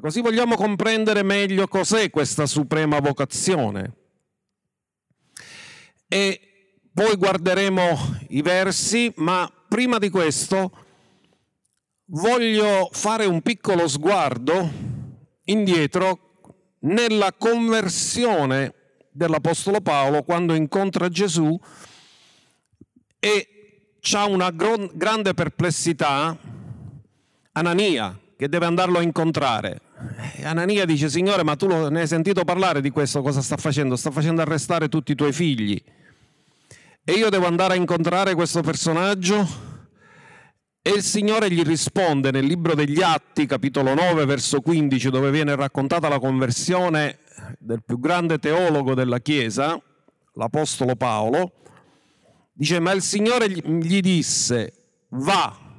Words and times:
così 0.00 0.20
vogliamo 0.20 0.56
comprendere 0.56 1.22
meglio 1.22 1.68
cos'è 1.68 2.10
questa 2.10 2.46
suprema 2.46 2.98
vocazione. 3.00 3.94
E 6.08 6.40
poi 6.92 7.14
guarderemo 7.16 8.16
i 8.28 8.42
versi, 8.42 9.12
ma 9.16 9.50
prima 9.68 9.98
di 9.98 10.10
questo 10.10 10.72
voglio 12.06 12.88
fare 12.92 13.26
un 13.26 13.40
piccolo 13.42 13.86
sguardo 13.86 14.68
indietro 15.44 16.38
nella 16.80 17.32
conversione 17.32 18.74
dell'Apostolo 19.12 19.80
Paolo 19.80 20.22
quando 20.22 20.54
incontra 20.54 21.08
Gesù 21.08 21.58
e 23.18 23.48
ha 24.12 24.26
una 24.26 24.50
grande 24.50 25.34
perplessità 25.34 26.36
Anania 27.52 28.18
che 28.40 28.48
deve 28.48 28.64
andarlo 28.64 28.96
a 28.96 29.02
incontrare. 29.02 29.82
E 30.36 30.46
Anania 30.46 30.86
dice, 30.86 31.10
Signore, 31.10 31.44
ma 31.44 31.56
tu 31.56 31.66
ne 31.66 32.00
hai 32.00 32.06
sentito 32.06 32.42
parlare 32.42 32.80
di 32.80 32.88
questo, 32.88 33.20
cosa 33.20 33.42
sta 33.42 33.58
facendo? 33.58 33.96
Sta 33.96 34.10
facendo 34.10 34.40
arrestare 34.40 34.88
tutti 34.88 35.12
i 35.12 35.14
tuoi 35.14 35.30
figli. 35.30 35.78
E 37.04 37.12
io 37.12 37.28
devo 37.28 37.44
andare 37.46 37.74
a 37.74 37.76
incontrare 37.76 38.34
questo 38.34 38.62
personaggio? 38.62 39.46
E 40.80 40.88
il 40.88 41.02
Signore 41.02 41.50
gli 41.50 41.62
risponde 41.62 42.30
nel 42.30 42.46
libro 42.46 42.74
degli 42.74 43.02
Atti, 43.02 43.44
capitolo 43.44 43.92
9, 43.92 44.24
verso 44.24 44.62
15, 44.62 45.10
dove 45.10 45.30
viene 45.30 45.54
raccontata 45.54 46.08
la 46.08 46.18
conversione 46.18 47.18
del 47.58 47.82
più 47.84 48.00
grande 48.00 48.38
teologo 48.38 48.94
della 48.94 49.18
Chiesa, 49.18 49.78
l'Apostolo 50.32 50.96
Paolo, 50.96 51.52
dice, 52.54 52.80
ma 52.80 52.92
il 52.92 53.02
Signore 53.02 53.50
gli 53.50 54.00
disse, 54.00 54.72
va, 55.10 55.69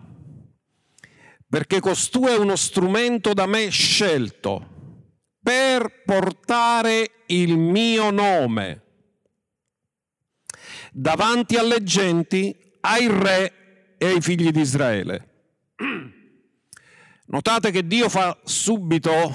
perché 1.51 1.81
costui 1.81 2.29
è 2.29 2.37
uno 2.37 2.55
strumento 2.55 3.33
da 3.33 3.45
me 3.45 3.67
scelto 3.67 4.65
per 5.43 6.03
portare 6.05 7.23
il 7.25 7.57
mio 7.57 8.09
nome 8.09 8.83
davanti 10.93 11.57
alle 11.57 11.83
genti, 11.83 12.55
ai 12.79 13.07
re 13.07 13.95
e 13.97 14.05
ai 14.05 14.21
figli 14.21 14.49
di 14.51 14.61
Israele. 14.61 15.27
Notate 17.27 17.71
che 17.71 17.85
Dio 17.85 18.07
fa 18.07 18.39
subito 18.45 19.33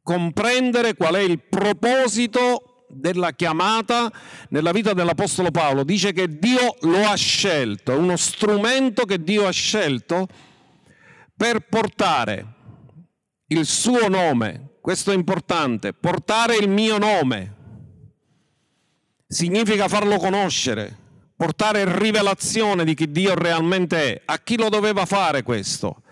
comprendere 0.00 0.94
qual 0.94 1.14
è 1.16 1.22
il 1.22 1.42
proposito 1.42 2.86
della 2.88 3.32
chiamata 3.32 4.12
nella 4.50 4.70
vita 4.70 4.92
dell'Apostolo 4.92 5.50
Paolo. 5.50 5.82
Dice 5.82 6.12
che 6.12 6.38
Dio 6.38 6.76
lo 6.82 7.04
ha 7.04 7.16
scelto, 7.16 7.90
è 7.90 7.96
uno 7.96 8.16
strumento 8.16 9.04
che 9.06 9.20
Dio 9.24 9.44
ha 9.44 9.50
scelto 9.50 10.28
per 11.38 11.60
portare 11.60 12.46
il 13.46 13.64
suo 13.64 14.08
nome. 14.08 14.78
Questo 14.80 15.12
è 15.12 15.14
importante, 15.14 15.92
portare 15.92 16.56
il 16.56 16.68
mio 16.68 16.98
nome. 16.98 17.54
Significa 19.28 19.86
farlo 19.86 20.16
conoscere, 20.16 20.96
portare 21.36 21.96
rivelazione 21.98 22.84
di 22.84 22.94
chi 22.94 23.12
Dio 23.12 23.36
realmente 23.36 24.14
è. 24.14 24.22
A 24.24 24.40
chi 24.40 24.56
lo 24.56 24.68
doveva 24.68 25.06
fare 25.06 25.44
questo? 25.44 26.02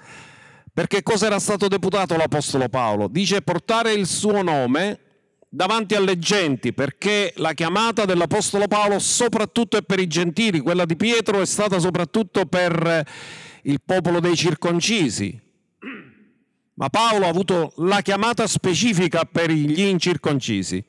Perché 0.72 1.02
cosa 1.02 1.26
era 1.26 1.40
stato 1.40 1.66
deputato 1.66 2.16
l'Apostolo 2.16 2.68
Paolo? 2.68 3.08
Dice 3.08 3.42
portare 3.42 3.92
il 3.94 4.06
suo 4.06 4.42
nome 4.42 5.00
davanti 5.48 5.96
alle 5.96 6.20
genti, 6.20 6.72
perché 6.72 7.32
la 7.36 7.52
chiamata 7.52 8.04
dell'Apostolo 8.04 8.68
Paolo 8.68 9.00
soprattutto 9.00 9.76
è 9.76 9.82
per 9.82 9.98
i 9.98 10.06
gentili, 10.06 10.60
quella 10.60 10.84
di 10.84 10.94
Pietro 10.94 11.40
è 11.40 11.46
stata 11.46 11.80
soprattutto 11.80 12.46
per 12.46 13.04
il 13.66 13.80
popolo 13.84 14.18
dei 14.18 14.34
circoncisi. 14.34 15.40
Ma 16.74 16.88
Paolo 16.88 17.26
ha 17.26 17.28
avuto 17.28 17.72
la 17.76 18.02
chiamata 18.02 18.46
specifica 18.46 19.24
per 19.24 19.50
gli 19.50 19.80
incirconcisi 19.80 20.84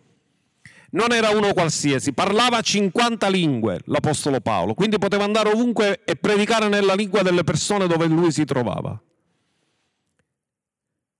non 0.89 1.11
era 1.11 1.29
uno 1.29 1.53
qualsiasi, 1.53 2.13
parlava 2.13 2.61
50 2.61 3.27
lingue 3.27 3.81
l'Apostolo 3.85 4.39
Paolo, 4.39 4.73
quindi 4.73 4.97
poteva 4.97 5.25
andare 5.25 5.49
ovunque 5.49 6.03
e 6.05 6.15
predicare 6.15 6.69
nella 6.69 6.93
lingua 6.93 7.23
delle 7.23 7.43
persone 7.43 7.87
dove 7.87 8.07
lui 8.07 8.31
si 8.31 8.45
trovava. 8.45 8.99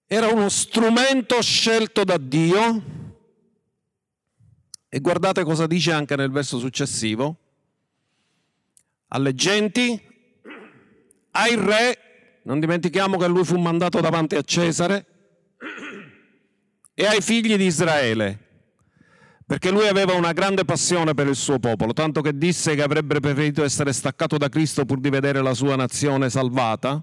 Era 0.06 0.28
uno 0.28 0.48
strumento 0.48 1.42
scelto 1.42 2.06
da 2.06 2.18
Dio 2.18 2.84
e 4.88 5.00
guardate 5.02 5.44
cosa 5.44 5.68
dice 5.68 5.92
anche 5.92 6.16
nel 6.16 6.32
verso 6.32 6.60
successivo. 6.60 7.36
Alle 9.10 9.34
genti, 9.36 10.02
ai 11.38 11.56
re, 11.56 11.98
non 12.44 12.60
dimentichiamo 12.60 13.18
che 13.18 13.28
lui 13.28 13.44
fu 13.44 13.58
mandato 13.58 14.02
davanti 14.02 14.36
a 14.36 14.42
Cesare, 14.42 15.06
e 16.94 17.06
ai 17.06 17.22
figli 17.22 17.56
di 17.56 17.66
Israele 17.66 18.46
perché 19.48 19.72
lui 19.72 19.88
aveva 19.88 20.14
una 20.14 20.34
grande 20.34 20.66
passione 20.66 21.14
per 21.14 21.28
il 21.28 21.36
suo 21.38 21.58
popolo, 21.58 21.94
tanto 21.94 22.20
che 22.20 22.38
disse 22.38 22.76
che 22.76 22.82
avrebbe 22.82 23.22
preferito 23.22 23.64
essere 23.64 23.94
staccato 23.94 24.38
da 24.38 24.50
Cristo 24.50 24.84
pur 24.84 25.00
di 25.00 25.10
vedere 25.10 25.42
la 25.42 25.54
sua 25.54 25.78
nazione 25.78 26.30
salvata. 26.30 27.02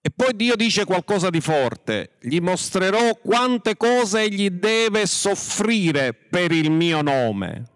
E 0.00 0.10
poi 0.10 0.34
Dio 0.34 0.56
dice 0.56 0.84
qualcosa 0.84 1.30
di 1.30 1.40
forte, 1.40 2.16
gli 2.20 2.40
mostrerò 2.40 3.14
quante 3.22 3.76
cose 3.76 4.22
egli 4.22 4.50
deve 4.50 5.06
soffrire 5.06 6.14
per 6.14 6.50
il 6.50 6.72
mio 6.72 7.00
nome. 7.00 7.68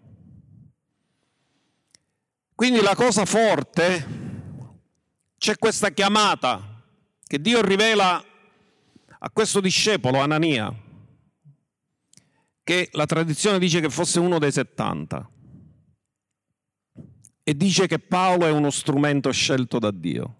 Quindi 2.53 2.81
la 2.81 2.93
cosa 2.93 3.23
forte, 3.23 4.05
c'è 5.39 5.57
questa 5.57 5.89
chiamata 5.91 6.83
che 7.25 7.39
Dio 7.39 7.61
rivela 7.61 8.23
a 9.21 9.29
questo 9.31 9.61
discepolo, 9.61 10.19
Anania, 10.19 10.71
che 12.61 12.89
la 12.91 13.05
tradizione 13.05 13.57
dice 13.57 13.79
che 13.79 13.89
fosse 13.89 14.19
uno 14.19 14.37
dei 14.37 14.51
70 14.51 15.29
e 17.41 17.55
dice 17.55 17.87
che 17.87 17.99
Paolo 17.99 18.45
è 18.45 18.51
uno 18.51 18.69
strumento 18.69 19.31
scelto 19.31 19.79
da 19.79 19.91
Dio. 19.91 20.35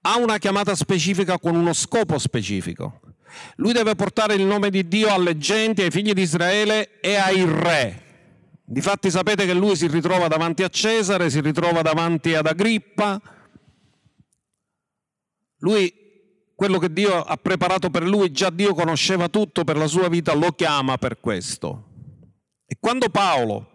Ha 0.00 0.16
una 0.16 0.38
chiamata 0.38 0.74
specifica 0.74 1.38
con 1.38 1.54
uno 1.54 1.74
scopo 1.74 2.18
specifico. 2.18 3.00
Lui 3.56 3.74
deve 3.74 3.94
portare 3.94 4.34
il 4.34 4.44
nome 4.44 4.70
di 4.70 4.88
Dio 4.88 5.12
alle 5.12 5.36
genti, 5.36 5.82
ai 5.82 5.90
figli 5.90 6.12
di 6.12 6.22
Israele 6.22 7.00
e 7.00 7.16
ai 7.16 7.44
re. 7.44 8.04
Difatti 8.64 9.10
sapete 9.10 9.44
che 9.44 9.52
lui 9.52 9.76
si 9.76 9.88
ritrova 9.88 10.26
davanti 10.26 10.62
a 10.62 10.68
Cesare, 10.68 11.28
si 11.28 11.40
ritrova 11.40 11.82
davanti 11.82 12.34
ad 12.34 12.46
Agrippa. 12.46 13.20
Lui 15.60 16.00
quello 16.60 16.78
che 16.78 16.92
Dio 16.92 17.22
ha 17.22 17.38
preparato 17.38 17.88
per 17.88 18.02
lui, 18.02 18.32
già 18.32 18.50
Dio 18.50 18.74
conosceva 18.74 19.30
tutto 19.30 19.64
per 19.64 19.78
la 19.78 19.86
sua 19.86 20.08
vita, 20.08 20.34
lo 20.34 20.52
chiama 20.52 20.98
per 20.98 21.18
questo. 21.18 21.84
E 22.66 22.76
quando 22.78 23.08
Paolo 23.08 23.70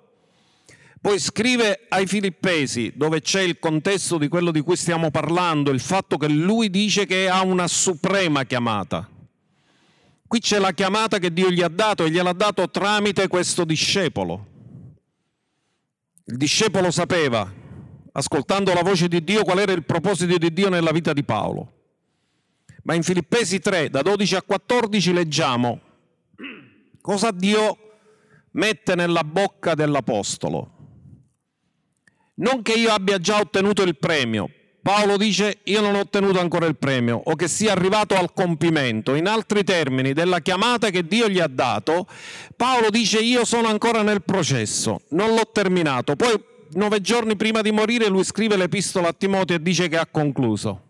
poi 1.02 1.18
scrive 1.18 1.86
ai 1.90 2.06
Filippesi, 2.06 2.94
dove 2.96 3.22
c'è 3.22 3.42
il 3.42 3.58
contesto 3.58 4.20
di 4.20 4.28
quello 4.28 4.52
di 4.52 4.62
cui 4.62 4.76
stiamo 4.76 5.10
parlando, 5.10 5.72
il 5.72 5.80
fatto 5.80 6.18
che 6.18 6.28
lui 6.28 6.70
dice 6.70 7.08
che 7.08 7.28
ha 7.28 7.44
una 7.44 7.68
suprema 7.68 8.44
chiamata. 8.44 9.10
Qui 10.28 10.40
c'è 10.40 10.60
la 10.60 10.72
chiamata 10.72 11.18
che 11.18 11.34
Dio 11.34 11.50
gli 11.50 11.64
ha 11.64 11.70
dato 11.70 12.06
e 12.06 12.12
gliel'ha 12.12 12.34
dato 12.34 12.70
tramite 12.70 13.28
questo 13.28 13.66
discepolo. 13.66 14.46
Il 16.26 16.38
discepolo 16.38 16.92
sapeva, 16.92 17.52
ascoltando 18.12 18.74
la 18.74 18.84
voce 18.84 19.08
di 19.08 19.24
Dio, 19.24 19.44
qual 19.44 19.58
era 19.58 19.72
il 19.72 19.86
proposito 19.86 20.38
di 20.38 20.54
Dio 20.54 20.70
nella 20.70 20.92
vita 20.92 21.14
di 21.14 21.24
Paolo. 21.24 21.75
Ma 22.86 22.94
in 22.94 23.02
Filippesi 23.02 23.60
3, 23.60 23.90
da 23.90 24.02
12 24.02 24.36
a 24.36 24.42
14, 24.44 25.14
leggiamo 25.14 25.80
cosa 27.02 27.32
Dio 27.32 27.78
mette 28.52 28.96
nella 28.96 29.24
bocca 29.24 29.74
dell'Apostolo. 29.74 30.72
Non 32.36 32.62
che 32.62 32.74
io 32.74 32.92
abbia 32.92 33.18
già 33.18 33.40
ottenuto 33.40 33.82
il 33.82 33.98
premio, 33.98 34.50
Paolo 34.86 35.18
dice 35.18 35.62
io 35.64 35.82
non 35.82 35.96
ho 35.96 36.02
ottenuto 36.02 36.40
ancora 36.40 36.68
il 36.68 36.76
premio 36.76 37.20
o 37.24 37.36
che 37.36 37.48
sia 37.48 37.72
arrivato 37.72 38.16
al 38.16 38.34
compimento. 38.34 39.16
In 39.16 39.28
altri 39.28 39.64
termini, 39.64 40.14
della 40.14 40.42
chiamata 40.42 40.92
che 40.92 41.08
Dio 41.08 41.28
gli 41.28 41.40
ha 41.40 41.48
dato, 41.48 42.06
Paolo 42.56 42.92
dice 42.92 43.18
io 43.18 43.46
sono 43.46 43.68
ancora 43.68 44.04
nel 44.04 44.22
processo, 44.22 45.02
non 45.10 45.34
l'ho 45.34 45.50
terminato. 45.52 46.16
Poi 46.16 46.40
nove 46.74 47.02
giorni 47.02 47.36
prima 47.36 47.62
di 47.62 47.72
morire 47.72 48.08
lui 48.08 48.24
scrive 48.24 48.58
l'epistola 48.58 49.08
a 49.08 49.14
Timoteo 49.14 49.56
e 49.56 49.62
dice 49.62 49.88
che 49.88 49.98
ha 49.98 50.06
concluso. 50.06 50.85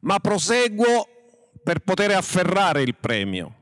Ma 0.00 0.18
proseguo 0.18 1.06
per 1.62 1.80
poter 1.80 2.12
afferrare 2.12 2.82
il 2.82 2.96
premio, 2.96 3.54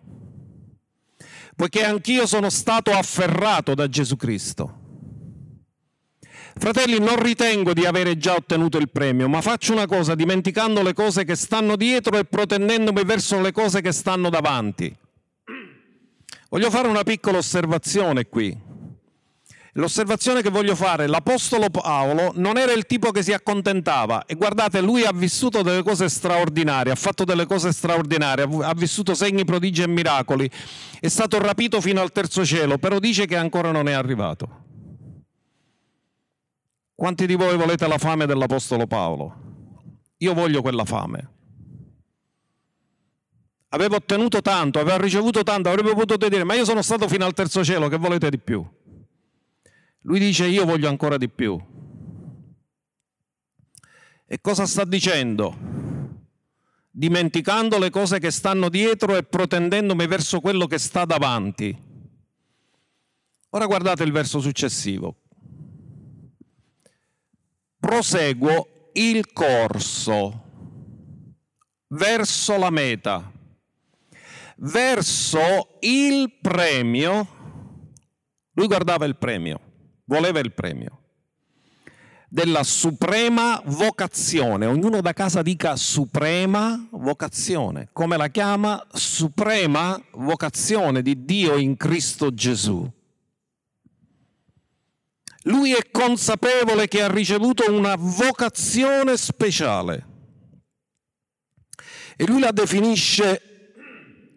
poiché 1.57 1.85
anch'io 1.85 2.27
sono 2.27 2.51
stato 2.51 2.93
afferrato 2.93 3.75
da 3.75 3.89
Gesù 3.89 4.17
Cristo. 4.17 4.87
Fratelli, 6.59 6.99
non 6.99 7.23
ritengo 7.23 7.73
di 7.73 7.87
avere 7.87 8.19
già 8.19 8.35
ottenuto 8.35 8.79
il 8.79 8.91
premio, 8.91 9.29
ma 9.29 9.41
faccio 9.41 9.73
una 9.73 9.87
cosa 9.87 10.17
dimenticando 10.17 10.83
le 10.83 10.93
cose 10.93 11.25
che 11.25 11.37
stanno 11.37 11.77
dietro 11.77 12.19
e 12.19 12.25
protendendomi 12.25 13.05
verso 13.05 13.41
le 13.41 13.53
cose 13.53 13.81
che 13.81 13.93
stanno 13.93 14.29
davanti. 14.29 14.93
Voglio 16.49 16.71
fare 16.71 16.89
una 16.89 17.05
piccola 17.05 17.39
osservazione 17.39 18.27
qui. 18.27 18.68
L'osservazione 19.79 20.43
che 20.43 20.51
voglio 20.51 20.75
fare, 20.75 21.07
l'Apostolo 21.07 21.71
Paolo 21.71 22.33
non 22.35 22.59
era 22.59 22.73
il 22.73 22.85
tipo 22.85 23.13
che 23.13 23.23
si 23.23 23.33
accontentava 23.33 24.27
e 24.27 24.35
guardate, 24.35 24.81
lui 24.81 25.05
ha 25.05 25.13
vissuto 25.15 25.63
delle 25.63 25.85
cose 25.85 26.09
straordinarie, 26.09 26.91
ha 26.91 26.97
fatto 26.97 27.23
delle 27.23 27.47
cose 27.47 27.71
straordinarie, 27.71 28.49
ha 28.65 28.75
vissuto 28.75 29.15
segni, 29.15 29.45
prodigi 29.45 29.83
e 29.83 29.87
miracoli, 29.87 30.51
è 30.99 31.07
stato 31.07 31.39
rapito 31.39 31.81
fino 31.81 32.01
al 32.01 32.11
terzo 32.11 32.45
cielo, 32.45 32.79
però 32.79 32.99
dice 32.99 33.25
che 33.27 33.37
ancora 33.37 33.71
non 33.71 33.87
è 33.87 33.93
arrivato. 33.93 34.65
Quanti 36.97 37.27
di 37.27 37.37
voi 37.37 37.57
volete 37.57 37.87
la 37.87 37.99
fame 37.99 38.27
dell'Apostolo 38.27 38.89
Paolo? 38.89 39.35
Io 40.17 40.35
voglio 40.35 40.61
quella 40.61 40.85
fame. 40.85 41.31
Avevo 43.69 43.95
ottenuto 43.95 44.43
tanto, 44.43 44.81
avevo 44.81 44.99
ricevuto 44.99 45.45
tanto, 45.45 45.69
avrebbe 45.69 45.95
potuto 45.95 46.29
dire, 46.29 46.43
ma 46.43 46.55
io 46.55 46.65
sono 46.65 46.83
stato 46.83 47.07
fino 47.07 47.25
al 47.25 47.33
terzo 47.33 47.63
cielo, 47.63 47.87
che 47.87 47.97
volete 47.97 48.29
di 48.29 48.39
più? 48.41 48.69
Lui 50.03 50.19
dice 50.19 50.47
io 50.47 50.65
voglio 50.65 50.89
ancora 50.89 51.17
di 51.17 51.29
più. 51.29 51.61
E 54.27 54.41
cosa 54.41 54.67
sta 54.67 54.85
dicendo? 54.85 55.57
Dimenticando 56.91 57.79
le 57.79 57.91
cose 57.91 58.19
che 58.19 58.31
stanno 58.31 58.69
dietro 58.69 59.17
e 59.17 59.23
protendendomi 59.23 60.07
verso 60.07 60.41
quello 60.41 60.67
che 60.67 60.79
sta 60.79 61.05
davanti. 61.05 61.87
Ora 63.51 63.67
guardate 63.67 64.05
il 64.05 64.13
verso 64.13 64.41
successivo. 64.41 65.17
Proseguo 67.79 68.91
il 68.93 69.33
corso 69.33 70.45
verso 71.89 72.59
la 72.59 72.71
meta, 72.71 73.33
verso 74.57 75.79
il 75.81 76.39
premio. 76.41 77.37
Lui 78.53 78.67
guardava 78.67 79.07
il 79.07 79.17
premio 79.17 79.68
voleva 80.09 80.41
il 80.41 80.53
premio 80.53 81.03
della 82.29 82.63
suprema 82.63 83.61
vocazione. 83.65 84.67
Ognuno 84.67 85.01
da 85.01 85.13
casa 85.15 85.41
dica 85.41 85.77
suprema 85.77 86.89
vocazione. 86.91 87.89
Come 87.93 88.17
la 88.17 88.29
chiama? 88.29 88.87
Suprema 88.93 90.01
vocazione 90.13 91.01
di 91.01 91.25
Dio 91.25 91.57
in 91.57 91.77
Cristo 91.77 92.35
Gesù. 92.35 92.87
Lui 95.45 95.73
è 95.73 95.91
consapevole 95.91 96.89
che 96.89 97.01
ha 97.01 97.11
ricevuto 97.11 97.73
una 97.73 97.95
vocazione 97.97 99.17
speciale 99.17 100.07
e 102.17 102.27
lui 102.27 102.41
la 102.41 102.53
definisce 102.53 103.41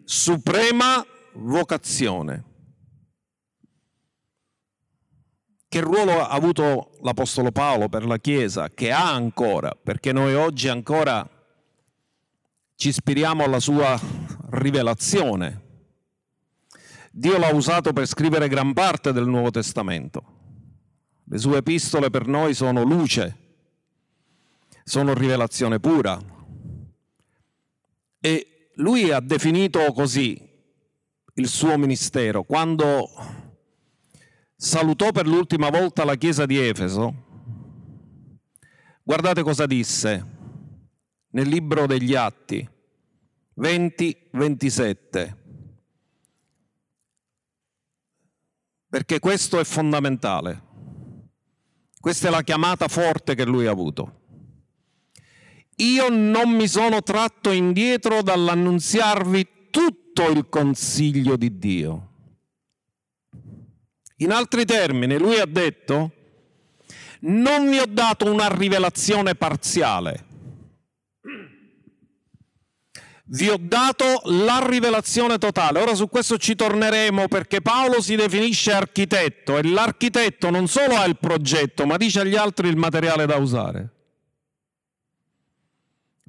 suprema 0.04 1.04
vocazione. 1.34 2.44
Che 5.72 5.80
ruolo 5.80 6.20
ha 6.20 6.28
avuto 6.28 6.98
l'Apostolo 7.00 7.50
Paolo 7.50 7.88
per 7.88 8.04
la 8.04 8.18
Chiesa, 8.18 8.68
che 8.68 8.92
ha 8.92 9.10
ancora, 9.10 9.70
perché 9.70 10.12
noi 10.12 10.34
oggi 10.34 10.68
ancora 10.68 11.26
ci 12.74 12.88
ispiriamo 12.88 13.42
alla 13.42 13.58
sua 13.58 13.98
rivelazione. 14.50 15.62
Dio 17.10 17.38
l'ha 17.38 17.54
usato 17.54 17.94
per 17.94 18.06
scrivere 18.06 18.48
gran 18.48 18.74
parte 18.74 19.14
del 19.14 19.26
Nuovo 19.26 19.50
Testamento. 19.50 20.22
Le 21.24 21.38
sue 21.38 21.56
epistole 21.56 22.10
per 22.10 22.26
noi 22.26 22.52
sono 22.52 22.82
luce, 22.82 23.36
sono 24.84 25.14
rivelazione 25.14 25.80
pura. 25.80 26.20
E 28.20 28.72
lui 28.74 29.10
ha 29.10 29.20
definito 29.20 29.90
così 29.94 30.38
il 31.32 31.48
suo 31.48 31.78
ministero 31.78 32.42
quando 32.42 33.08
salutò 34.62 35.10
per 35.10 35.26
l'ultima 35.26 35.70
volta 35.70 36.04
la 36.04 36.14
chiesa 36.14 36.46
di 36.46 36.56
Efeso, 36.56 37.14
guardate 39.02 39.42
cosa 39.42 39.66
disse 39.66 40.24
nel 41.30 41.48
libro 41.48 41.86
degli 41.88 42.14
Atti 42.14 42.66
20-27. 43.58 45.36
Perché 48.88 49.18
questo 49.18 49.58
è 49.58 49.64
fondamentale. 49.64 50.70
Questa 51.98 52.28
è 52.28 52.30
la 52.30 52.42
chiamata 52.42 52.86
forte 52.86 53.34
che 53.34 53.44
lui 53.44 53.66
ha 53.66 53.72
avuto. 53.72 54.20
Io 55.76 56.08
non 56.08 56.50
mi 56.50 56.68
sono 56.68 57.02
tratto 57.02 57.50
indietro 57.50 58.22
dall'annunziarvi 58.22 59.70
tutto 59.70 60.30
il 60.30 60.48
consiglio 60.48 61.36
di 61.36 61.58
Dio 61.58 62.10
in 64.22 64.32
altri 64.32 64.64
termini, 64.64 65.18
lui 65.18 65.38
ha 65.38 65.46
detto, 65.46 66.10
non 67.20 67.68
vi 67.68 67.78
ho 67.78 67.86
dato 67.86 68.30
una 68.30 68.48
rivelazione 68.48 69.34
parziale, 69.34 70.26
vi 73.32 73.48
ho 73.48 73.56
dato 73.58 74.20
la 74.24 74.62
rivelazione 74.66 75.38
totale. 75.38 75.80
Ora 75.80 75.94
su 75.94 76.08
questo 76.08 76.36
ci 76.36 76.54
torneremo 76.54 77.28
perché 77.28 77.62
Paolo 77.62 78.02
si 78.02 78.14
definisce 78.14 78.72
architetto 78.72 79.56
e 79.56 79.62
l'architetto 79.62 80.50
non 80.50 80.68
solo 80.68 80.96
ha 80.96 81.04
il 81.04 81.16
progetto, 81.18 81.86
ma 81.86 81.96
dice 81.96 82.20
agli 82.20 82.36
altri 82.36 82.68
il 82.68 82.76
materiale 82.76 83.24
da 83.24 83.36
usare. 83.36 83.88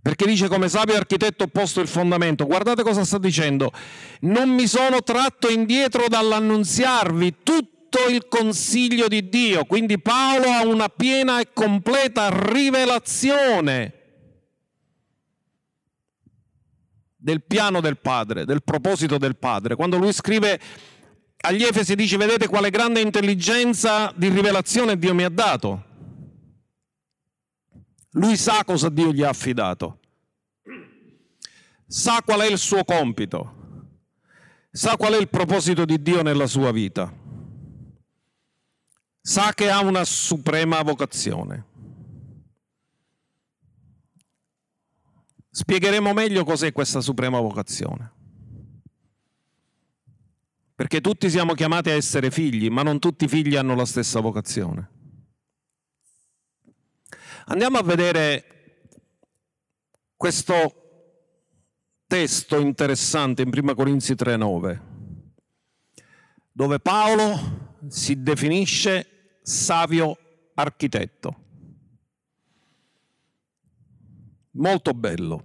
Perché 0.02 0.26
dice 0.26 0.48
come 0.48 0.70
sapio 0.70 0.96
architetto 0.96 1.46
ho 1.46 1.48
posto 1.48 1.82
il 1.82 1.88
fondamento. 1.88 2.46
Guardate 2.46 2.84
cosa 2.84 3.04
sta 3.06 3.18
dicendo. 3.18 3.72
Non 4.22 4.50
mi 4.50 4.68
sono 4.68 5.02
tratto 5.02 5.50
indietro 5.50 6.08
dall'annunziarvi 6.08 7.36
tutto 7.44 7.72
tutto 7.94 8.10
il 8.10 8.28
consiglio 8.28 9.08
di 9.08 9.30
Dio. 9.30 9.66
Quindi 9.66 10.00
Paolo 10.00 10.50
ha 10.50 10.66
una 10.66 10.90
piena 10.90 11.40
e 11.40 11.54
completa 11.54 12.30
rivelazione 12.52 13.94
del 17.16 17.44
piano 17.44 17.80
del 17.80 18.00
Padre, 18.00 18.46
del 18.46 18.64
proposito 18.64 19.20
del 19.20 19.38
Padre. 19.38 19.76
Quando 19.76 19.98
lui 19.98 20.12
scrive 20.12 20.60
agli 21.46 21.64
Efesi 21.64 21.94
dice 21.96 22.18
vedete 22.18 22.48
quale 22.48 22.72
grande 22.72 23.00
intelligenza 23.00 24.12
di 24.16 24.30
rivelazione 24.30 24.98
Dio 24.98 25.14
mi 25.14 25.24
ha 25.24 25.30
dato. 25.30 25.92
Lui 28.16 28.36
sa 28.38 28.64
cosa 28.64 28.90
Dio 28.90 29.12
gli 29.12 29.24
ha 29.24 29.30
affidato, 29.30 30.00
sa 31.88 32.22
qual 32.24 32.42
è 32.42 32.46
il 32.46 32.60
suo 32.60 32.84
compito, 32.84 33.88
sa 34.72 34.98
qual 34.98 35.14
è 35.14 35.18
il 35.18 35.30
proposito 35.30 35.84
di 35.84 36.00
Dio 36.00 36.22
nella 36.22 36.46
sua 36.46 36.72
vita 36.72 37.22
sa 39.26 39.54
che 39.54 39.70
ha 39.70 39.80
una 39.80 40.04
suprema 40.04 40.82
vocazione. 40.82 41.66
Spiegheremo 45.50 46.12
meglio 46.12 46.44
cos'è 46.44 46.74
questa 46.74 47.00
suprema 47.00 47.40
vocazione. 47.40 48.12
Perché 50.76 51.00
tutti 51.00 51.30
siamo 51.30 51.54
chiamati 51.54 51.90
a 51.90 51.94
essere 51.94 52.32
figli, 52.32 52.68
ma 52.70 52.84
non 52.84 53.00
tutti 53.00 53.24
i 53.24 53.28
figli 53.30 53.56
hanno 53.56 53.76
la 53.76 53.86
stessa 53.86 54.20
vocazione. 54.20 54.90
Andiamo 57.46 57.78
a 57.78 57.84
vedere 57.84 58.90
questo 60.18 60.82
testo 62.08 62.60
interessante 62.60 63.42
in 63.44 63.52
1 63.54 63.74
Corinzi 63.74 64.16
3:9, 64.16 64.82
dove 66.52 66.80
Paolo 66.80 67.78
si 67.88 68.22
definisce 68.22 69.13
savio 69.44 70.18
architetto. 70.56 71.42
Molto 74.52 74.94
bello. 74.94 75.44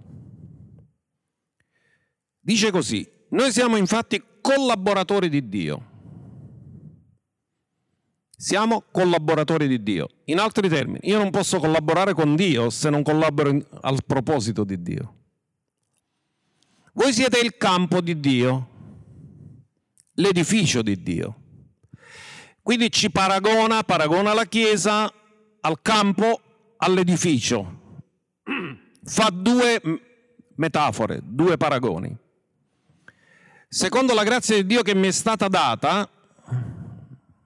Dice 2.39 2.71
così, 2.71 3.07
noi 3.29 3.51
siamo 3.51 3.75
infatti 3.75 4.23
collaboratori 4.41 5.29
di 5.29 5.47
Dio. 5.47 5.87
Siamo 8.35 8.85
collaboratori 8.91 9.67
di 9.67 9.83
Dio. 9.83 10.07
In 10.25 10.39
altri 10.39 10.69
termini, 10.69 10.99
io 11.03 11.17
non 11.17 11.29
posso 11.29 11.59
collaborare 11.59 12.13
con 12.13 12.35
Dio 12.35 12.69
se 12.69 12.89
non 12.89 13.03
collaboro 13.03 13.67
al 13.81 14.03
proposito 14.05 14.63
di 14.63 14.81
Dio. 14.81 15.15
Voi 16.93 17.11
siete 17.11 17.39
il 17.39 17.57
campo 17.57 17.99
di 17.99 18.19
Dio, 18.19 18.69
l'edificio 20.13 20.81
di 20.81 21.01
Dio. 21.03 21.38
Quindi 22.69 22.91
ci 22.91 23.09
paragona, 23.09 23.81
paragona 23.81 24.31
la 24.31 24.45
Chiesa 24.45 25.11
al 25.61 25.81
campo, 25.81 26.39
all'edificio. 26.77 28.03
Fa 29.05 29.31
due 29.33 29.81
metafore, 30.53 31.19
due 31.23 31.57
paragoni. 31.57 32.15
Secondo 33.67 34.13
la 34.13 34.23
grazia 34.23 34.55
di 34.57 34.67
Dio 34.67 34.83
che 34.83 34.93
mi 34.93 35.07
è 35.07 35.11
stata 35.11 35.47
data, 35.47 36.07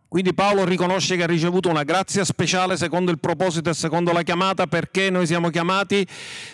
quindi 0.10 0.34
Paolo 0.34 0.66
riconosce 0.66 1.16
che 1.16 1.24
ha 1.24 1.28
ricevuto 1.28 1.70
una 1.70 1.84
grazia 1.84 2.26
speciale 2.26 2.76
secondo 2.76 3.10
il 3.10 3.20
proposito 3.20 3.70
e 3.70 3.74
secondo 3.74 4.12
la 4.12 4.24
chiamata 4.24 4.68
perché 4.68 5.10
noi 5.10 5.26
siamo 5.26 5.50
chiamati 5.52 6.06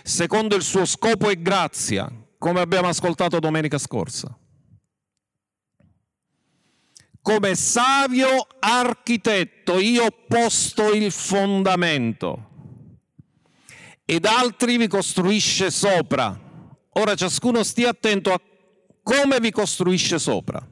secondo 0.04 0.56
il 0.56 0.62
suo 0.62 0.86
scopo 0.86 1.32
e 1.32 1.42
grazia, 1.42 2.08
come 2.38 2.60
abbiamo 2.60 2.88
ascoltato 2.88 3.40
domenica 3.40 3.80
scorsa. 3.80 4.32
Come 7.22 7.56
savio 7.56 8.48
architetto 8.60 9.80
io 9.80 10.06
ho 10.06 10.16
posto 10.28 10.94
il 10.94 11.12
fondamento 11.12 12.48
ed 14.10 14.26
altri 14.26 14.78
vi 14.78 14.88
costruisce 14.88 15.70
sopra. 15.70 16.48
Ora 16.94 17.14
ciascuno 17.14 17.62
stia 17.62 17.90
attento 17.90 18.34
a 18.34 18.42
come 19.04 19.40
vi 19.40 19.52
costruisce 19.52 20.18
sopra. 20.18 20.68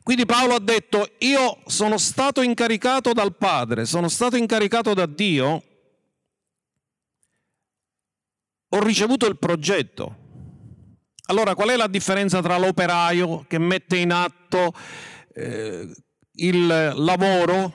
Quindi 0.00 0.24
Paolo 0.24 0.54
ha 0.54 0.60
detto, 0.60 1.10
io 1.18 1.58
sono 1.66 1.98
stato 1.98 2.40
incaricato 2.40 3.12
dal 3.12 3.34
Padre, 3.34 3.84
sono 3.84 4.08
stato 4.08 4.36
incaricato 4.36 4.94
da 4.94 5.06
Dio, 5.06 5.62
ho 8.68 8.82
ricevuto 8.82 9.26
il 9.26 9.36
progetto. 9.36 10.16
Allora 11.26 11.54
qual 11.56 11.70
è 11.70 11.76
la 11.76 11.88
differenza 11.88 12.42
tra 12.42 12.58
l'operaio 12.58 13.44
che 13.48 13.58
mette 13.58 13.96
in 13.96 14.12
atto 14.12 14.72
eh, 15.34 15.88
il 16.36 16.66
lavoro 16.66 17.72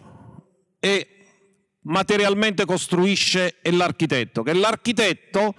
e 0.80 1.08
materialmente 1.82 2.66
costruisce 2.66 3.56
e 3.62 3.72
l'architetto? 3.72 4.44
Che 4.44 4.54
l'architetto 4.54 5.54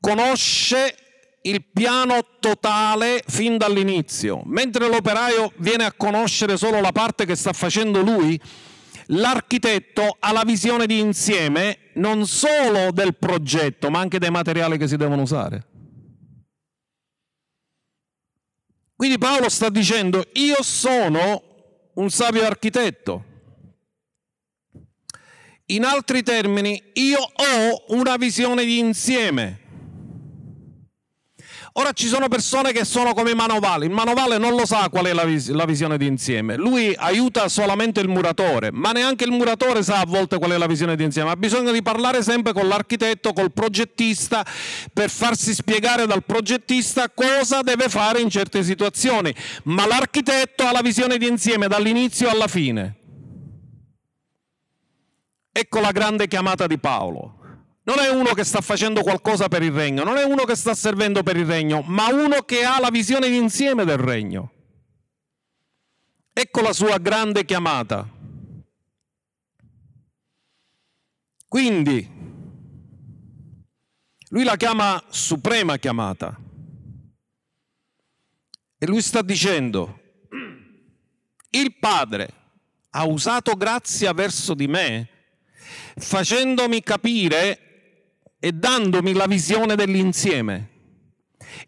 conosce 0.00 0.96
il 1.42 1.64
piano 1.72 2.18
totale 2.38 3.22
fin 3.26 3.56
dall'inizio, 3.56 4.42
mentre 4.44 4.88
l'operaio 4.88 5.52
viene 5.56 5.84
a 5.84 5.92
conoscere 5.92 6.56
solo 6.56 6.80
la 6.80 6.92
parte 6.92 7.24
che 7.24 7.34
sta 7.34 7.52
facendo 7.52 8.02
lui, 8.02 8.40
l'architetto 9.06 10.16
ha 10.18 10.32
la 10.32 10.44
visione 10.44 10.86
di 10.86 10.98
insieme 10.98 11.78
non 11.94 12.26
solo 12.26 12.90
del 12.92 13.16
progetto, 13.16 13.90
ma 13.90 13.98
anche 13.98 14.18
dei 14.18 14.30
materiali 14.30 14.78
che 14.78 14.88
si 14.88 14.96
devono 14.96 15.22
usare. 15.22 15.66
Quindi 19.02 19.18
Paolo 19.18 19.48
sta 19.48 19.68
dicendo, 19.68 20.24
io 20.34 20.62
sono 20.62 21.42
un 21.94 22.08
savio 22.08 22.46
architetto. 22.46 23.24
In 25.66 25.82
altri 25.82 26.22
termini, 26.22 26.80
io 26.92 27.18
ho 27.18 27.84
una 27.96 28.14
visione 28.14 28.64
di 28.64 28.78
insieme. 28.78 29.61
Ora 31.74 31.92
ci 31.92 32.06
sono 32.06 32.28
persone 32.28 32.70
che 32.72 32.84
sono 32.84 33.14
come 33.14 33.34
manovale, 33.34 33.86
il 33.86 33.90
manovale 33.90 34.36
non 34.36 34.54
lo 34.54 34.66
sa 34.66 34.90
qual 34.90 35.06
è 35.06 35.14
la, 35.14 35.24
vis- 35.24 35.48
la, 35.48 35.64
visione 35.64 35.96
d'insieme, 35.96 36.56
lui 36.56 36.94
aiuta 36.94 37.48
solamente 37.48 38.00
il 38.00 38.08
muratore, 38.08 38.70
ma 38.70 38.92
neanche 38.92 39.24
il 39.24 39.30
muratore 39.30 39.82
sa 39.82 40.00
a 40.00 40.04
volte 40.06 40.36
qual 40.36 40.50
è 40.50 40.58
la 40.58 40.66
visione 40.66 40.96
d'insieme, 40.96 41.30
ha 41.30 41.36
bisogno 41.36 41.72
di 41.72 41.80
parlare 41.80 42.22
sempre 42.22 42.52
con 42.52 42.68
l'architetto, 42.68 43.32
col 43.32 43.52
progettista, 43.52 44.44
per 44.92 45.08
farsi 45.08 45.54
spiegare 45.54 46.06
dal 46.06 46.24
progettista 46.24 47.08
cosa 47.08 47.62
deve 47.62 47.88
fare 47.88 48.20
in 48.20 48.28
certe 48.28 48.62
situazioni, 48.62 49.34
ma 49.64 49.86
l'architetto 49.86 50.64
ha 50.64 50.72
la 50.72 50.82
visione 50.82 51.16
d'insieme 51.16 51.68
dall'inizio 51.68 52.28
alla 52.28 52.48
fine. 52.48 52.96
Ecco 55.50 55.80
la 55.80 55.90
grande 55.90 56.28
chiamata 56.28 56.66
di 56.66 56.78
Paolo. 56.78 57.41
Non 57.84 57.98
è 57.98 58.08
uno 58.08 58.32
che 58.32 58.44
sta 58.44 58.60
facendo 58.60 59.02
qualcosa 59.02 59.48
per 59.48 59.62
il 59.62 59.72
regno, 59.72 60.04
non 60.04 60.16
è 60.16 60.22
uno 60.22 60.44
che 60.44 60.54
sta 60.54 60.74
servendo 60.74 61.22
per 61.22 61.36
il 61.36 61.46
regno, 61.46 61.82
ma 61.82 62.08
uno 62.12 62.42
che 62.42 62.64
ha 62.64 62.78
la 62.78 62.90
visione 62.90 63.28
d'insieme 63.28 63.84
del 63.84 63.98
regno. 63.98 64.52
Ecco 66.32 66.60
la 66.60 66.72
sua 66.72 66.98
grande 66.98 67.44
chiamata. 67.44 68.08
Quindi, 71.48 72.08
lui 74.28 74.44
la 74.44 74.56
chiama 74.56 75.02
suprema 75.08 75.76
chiamata. 75.76 76.38
E 78.78 78.86
lui 78.86 79.02
sta 79.02 79.22
dicendo, 79.22 80.00
il 81.50 81.76
Padre 81.78 82.34
ha 82.90 83.04
usato 83.04 83.54
grazia 83.54 84.12
verso 84.12 84.54
di 84.54 84.66
me 84.68 85.08
facendomi 85.96 86.82
capire 86.82 87.71
e 88.44 88.50
dandomi 88.50 89.12
la 89.12 89.26
visione 89.26 89.76
dell'insieme. 89.76 90.70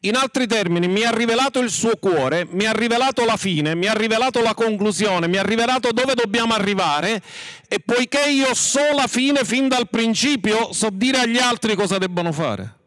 In 0.00 0.16
altri 0.16 0.48
termini, 0.48 0.88
mi 0.88 1.04
ha 1.04 1.12
rivelato 1.12 1.60
il 1.60 1.70
suo 1.70 1.96
cuore, 1.98 2.48
mi 2.50 2.64
ha 2.64 2.72
rivelato 2.72 3.24
la 3.24 3.36
fine, 3.36 3.76
mi 3.76 3.86
ha 3.86 3.92
rivelato 3.92 4.42
la 4.42 4.54
conclusione, 4.54 5.28
mi 5.28 5.36
ha 5.36 5.44
rivelato 5.44 5.92
dove 5.92 6.14
dobbiamo 6.14 6.52
arrivare 6.52 7.22
e 7.68 7.78
poiché 7.78 8.28
io 8.28 8.52
so 8.54 8.80
la 8.92 9.06
fine 9.06 9.44
fin 9.44 9.68
dal 9.68 9.88
principio, 9.88 10.72
so 10.72 10.90
dire 10.90 11.20
agli 11.20 11.38
altri 11.38 11.76
cosa 11.76 11.98
debbono 11.98 12.32
fare. 12.32 12.78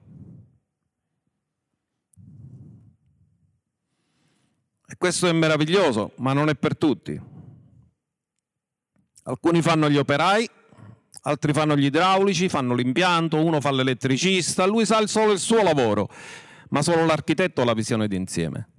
E 4.85 4.97
questo 4.97 5.27
è 5.27 5.31
meraviglioso, 5.31 6.11
ma 6.17 6.33
non 6.33 6.49
è 6.49 6.55
per 6.55 6.75
tutti. 6.75 7.17
Alcuni 9.23 9.61
fanno 9.61 9.89
gli 9.89 9.97
operai, 9.97 10.49
altri 11.27 11.51
fanno 11.51 11.75
gli 11.75 11.85
idraulici, 11.85 12.47
fanno 12.47 12.73
l'impianto, 12.73 13.43
uno 13.43 13.59
fa 13.59 13.71
l'elettricista, 13.71 14.65
lui 14.65 14.85
sa 14.85 15.05
solo 15.07 15.33
il 15.33 15.39
suo 15.39 15.61
lavoro, 15.61 16.09
ma 16.69 16.81
solo 16.81 17.05
l'architetto 17.05 17.61
ha 17.61 17.65
la 17.65 17.73
visione 17.73 18.07
d'insieme. 18.07 18.69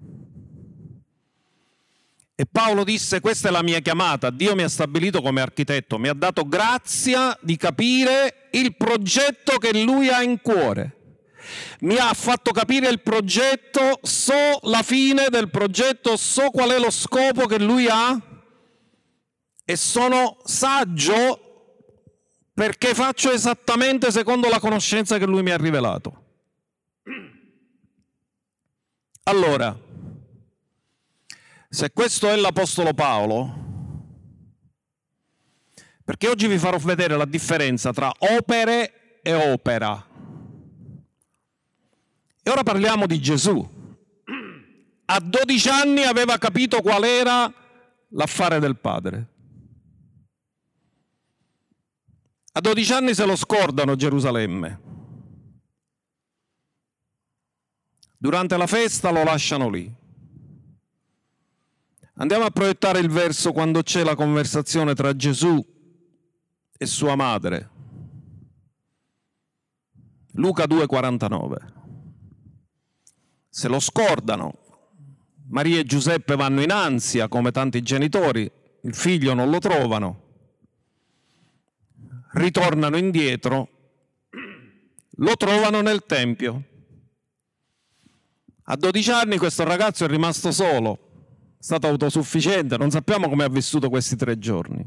E 2.34 2.46
Paolo 2.50 2.84
disse, 2.84 3.20
questa 3.20 3.48
è 3.48 3.50
la 3.50 3.62
mia 3.62 3.80
chiamata, 3.80 4.30
Dio 4.30 4.54
mi 4.54 4.62
ha 4.62 4.68
stabilito 4.68 5.20
come 5.20 5.40
architetto, 5.40 5.98
mi 5.98 6.08
ha 6.08 6.14
dato 6.14 6.48
grazia 6.48 7.36
di 7.42 7.56
capire 7.56 8.48
il 8.52 8.76
progetto 8.76 9.58
che 9.58 9.82
lui 9.82 10.08
ha 10.08 10.22
in 10.22 10.40
cuore. 10.40 10.94
Mi 11.80 11.96
ha 11.96 12.12
fatto 12.14 12.52
capire 12.52 12.88
il 12.88 13.00
progetto, 13.00 13.98
so 14.02 14.58
la 14.62 14.82
fine 14.82 15.28
del 15.30 15.50
progetto, 15.50 16.16
so 16.16 16.50
qual 16.50 16.70
è 16.70 16.78
lo 16.78 16.90
scopo 16.90 17.46
che 17.46 17.58
lui 17.58 17.88
ha 17.88 18.20
e 19.64 19.76
sono 19.76 20.38
saggio 20.44 21.47
perché 22.58 22.92
faccio 22.92 23.30
esattamente 23.30 24.10
secondo 24.10 24.48
la 24.48 24.58
conoscenza 24.58 25.16
che 25.16 25.26
lui 25.26 25.44
mi 25.44 25.52
ha 25.52 25.56
rivelato. 25.56 26.24
Allora, 29.22 29.78
se 31.68 31.92
questo 31.92 32.28
è 32.28 32.34
l'Apostolo 32.34 32.94
Paolo, 32.94 33.66
perché 36.02 36.26
oggi 36.26 36.48
vi 36.48 36.58
farò 36.58 36.78
vedere 36.78 37.16
la 37.16 37.26
differenza 37.26 37.92
tra 37.92 38.10
opere 38.36 39.20
e 39.22 39.34
opera. 39.34 40.04
E 42.42 42.50
ora 42.50 42.64
parliamo 42.64 43.06
di 43.06 43.20
Gesù. 43.20 43.76
A 45.04 45.20
12 45.20 45.68
anni 45.68 46.02
aveva 46.02 46.36
capito 46.38 46.82
qual 46.82 47.04
era 47.04 47.54
l'affare 48.08 48.58
del 48.58 48.76
Padre. 48.78 49.36
A 52.58 52.60
12 52.60 52.92
anni 52.92 53.14
se 53.14 53.24
lo 53.24 53.36
scordano 53.36 53.94
Gerusalemme. 53.94 54.80
Durante 58.16 58.56
la 58.56 58.66
festa 58.66 59.12
lo 59.12 59.22
lasciano 59.22 59.68
lì. 59.68 59.94
Andiamo 62.14 62.46
a 62.46 62.50
proiettare 62.50 62.98
il 62.98 63.10
verso 63.10 63.52
quando 63.52 63.84
c'è 63.84 64.02
la 64.02 64.16
conversazione 64.16 64.94
tra 64.94 65.14
Gesù 65.14 65.64
e 66.76 66.86
sua 66.86 67.14
madre. 67.14 67.70
Luca 70.32 70.64
2,49. 70.64 71.56
Se 73.48 73.68
lo 73.68 73.78
scordano, 73.78 74.58
Maria 75.50 75.78
e 75.78 75.84
Giuseppe 75.84 76.34
vanno 76.34 76.60
in 76.62 76.72
ansia 76.72 77.28
come 77.28 77.52
tanti 77.52 77.82
genitori, 77.82 78.50
il 78.82 78.94
figlio 78.96 79.32
non 79.34 79.48
lo 79.48 79.60
trovano 79.60 80.26
ritornano 82.32 82.96
indietro, 82.96 83.68
lo 85.16 85.36
trovano 85.36 85.80
nel 85.80 86.04
Tempio. 86.06 86.62
A 88.64 88.76
12 88.76 89.10
anni 89.10 89.38
questo 89.38 89.64
ragazzo 89.64 90.04
è 90.04 90.08
rimasto 90.08 90.52
solo, 90.52 90.98
è 91.58 91.62
stato 91.62 91.86
autosufficiente, 91.86 92.76
non 92.76 92.90
sappiamo 92.90 93.28
come 93.28 93.44
ha 93.44 93.48
vissuto 93.48 93.88
questi 93.88 94.16
tre 94.16 94.38
giorni. 94.38 94.86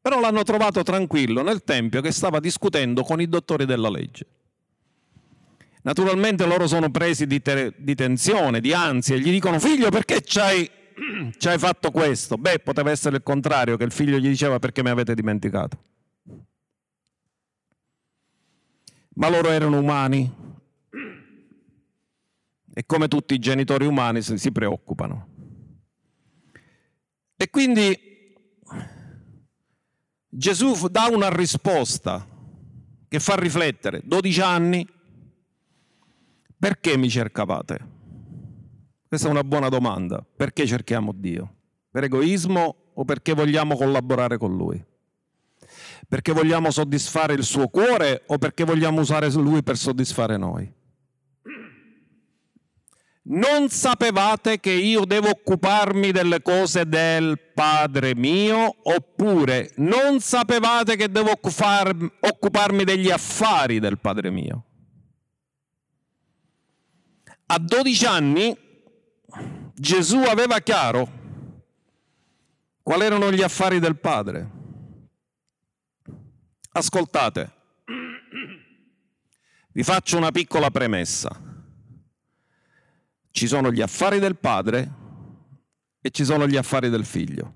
Però 0.00 0.20
l'hanno 0.20 0.42
trovato 0.42 0.82
tranquillo 0.82 1.42
nel 1.42 1.64
Tempio 1.64 2.00
che 2.00 2.12
stava 2.12 2.40
discutendo 2.40 3.02
con 3.02 3.20
i 3.20 3.28
dottori 3.28 3.64
della 3.64 3.88
legge. 3.88 4.26
Naturalmente 5.82 6.46
loro 6.46 6.66
sono 6.66 6.90
presi 6.90 7.26
di, 7.26 7.40
te- 7.40 7.72
di 7.76 7.94
tensione, 7.94 8.60
di 8.60 8.72
ansia, 8.72 9.14
e 9.14 9.20
gli 9.20 9.30
dicono 9.30 9.60
figlio 9.60 9.88
perché 9.88 10.20
ci 10.20 10.40
hai 10.40 10.68
fatto 11.58 11.92
questo? 11.92 12.36
Beh, 12.36 12.58
poteva 12.58 12.90
essere 12.90 13.16
il 13.16 13.22
contrario, 13.22 13.76
che 13.76 13.84
il 13.84 13.92
figlio 13.92 14.18
gli 14.18 14.26
diceva 14.26 14.58
perché 14.58 14.82
mi 14.82 14.90
avete 14.90 15.14
dimenticato. 15.14 15.78
Ma 19.16 19.28
loro 19.28 19.48
erano 19.50 19.78
umani 19.78 20.44
e 22.72 22.84
come 22.84 23.08
tutti 23.08 23.34
i 23.34 23.38
genitori 23.38 23.86
umani 23.86 24.20
si 24.22 24.52
preoccupano. 24.52 25.28
E 27.36 27.50
quindi 27.50 27.98
Gesù 30.28 30.88
dà 30.88 31.08
una 31.10 31.30
risposta 31.30 32.26
che 33.08 33.18
fa 33.18 33.36
riflettere. 33.36 34.02
12 34.04 34.40
anni, 34.42 34.86
perché 36.58 36.98
mi 36.98 37.08
cercavate? 37.08 37.94
Questa 39.08 39.28
è 39.28 39.30
una 39.30 39.44
buona 39.44 39.70
domanda. 39.70 40.22
Perché 40.22 40.66
cerchiamo 40.66 41.12
Dio? 41.14 41.54
Per 41.90 42.04
egoismo 42.04 42.92
o 42.92 43.04
perché 43.04 43.32
vogliamo 43.32 43.76
collaborare 43.76 44.36
con 44.36 44.54
Lui? 44.54 44.84
Perché 46.08 46.32
vogliamo 46.32 46.70
soddisfare 46.70 47.34
il 47.34 47.44
suo 47.44 47.68
cuore 47.68 48.22
o 48.26 48.38
perché 48.38 48.64
vogliamo 48.64 49.00
usare 49.00 49.30
Lui 49.32 49.62
per 49.62 49.76
soddisfare 49.76 50.36
noi? 50.36 50.72
Non 53.28 53.68
sapevate 53.70 54.60
che 54.60 54.70
io 54.70 55.04
devo 55.04 55.30
occuparmi 55.30 56.12
delle 56.12 56.42
cose 56.42 56.88
del 56.88 57.40
Padre 57.54 58.14
mio? 58.14 58.72
Oppure 58.82 59.72
non 59.76 60.20
sapevate 60.20 60.94
che 60.94 61.10
devo 61.10 61.32
occuparmi 61.32 62.84
degli 62.84 63.10
affari 63.10 63.80
del 63.80 63.98
Padre 63.98 64.30
mio? 64.30 64.64
A 67.46 67.58
12 67.58 68.06
anni 68.06 68.56
Gesù 69.74 70.18
aveva 70.18 70.60
chiaro 70.60 71.08
quali 72.82 73.04
erano 73.04 73.32
gli 73.32 73.42
affari 73.42 73.80
del 73.80 73.98
Padre. 73.98 74.55
Ascoltate, 76.76 77.52
vi 79.72 79.82
faccio 79.82 80.18
una 80.18 80.30
piccola 80.30 80.70
premessa. 80.70 81.30
Ci 83.30 83.46
sono 83.46 83.72
gli 83.72 83.80
affari 83.80 84.18
del 84.18 84.36
padre 84.36 84.92
e 86.02 86.10
ci 86.10 86.22
sono 86.22 86.46
gli 86.46 86.56
affari 86.58 86.90
del 86.90 87.06
figlio. 87.06 87.54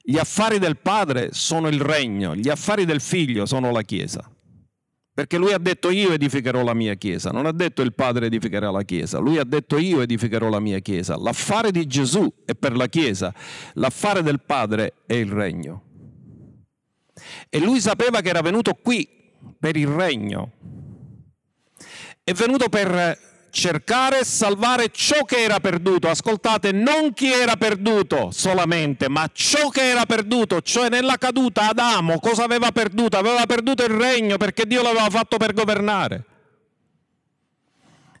Gli 0.00 0.16
affari 0.16 0.60
del 0.60 0.76
padre 0.76 1.30
sono 1.32 1.66
il 1.66 1.80
regno, 1.80 2.36
gli 2.36 2.48
affari 2.48 2.84
del 2.84 3.00
figlio 3.00 3.46
sono 3.46 3.72
la 3.72 3.82
chiesa. 3.82 4.30
Perché 5.12 5.36
lui 5.36 5.52
ha 5.52 5.58
detto 5.58 5.90
io 5.90 6.12
edificherò 6.12 6.62
la 6.62 6.74
mia 6.74 6.94
chiesa, 6.94 7.30
non 7.30 7.46
ha 7.46 7.52
detto 7.52 7.82
il 7.82 7.94
padre 7.94 8.26
edificherà 8.26 8.70
la 8.70 8.84
chiesa, 8.84 9.18
lui 9.18 9.38
ha 9.38 9.44
detto 9.44 9.76
io 9.76 10.02
edificherò 10.02 10.48
la 10.48 10.60
mia 10.60 10.78
chiesa. 10.78 11.16
L'affare 11.16 11.72
di 11.72 11.84
Gesù 11.88 12.32
è 12.44 12.54
per 12.54 12.76
la 12.76 12.86
chiesa, 12.86 13.34
l'affare 13.74 14.22
del 14.22 14.40
padre 14.40 14.92
è 15.04 15.14
il 15.14 15.32
regno. 15.32 15.90
E 17.48 17.58
lui 17.58 17.80
sapeva 17.80 18.20
che 18.20 18.28
era 18.28 18.40
venuto 18.40 18.74
qui 18.74 19.08
per 19.58 19.76
il 19.76 19.86
regno. 19.86 20.52
È 22.24 22.32
venuto 22.32 22.68
per 22.68 23.18
cercare 23.52 24.20
e 24.20 24.24
salvare 24.24 24.88
ciò 24.90 25.24
che 25.24 25.42
era 25.42 25.60
perduto. 25.60 26.08
Ascoltate, 26.08 26.72
non 26.72 27.12
chi 27.12 27.30
era 27.30 27.56
perduto 27.56 28.30
solamente, 28.30 29.08
ma 29.08 29.28
ciò 29.32 29.68
che 29.68 29.90
era 29.90 30.06
perduto, 30.06 30.62
cioè 30.62 30.88
nella 30.88 31.16
caduta 31.18 31.68
Adamo 31.68 32.18
cosa 32.18 32.44
aveva 32.44 32.72
perduto? 32.72 33.18
Aveva 33.18 33.44
perduto 33.46 33.84
il 33.84 33.90
regno 33.90 34.36
perché 34.38 34.66
Dio 34.66 34.82
l'aveva 34.82 35.10
fatto 35.10 35.36
per 35.36 35.52
governare. 35.52 36.24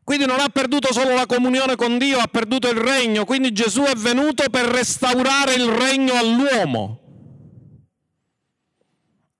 Quindi 0.04 0.26
non 0.26 0.40
ha 0.40 0.48
perduto 0.48 0.92
solo 0.92 1.14
la 1.14 1.26
comunione 1.26 1.76
con 1.76 1.96
Dio, 1.96 2.18
ha 2.18 2.26
perduto 2.26 2.68
il 2.68 2.76
regno. 2.76 3.24
Quindi 3.24 3.52
Gesù 3.52 3.82
è 3.82 3.94
venuto 3.94 4.48
per 4.50 4.66
restaurare 4.66 5.54
il 5.54 5.68
regno 5.68 6.14
all'uomo. 6.14 7.01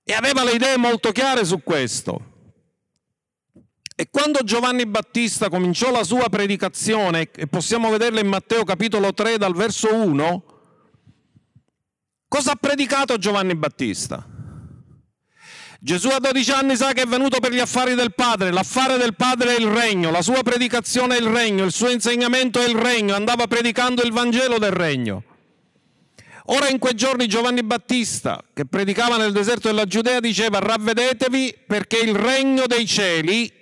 E 0.03 0.13
aveva 0.13 0.43
le 0.43 0.51
idee 0.51 0.77
molto 0.77 1.11
chiare 1.11 1.45
su 1.45 1.63
questo. 1.63 2.31
E 3.95 4.09
quando 4.09 4.39
Giovanni 4.43 4.85
Battista 4.85 5.49
cominciò 5.49 5.91
la 5.91 6.03
sua 6.03 6.27
predicazione, 6.27 7.29
e 7.31 7.47
possiamo 7.47 7.89
vederla 7.89 8.19
in 8.19 8.27
Matteo 8.27 8.63
capitolo 8.63 9.13
3 9.13 9.37
dal 9.37 9.53
verso 9.53 9.93
1, 9.93 10.43
cosa 12.27 12.51
ha 12.51 12.55
predicato 12.55 13.17
Giovanni 13.17 13.55
Battista? 13.55 14.27
Gesù 15.79 16.07
a 16.07 16.19
12 16.19 16.51
anni 16.51 16.75
sa 16.75 16.93
che 16.93 17.01
è 17.01 17.05
venuto 17.05 17.39
per 17.39 17.53
gli 17.53 17.59
affari 17.59 17.93
del 17.93 18.13
Padre, 18.13 18.51
l'affare 18.51 18.97
del 18.97 19.15
Padre 19.15 19.55
è 19.55 19.59
il 19.59 19.67
regno, 19.67 20.11
la 20.11 20.21
sua 20.21 20.41
predicazione 20.41 21.17
è 21.17 21.19
il 21.19 21.27
regno, 21.27 21.65
il 21.65 21.71
suo 21.71 21.89
insegnamento 21.89 22.59
è 22.59 22.67
il 22.67 22.75
regno, 22.75 23.15
andava 23.15 23.47
predicando 23.47 24.01
il 24.01 24.11
Vangelo 24.11 24.57
del 24.57 24.71
regno. 24.71 25.23
Ora 26.47 26.69
in 26.69 26.79
quei 26.79 26.93
giorni 26.93 27.27
Giovanni 27.27 27.63
Battista, 27.63 28.43
che 28.53 28.65
predicava 28.65 29.17
nel 29.17 29.31
deserto 29.31 29.69
della 29.69 29.85
Giudea, 29.85 30.19
diceva 30.19 30.59
ravvedetevi 30.59 31.63
perché 31.65 31.99
il 31.99 32.15
regno 32.15 32.65
dei 32.67 32.85
cieli 32.85 33.61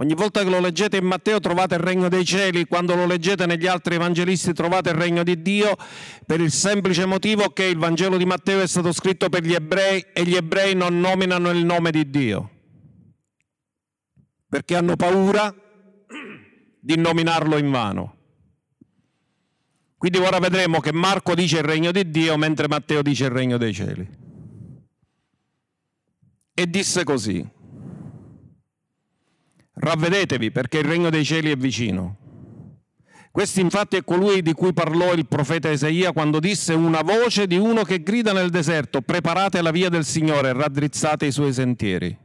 Ogni 0.00 0.14
volta 0.14 0.42
che 0.42 0.48
lo 0.48 0.60
leggete 0.60 0.96
in 0.96 1.04
Matteo 1.04 1.40
trovate 1.40 1.74
il 1.74 1.82
regno 1.82 2.08
dei 2.08 2.24
cieli, 2.24 2.64
quando 2.64 2.94
lo 2.94 3.04
leggete 3.04 3.44
negli 3.44 3.66
altri 3.66 3.96
evangelisti 3.96 4.54
trovate 4.54 4.88
il 4.88 4.96
regno 4.96 5.22
di 5.22 5.42
Dio, 5.42 5.76
per 6.24 6.40
il 6.40 6.50
semplice 6.50 7.04
motivo 7.04 7.50
che 7.50 7.64
il 7.64 7.76
Vangelo 7.76 8.16
di 8.16 8.24
Matteo 8.24 8.62
è 8.62 8.66
stato 8.66 8.92
scritto 8.92 9.28
per 9.28 9.42
gli 9.42 9.52
ebrei 9.52 10.06
e 10.14 10.24
gli 10.24 10.36
ebrei 10.36 10.74
non 10.74 11.00
nominano 11.00 11.50
il 11.50 11.66
nome 11.66 11.90
di 11.90 12.08
Dio, 12.08 12.50
perché 14.48 14.74
hanno 14.74 14.96
paura 14.96 15.54
di 16.80 16.96
nominarlo 16.96 17.58
in 17.58 17.70
vano. 17.70 18.19
Quindi 20.00 20.16
ora 20.16 20.38
vedremo 20.38 20.80
che 20.80 20.94
Marco 20.94 21.34
dice 21.34 21.58
il 21.58 21.64
regno 21.64 21.92
di 21.92 22.10
Dio 22.10 22.38
mentre 22.38 22.68
Matteo 22.68 23.02
dice 23.02 23.24
il 23.24 23.32
regno 23.32 23.58
dei 23.58 23.74
cieli. 23.74 24.08
E 26.54 26.70
disse 26.70 27.04
così. 27.04 27.46
Ravvedetevi 29.74 30.52
perché 30.52 30.78
il 30.78 30.86
regno 30.86 31.10
dei 31.10 31.22
cieli 31.22 31.50
è 31.50 31.54
vicino. 31.54 32.16
Questo 33.30 33.60
infatti 33.60 33.96
è 33.96 34.02
colui 34.02 34.40
di 34.40 34.54
cui 34.54 34.72
parlò 34.72 35.12
il 35.12 35.26
profeta 35.26 35.68
Isaia 35.68 36.12
quando 36.12 36.40
disse 36.40 36.72
una 36.72 37.02
voce 37.02 37.46
di 37.46 37.58
uno 37.58 37.82
che 37.82 38.02
grida 38.02 38.32
nel 38.32 38.48
deserto, 38.48 39.02
preparate 39.02 39.60
la 39.60 39.70
via 39.70 39.90
del 39.90 40.06
Signore, 40.06 40.54
raddrizzate 40.54 41.26
i 41.26 41.30
suoi 41.30 41.52
sentieri. 41.52 42.16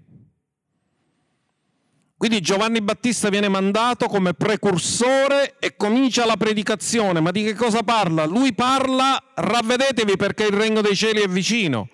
Quindi 2.25 2.41
Giovanni 2.41 2.81
Battista 2.81 3.29
viene 3.29 3.49
mandato 3.49 4.07
come 4.07 4.33
precursore 4.33 5.59
e 5.59 5.75
comincia 5.75 6.25
la 6.25 6.35
predicazione. 6.37 7.19
Ma 7.19 7.29
di 7.29 7.43
che 7.43 7.53
cosa 7.53 7.83
parla? 7.83 8.25
Lui 8.25 8.55
parla, 8.55 9.31
ravvedetevi 9.35 10.17
perché 10.17 10.45
il 10.45 10.53
regno 10.53 10.81
dei 10.81 10.95
cieli 10.95 11.21
è 11.21 11.27
vicino. 11.27 11.87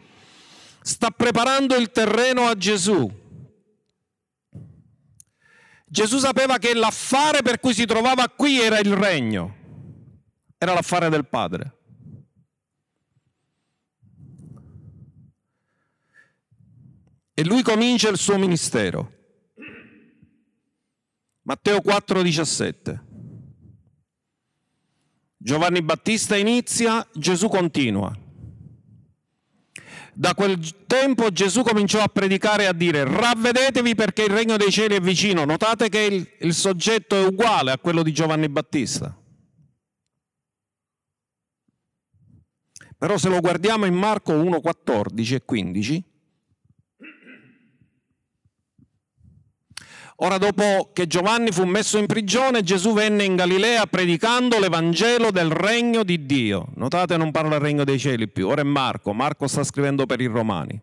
Sta 0.81 1.09
preparando 1.09 1.75
il 1.75 1.91
terreno 1.91 2.43
a 2.43 2.55
Gesù. 2.55 3.11
Gesù 5.85 6.17
sapeva 6.17 6.59
che 6.59 6.75
l'affare 6.75 7.41
per 7.41 7.59
cui 7.59 7.73
si 7.73 7.85
trovava 7.85 8.29
qui 8.29 8.61
era 8.61 8.79
il 8.79 8.93
regno, 8.93 9.55
era 10.57 10.73
l'affare 10.73 11.09
del 11.09 11.27
Padre. 11.27 11.75
E 17.33 17.43
lui 17.43 17.61
comincia 17.63 18.07
il 18.07 18.17
suo 18.17 18.37
ministero. 18.37 19.19
Matteo 21.51 21.81
4:17. 21.81 23.03
Giovanni 25.35 25.81
Battista 25.81 26.37
inizia, 26.37 27.05
Gesù 27.13 27.49
continua. 27.49 28.17
Da 30.13 30.33
quel 30.33 30.85
tempo 30.87 31.29
Gesù 31.31 31.63
cominciò 31.63 31.99
a 31.99 32.07
predicare 32.07 32.63
e 32.63 32.65
a 32.67 32.73
dire 32.73 33.03
ravvedetevi 33.03 33.95
perché 33.95 34.23
il 34.23 34.29
regno 34.29 34.55
dei 34.55 34.71
cieli 34.71 34.95
è 34.95 35.01
vicino. 35.01 35.43
Notate 35.43 35.89
che 35.89 35.99
il, 35.99 36.25
il 36.39 36.53
soggetto 36.53 37.17
è 37.17 37.25
uguale 37.25 37.71
a 37.71 37.77
quello 37.79 38.01
di 38.01 38.13
Giovanni 38.13 38.47
Battista. 38.47 39.13
Però 42.97 43.17
se 43.17 43.27
lo 43.27 43.41
guardiamo 43.41 43.85
in 43.85 43.95
Marco 43.95 44.31
1, 44.31 44.61
14 44.61 45.35
e 45.35 45.43
15, 45.43 46.10
Ora 50.23 50.37
dopo 50.37 50.91
che 50.93 51.07
Giovanni 51.07 51.51
fu 51.51 51.63
messo 51.65 51.97
in 51.97 52.05
prigione, 52.05 52.61
Gesù 52.61 52.93
venne 52.93 53.23
in 53.23 53.35
Galilea 53.35 53.87
predicando 53.87 54.59
l'Evangelo 54.59 55.31
del 55.31 55.49
regno 55.49 56.03
di 56.03 56.27
Dio. 56.27 56.67
Notate 56.75 57.17
non 57.17 57.31
parla 57.31 57.49
del 57.49 57.59
regno 57.61 57.83
dei 57.83 57.97
cieli 57.97 58.27
più, 58.27 58.47
ora 58.47 58.61
è 58.61 58.63
Marco, 58.63 59.13
Marco 59.13 59.47
sta 59.47 59.63
scrivendo 59.63 60.05
per 60.05 60.21
i 60.21 60.27
romani. 60.27 60.79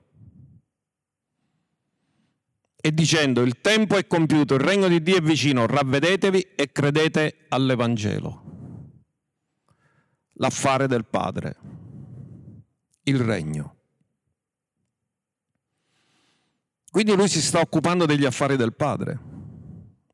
E 2.80 2.92
dicendo 2.92 3.42
il 3.42 3.60
tempo 3.60 3.96
è 3.96 4.08
compiuto, 4.08 4.54
il 4.54 4.60
regno 4.60 4.88
di 4.88 5.00
Dio 5.02 5.18
è 5.18 5.20
vicino, 5.20 5.66
ravvedetevi 5.66 6.40
e 6.56 6.72
credete 6.72 7.46
all'Evangelo. 7.48 8.42
L'affare 10.32 10.88
del 10.88 11.04
Padre, 11.04 11.56
il 13.04 13.20
regno. 13.20 13.77
Quindi 16.90 17.14
lui 17.14 17.28
si 17.28 17.42
sta 17.42 17.60
occupando 17.60 18.06
degli 18.06 18.24
affari 18.24 18.56
del 18.56 18.74
padre. 18.74 19.18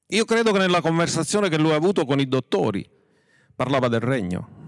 Io 0.09 0.25
credo 0.25 0.53
che 0.53 0.59
nella 0.59 0.81
conversazione 0.81 1.49
che 1.49 1.59
lui 1.59 1.73
ha 1.73 1.77
avuto 1.77 2.05
con 2.05 2.19
i 2.21 2.29
dottori 2.29 2.89
parlava 3.55 3.89
del 3.89 4.01
regno. 4.01 4.63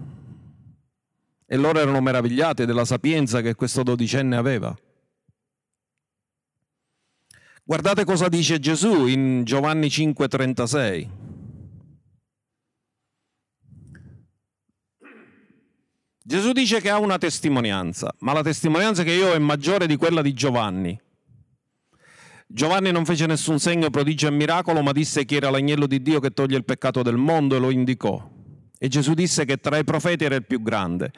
E 1.45 1.57
loro 1.57 1.79
erano 1.79 2.01
meravigliati 2.01 2.65
della 2.65 2.85
sapienza 2.85 3.41
che 3.41 3.55
questo 3.55 3.83
dodicenne 3.83 4.35
aveva. 4.35 4.75
Guardate 7.63 8.05
cosa 8.05 8.29
dice 8.29 8.59
Gesù 8.59 9.07
in 9.07 9.43
Giovanni 9.43 9.87
5:36. 9.87 11.09
Gesù 16.23 16.51
dice 16.51 16.81
che 16.81 16.89
ha 16.89 16.97
una 16.97 17.17
testimonianza, 17.17 18.13
ma 18.19 18.33
la 18.33 18.43
testimonianza 18.43 19.03
che 19.03 19.13
io 19.13 19.29
ho 19.29 19.33
è 19.33 19.39
maggiore 19.39 19.87
di 19.87 19.95
quella 19.95 20.21
di 20.21 20.33
Giovanni 20.33 20.99
Giovanni 22.49 22.91
non 22.91 23.03
fece 23.03 23.25
nessun 23.25 23.59
segno, 23.59 23.89
prodigio 23.89 24.27
e 24.27 24.31
miracolo, 24.31 24.81
ma 24.81 24.93
disse 24.93 25.25
chi 25.25 25.35
era 25.35 25.49
l'agnello 25.49 25.85
di 25.85 26.01
Dio 26.01 26.21
che 26.21 26.31
toglie 26.31 26.55
il 26.55 26.63
peccato 26.63 27.01
del 27.01 27.17
mondo 27.17 27.57
e 27.57 27.59
lo 27.59 27.69
indicò. 27.69 28.25
E 28.79 28.87
Gesù 28.87 29.13
disse 29.13 29.43
che 29.43 29.57
tra 29.57 29.77
i 29.77 29.83
profeti 29.83 30.23
era 30.23 30.35
il 30.35 30.45
più 30.45 30.61
grande. 30.61 31.11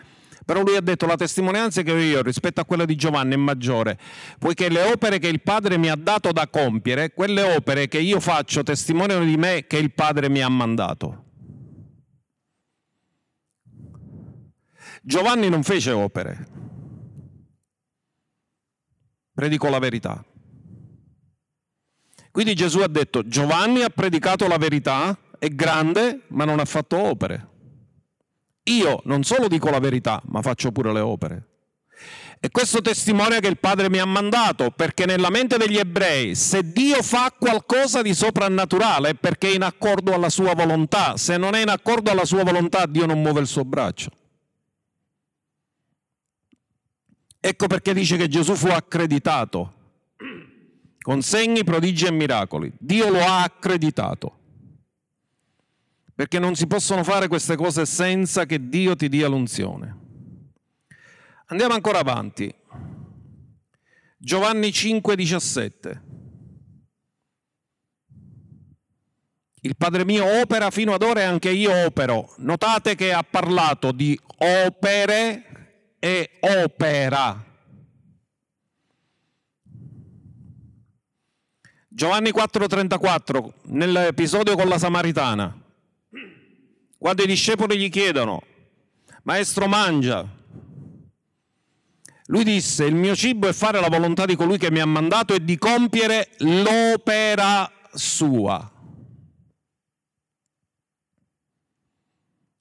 Però 0.44 0.64
lui 0.64 0.76
ha 0.76 0.82
detto 0.82 1.06
la 1.06 1.16
testimonianza 1.16 1.84
che 1.84 1.92
ho 1.92 1.98
io 1.98 2.24
rispetto 2.24 2.60
a 2.60 2.66
quella 2.66 2.86
di 2.86 2.96
Giovanni 2.96 3.36
è 3.36 3.38
maggiore, 3.38 4.00
poiché 4.40 4.70
le 4.70 4.82
opere 4.92 5.20
che 5.20 5.28
il 5.28 5.42
Padre 5.44 5.78
mi 5.78 5.90
ha 5.90 5.96
dato 5.96 6.32
da 6.32 6.48
compiere, 6.48 7.14
quelle 7.14 7.44
opere 7.44 7.88
che 7.88 8.00
io 8.00 8.20
faccio 8.20 8.64
testimoniano 8.64 9.24
di 9.24 9.38
me 9.38 9.66
che 9.68 9.78
il 9.78 9.94
Padre 9.94 10.30
mi 10.30 10.42
ha 10.42 10.50
mandato. 10.50 11.26
Giovanni 15.04 15.50
non 15.50 15.62
fece 15.62 15.92
opere, 15.92 16.48
predicò 19.32 19.70
la 19.70 19.80
verità. 19.80 20.24
Quindi 22.32 22.54
Gesù 22.54 22.80
ha 22.80 22.88
detto 22.88 23.28
Giovanni 23.28 23.82
ha 23.82 23.90
predicato 23.90 24.48
la 24.48 24.58
verità, 24.58 25.18
è 25.38 25.48
grande, 25.50 26.22
ma 26.30 26.46
non 26.46 26.60
ha 26.60 26.66
fatto 26.66 26.98
opere. 26.98 27.48
Io 28.64 29.02
non 29.06 29.24
solo 29.24 29.48
dico 29.48 29.70
la 29.70 29.80
verità, 29.80 30.22
ma 30.26 30.42
faccio 30.42 30.72
pure 30.72 30.94
le 30.94 31.00
opere. 31.00 31.48
E 32.42 32.52
questo 32.52 32.82
testimonia 32.82 33.40
che 33.40 33.48
il 33.48 33.58
Padre 33.58 33.90
mi 33.90 33.98
ha 34.00 34.06
mandato, 34.06 34.72
perché 34.72 35.06
nella 35.06 35.30
mente 35.30 35.58
degli 35.58 35.78
ebrei, 35.78 36.36
se 36.36 36.72
Dio 36.72 37.02
fa 37.02 37.34
qualcosa 37.38 38.02
di 38.02 38.14
soprannaturale 38.14 39.10
è 39.10 39.16
perché 39.16 39.50
è 39.50 39.56
in 39.56 39.64
accordo 39.64 40.14
alla 40.14 40.30
sua 40.30 40.54
volontà. 40.54 41.18
Se 41.18 41.36
non 41.36 41.56
è 41.56 41.62
in 41.62 41.70
accordo 41.70 42.12
alla 42.12 42.26
sua 42.26 42.44
volontà, 42.44 42.86
Dio 42.86 43.06
non 43.06 43.22
muove 43.22 43.42
il 43.42 43.48
suo 43.48 43.66
braccio. 43.66 44.12
Ecco 47.42 47.68
perché 47.68 47.94
dice 47.94 48.16
che 48.18 48.28
Gesù 48.28 48.54
fu 48.56 48.68
accreditato 48.68 49.74
con 51.10 51.24
segni, 51.24 51.64
prodigi 51.64 52.06
e 52.06 52.12
miracoli. 52.12 52.72
Dio 52.78 53.10
lo 53.10 53.20
ha 53.20 53.42
accreditato 53.42 54.38
perché 56.14 56.38
non 56.38 56.54
si 56.54 56.68
possono 56.68 57.04
fare 57.04 57.28
queste 57.28 57.56
cose 57.56 57.88
senza 57.88 58.46
che 58.46 58.70
Dio 58.70 58.96
ti 58.96 59.10
dia 59.10 59.28
l'unzione. 59.28 59.98
Andiamo 61.48 61.74
ancora 61.74 61.98
avanti. 61.98 62.54
Giovanni 64.20 64.70
5:17. 64.70 66.02
Il 69.62 69.76
Padre 69.78 70.06
mio 70.06 70.42
opera 70.42 70.70
fino 70.70 70.94
ad 70.94 71.02
ora 71.02 71.22
e 71.22 71.24
anche 71.24 71.50
io 71.50 71.88
opero. 71.88 72.36
Notate 72.38 72.94
che 72.94 73.14
ha 73.14 73.24
parlato 73.24 73.92
di 73.92 74.16
opere 74.38 75.96
e 75.98 76.38
opera. 76.42 77.49
Giovanni 82.00 82.32
4:34, 82.32 83.52
nell'episodio 83.64 84.56
con 84.56 84.70
la 84.70 84.78
Samaritana. 84.78 85.54
Quando 86.98 87.24
i 87.24 87.28
discepoli 87.28 87.78
gli 87.78 87.90
chiedono, 87.90 88.42
Maestro 89.24 89.68
mangia, 89.68 90.26
lui 92.28 92.46
disse, 92.46 92.86
il 92.86 92.96
mio 92.96 93.14
cibo 93.18 93.50
è 93.50 93.52
fare 93.52 93.82
la 93.82 93.90
volontà 93.90 94.26
di 94.26 94.38
colui 94.38 94.58
che 94.58 94.72
mi 94.72 94.80
ha 94.80 94.86
mandato 94.86 95.34
e 95.34 95.44
di 95.44 95.58
compiere 95.58 96.30
l'opera 96.38 97.70
sua. 97.92 98.72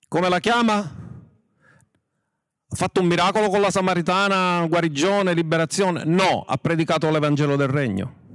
Come 0.09 0.29
la 0.29 0.40
chiama? 0.40 0.79
Ha 2.70 2.74
fatto 2.74 3.01
un 3.01 3.07
miracolo 3.07 3.51
con 3.51 3.61
la 3.61 3.70
Samaritana, 3.70 4.66
guarigione, 4.66 5.33
liberazione? 5.33 6.03
No, 6.07 6.44
ha 6.44 6.57
predicato 6.57 7.09
l'Evangelo 7.09 7.55
del 7.55 7.68
Regno. 7.68 8.27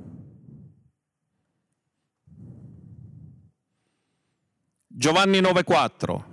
Giovanni 4.96 5.40
9:4. 5.40 6.24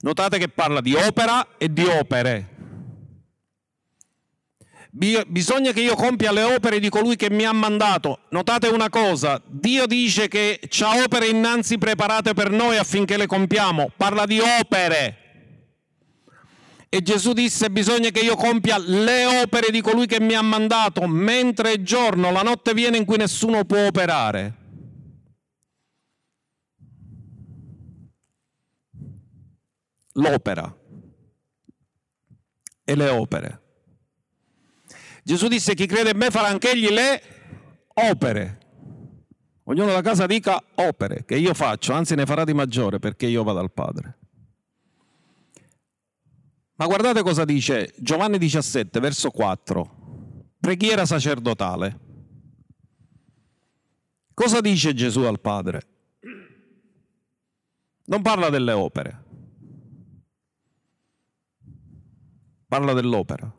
Notate 0.00 0.38
che 0.38 0.48
parla 0.48 0.82
di 0.82 0.94
opera 0.94 1.56
e 1.56 1.72
di 1.72 1.84
opere. 1.84 2.48
Bisogna 4.90 5.72
che 5.72 5.80
io 5.80 5.94
compia 5.94 6.30
le 6.32 6.42
opere 6.42 6.78
di 6.78 6.90
colui 6.90 7.16
che 7.16 7.30
mi 7.30 7.44
ha 7.44 7.52
mandato. 7.52 8.24
Notate 8.30 8.68
una 8.68 8.90
cosa, 8.90 9.40
Dio 9.46 9.86
dice 9.86 10.28
che 10.28 10.60
ha 10.82 11.02
opere 11.02 11.28
innanzi 11.28 11.78
preparate 11.78 12.34
per 12.34 12.50
noi 12.50 12.76
affinché 12.76 13.16
le 13.16 13.26
compiamo. 13.26 13.92
Parla 13.96 14.26
di 14.26 14.38
opere. 14.38 15.16
E 16.90 17.00
Gesù 17.00 17.32
disse 17.32 17.70
bisogna 17.70 18.10
che 18.10 18.20
io 18.20 18.36
compia 18.36 18.76
le 18.76 19.24
opere 19.24 19.70
di 19.70 19.80
colui 19.80 20.04
che 20.06 20.20
mi 20.20 20.34
ha 20.34 20.42
mandato, 20.42 21.06
mentre 21.06 21.72
è 21.72 21.80
giorno, 21.80 22.30
la 22.30 22.42
notte 22.42 22.74
viene 22.74 22.98
in 22.98 23.06
cui 23.06 23.16
nessuno 23.16 23.64
può 23.64 23.86
operare. 23.86 24.56
L'opera 30.12 30.76
e 32.84 32.94
le 32.94 33.08
opere. 33.08 33.60
Gesù 35.24 35.48
disse 35.48 35.74
chi 35.74 35.86
crede 35.86 36.10
in 36.10 36.16
me 36.16 36.30
farà 36.30 36.48
anch'egli 36.48 36.88
le 36.88 37.22
opere. 37.94 38.58
Ognuno 39.64 39.92
da 39.92 40.00
casa 40.02 40.26
dica 40.26 40.60
opere 40.74 41.24
che 41.24 41.36
io 41.36 41.54
faccio, 41.54 41.92
anzi 41.92 42.14
ne 42.14 42.26
farà 42.26 42.44
di 42.44 42.52
maggiore 42.52 42.98
perché 42.98 43.26
io 43.26 43.44
vado 43.44 43.60
al 43.60 43.72
Padre. 43.72 44.18
Ma 46.74 46.86
guardate 46.86 47.22
cosa 47.22 47.44
dice 47.44 47.94
Giovanni 47.98 48.38
17, 48.38 48.98
verso 48.98 49.30
4, 49.30 50.46
preghiera 50.58 51.06
sacerdotale. 51.06 51.98
Cosa 54.34 54.60
dice 54.60 54.92
Gesù 54.92 55.20
al 55.20 55.40
Padre? 55.40 55.82
Non 58.06 58.20
parla 58.22 58.50
delle 58.50 58.72
opere, 58.72 59.24
parla 62.72 62.94
dell'opera. 62.94 63.52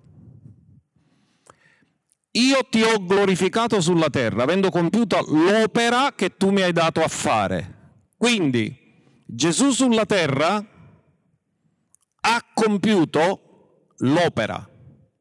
Io 2.31 2.59
ti 2.67 2.81
ho 2.81 3.05
glorificato 3.05 3.79
sulla 3.79 4.09
terra, 4.09 4.41
avendo 4.41 4.71
compiuto 4.71 5.23
l'opera 5.27 6.13
che 6.15 6.35
tu 6.35 6.49
mi 6.49 6.63
hai 6.63 6.73
dato 6.73 7.03
a 7.03 7.07
fare. 7.07 8.07
Quindi 8.17 8.75
Gesù 9.23 9.69
sulla 9.69 10.07
terra 10.07 10.65
ha 12.21 12.45
compiuto 12.55 13.91
l'opera, 13.97 14.67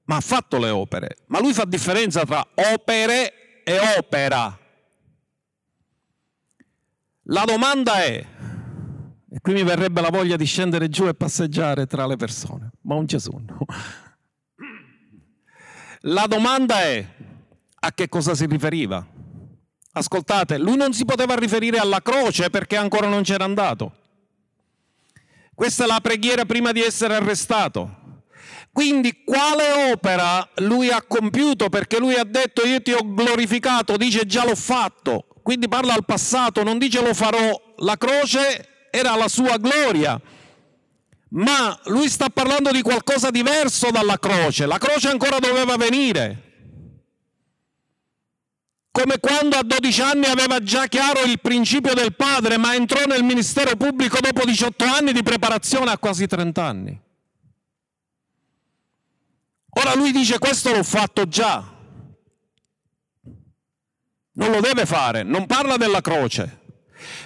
ma 0.04 0.16
ha 0.16 0.20
fatto 0.20 0.56
le 0.56 0.70
opere. 0.70 1.18
Ma 1.26 1.40
lui 1.40 1.52
fa 1.52 1.66
differenza 1.66 2.24
tra 2.24 2.42
opere 2.72 3.62
e 3.62 3.78
opera. 3.98 4.58
La 7.24 7.44
domanda 7.44 8.02
è, 8.02 8.26
e 9.34 9.40
qui 9.40 9.54
mi 9.54 9.62
verrebbe 9.62 10.02
la 10.02 10.10
voglia 10.10 10.36
di 10.36 10.44
scendere 10.44 10.90
giù 10.90 11.08
e 11.08 11.14
passeggiare 11.14 11.86
tra 11.86 12.06
le 12.06 12.16
persone, 12.16 12.70
ma 12.82 12.96
un 12.96 13.06
Gesù 13.06 13.30
no. 13.30 13.64
La 16.00 16.26
domanda 16.26 16.82
è 16.82 17.06
a 17.80 17.92
che 17.92 18.10
cosa 18.10 18.34
si 18.34 18.44
riferiva? 18.44 19.06
Ascoltate, 19.92 20.58
lui 20.58 20.76
non 20.76 20.92
si 20.92 21.06
poteva 21.06 21.34
riferire 21.34 21.78
alla 21.78 22.02
croce 22.02 22.50
perché 22.50 22.76
ancora 22.76 23.08
non 23.08 23.22
c'era 23.22 23.44
andato. 23.44 23.94
Questa 25.54 25.84
è 25.84 25.86
la 25.86 26.00
preghiera 26.02 26.44
prima 26.44 26.72
di 26.72 26.82
essere 26.82 27.14
arrestato. 27.14 28.24
Quindi 28.70 29.22
quale 29.24 29.92
opera 29.92 30.46
lui 30.56 30.90
ha 30.90 31.00
compiuto? 31.00 31.70
Perché 31.70 31.98
lui 31.98 32.16
ha 32.16 32.24
detto 32.24 32.66
io 32.66 32.82
ti 32.82 32.92
ho 32.92 33.00
glorificato, 33.02 33.96
dice 33.96 34.26
già 34.26 34.44
l'ho 34.44 34.56
fatto. 34.56 35.26
Quindi 35.42 35.68
parla 35.68 35.94
al 35.94 36.04
passato, 36.04 36.62
non 36.62 36.76
dice 36.76 37.02
lo 37.02 37.14
farò. 37.14 37.74
La 37.78 37.96
croce 37.96 38.71
era 38.94 39.16
la 39.16 39.28
sua 39.28 39.56
gloria. 39.56 40.20
Ma 41.30 41.80
lui 41.84 42.10
sta 42.10 42.28
parlando 42.28 42.70
di 42.70 42.82
qualcosa 42.82 43.30
diverso 43.30 43.90
dalla 43.90 44.18
croce. 44.18 44.66
La 44.66 44.76
croce 44.76 45.08
ancora 45.08 45.38
doveva 45.38 45.76
venire. 45.76 46.50
Come 48.90 49.18
quando 49.18 49.56
a 49.56 49.62
12 49.62 50.02
anni 50.02 50.26
aveva 50.26 50.62
già 50.62 50.86
chiaro 50.88 51.22
il 51.22 51.40
principio 51.40 51.94
del 51.94 52.14
padre, 52.14 52.58
ma 52.58 52.74
entrò 52.74 53.06
nel 53.06 53.24
ministero 53.24 53.74
pubblico 53.76 54.20
dopo 54.20 54.44
18 54.44 54.84
anni 54.84 55.12
di 55.14 55.22
preparazione 55.22 55.90
a 55.90 55.96
quasi 55.96 56.26
30 56.26 56.62
anni. 56.62 57.00
Ora 59.70 59.94
lui 59.94 60.12
dice 60.12 60.38
questo 60.38 60.70
l'ho 60.70 60.82
fatto 60.82 61.26
già. 61.26 61.64
Non 64.34 64.50
lo 64.50 64.60
deve 64.60 64.84
fare, 64.84 65.22
non 65.22 65.46
parla 65.46 65.78
della 65.78 66.02
croce. 66.02 66.60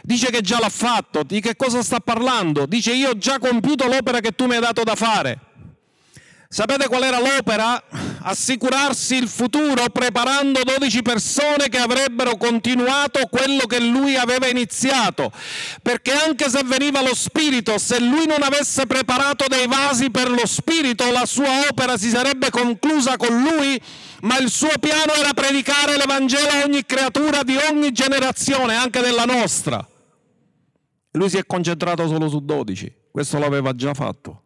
Dice 0.03 0.31
che 0.31 0.41
già 0.41 0.59
l'ha 0.59 0.69
fatto. 0.69 1.23
Di 1.23 1.41
che 1.41 1.57
cosa 1.57 1.83
sta 1.83 2.01
parlando? 2.01 2.67
Dice 2.67 2.93
io 2.93 3.11
ho 3.11 3.19
già 3.19 3.39
compiuto 3.39 3.87
l'opera 3.87 4.21
che 4.21 4.33
tu 4.33 4.47
mi 4.47 4.55
hai 4.55 4.61
dato 4.61 4.83
da 4.83 4.95
fare. 4.95 5.39
Sapete 6.49 6.87
qual 6.87 7.03
era 7.03 7.19
l'opera? 7.19 7.83
Assicurarsi 8.23 9.17
il 9.17 9.29
futuro 9.29 9.89
preparando 9.91 10.61
12 10.63 11.03
persone 11.03 11.69
che 11.69 11.79
avrebbero 11.79 12.37
continuato 12.37 13.27
quello 13.27 13.67
che 13.67 13.81
lui 13.81 14.17
aveva 14.17 14.47
iniziato. 14.47 15.33
Perché 15.83 16.13
anche 16.13 16.49
se 16.49 16.63
veniva 16.65 17.03
lo 17.03 17.15
Spirito, 17.15 17.79
se 17.79 17.99
lui 18.01 18.27
non 18.27 18.43
avesse 18.43 18.87
preparato 18.87 19.47
dei 19.49 19.67
vasi 19.67 20.11
per 20.11 20.31
lo 20.31 20.47
Spirito, 20.47 21.11
la 21.11 21.27
sua 21.27 21.69
opera 21.69 21.99
si 21.99 22.11
sarebbe 22.11 22.51
conclusa 22.51 23.17
con 23.17 23.43
lui, 23.43 23.81
ma 24.23 24.39
il 24.39 24.51
suo 24.51 24.79
piano 24.79 25.13
era 25.13 25.33
predicare 25.33 25.97
l'Evangelo 25.97 26.49
a 26.49 26.65
ogni 26.65 26.85
creatura 26.85 27.43
di 27.43 27.57
ogni 27.57 27.93
generazione, 27.93 28.75
anche 28.75 29.01
della 29.01 29.25
nostra. 29.25 29.87
Lui 31.13 31.29
si 31.29 31.37
è 31.39 31.47
concentrato 31.47 32.07
solo 32.09 32.29
su 32.29 32.45
12, 32.45 32.95
questo 33.11 33.39
l'aveva 33.39 33.75
già 33.75 33.95
fatto. 33.95 34.43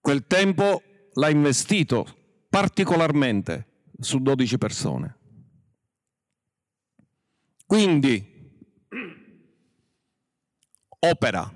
Quel 0.00 0.26
tempo 0.26 0.82
l'ha 1.14 1.28
investito 1.28 2.06
particolarmente 2.48 3.66
su 3.98 4.18
12 4.18 4.58
persone. 4.58 5.16
Quindi, 7.66 8.24
opera. 10.98 11.52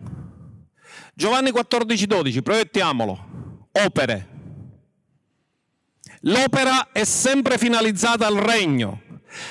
Giovanni 1.15 1.51
14, 1.51 2.07
12, 2.07 2.43
proiettiamolo. 2.43 3.69
Opere. 3.73 4.34
L'opera 6.27 6.93
è 6.93 7.05
sempre 7.05 7.59
finalizzata 7.59 8.27
al 8.27 8.37
regno. 8.37 9.03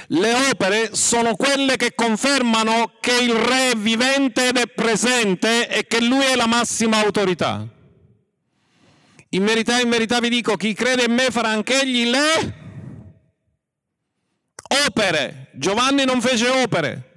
Le 0.07 0.33
opere 0.49 0.95
sono 0.95 1.35
quelle 1.35 1.75
che 1.75 1.93
confermano 1.93 2.93
che 2.99 3.15
il 3.17 3.33
re 3.33 3.71
è 3.71 3.75
vivente 3.75 4.47
ed 4.47 4.57
è 4.57 4.67
presente 4.67 5.67
e 5.67 5.85
che 5.85 6.01
lui 6.01 6.23
è 6.23 6.35
la 6.35 6.47
massima 6.47 6.99
autorità. 6.99 7.67
In 9.29 9.45
verità, 9.45 9.79
in 9.79 9.89
verità 9.89 10.19
vi 10.19 10.29
dico, 10.29 10.55
chi 10.55 10.73
crede 10.73 11.05
in 11.05 11.13
me 11.13 11.29
farà 11.31 11.49
anch'egli 11.49 12.05
le 12.05 12.61
opere. 14.87 15.49
Giovanni 15.53 16.05
non 16.05 16.21
fece 16.21 16.47
opere, 16.47 17.11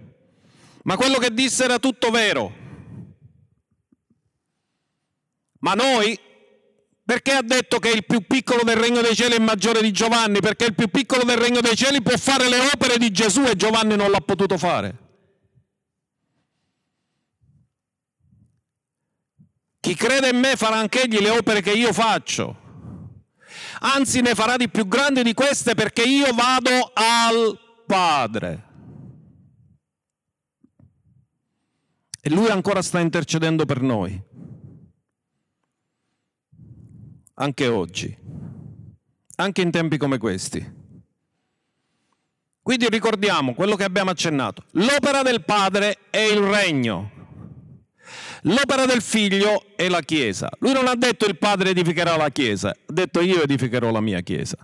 ma 0.82 0.96
quello 0.96 1.18
che 1.18 1.32
disse 1.32 1.64
era 1.64 1.78
tutto 1.78 2.10
vero. 2.10 2.64
Ma 5.60 5.72
noi, 5.74 6.18
perché 7.06 7.30
ha 7.30 7.42
detto 7.42 7.78
che 7.78 7.90
il 7.90 8.04
più 8.04 8.26
piccolo 8.26 8.64
del 8.64 8.74
regno 8.74 9.00
dei 9.00 9.14
cieli 9.14 9.36
è 9.36 9.38
maggiore 9.38 9.80
di 9.80 9.92
Giovanni? 9.92 10.40
Perché 10.40 10.64
il 10.64 10.74
più 10.74 10.88
piccolo 10.88 11.22
del 11.22 11.36
regno 11.36 11.60
dei 11.60 11.76
cieli 11.76 12.02
può 12.02 12.16
fare 12.16 12.48
le 12.48 12.58
opere 12.58 12.98
di 12.98 13.12
Gesù 13.12 13.44
e 13.44 13.54
Giovanni 13.54 13.94
non 13.94 14.10
l'ha 14.10 14.18
potuto 14.18 14.58
fare. 14.58 15.04
Chi 19.78 19.94
crede 19.94 20.30
in 20.30 20.38
me 20.40 20.56
farà 20.56 20.78
anch'egli 20.78 21.20
le 21.20 21.30
opere 21.30 21.60
che 21.60 21.70
io 21.70 21.92
faccio. 21.92 22.64
Anzi, 23.82 24.20
ne 24.20 24.34
farà 24.34 24.56
di 24.56 24.68
più 24.68 24.88
grandi 24.88 25.22
di 25.22 25.32
queste 25.32 25.76
perché 25.76 26.02
io 26.02 26.34
vado 26.34 26.90
al 26.92 27.56
Padre. 27.86 28.64
E 32.20 32.30
lui 32.30 32.48
ancora 32.48 32.82
sta 32.82 32.98
intercedendo 32.98 33.64
per 33.64 33.80
noi. 33.80 34.20
Anche 37.38 37.66
oggi. 37.66 38.16
Anche 39.36 39.60
in 39.60 39.70
tempi 39.70 39.98
come 39.98 40.16
questi. 40.18 40.84
Quindi 42.62 42.88
ricordiamo 42.88 43.54
quello 43.54 43.76
che 43.76 43.84
abbiamo 43.84 44.10
accennato. 44.10 44.64
L'opera 44.72 45.22
del 45.22 45.44
Padre 45.44 45.98
è 46.10 46.20
il 46.20 46.38
regno. 46.38 47.10
L'opera 48.42 48.86
del 48.86 49.02
figlio 49.02 49.76
è 49.76 49.88
la 49.88 50.00
Chiesa. 50.00 50.48
Lui 50.60 50.72
non 50.72 50.88
ha 50.88 50.94
detto 50.94 51.26
il 51.26 51.36
Padre 51.36 51.70
edificherà 51.70 52.16
la 52.16 52.30
Chiesa, 52.30 52.70
ha 52.70 52.92
detto 52.92 53.20
io 53.20 53.42
edificherò 53.42 53.90
la 53.90 54.00
mia 54.00 54.20
Chiesa. 54.20 54.56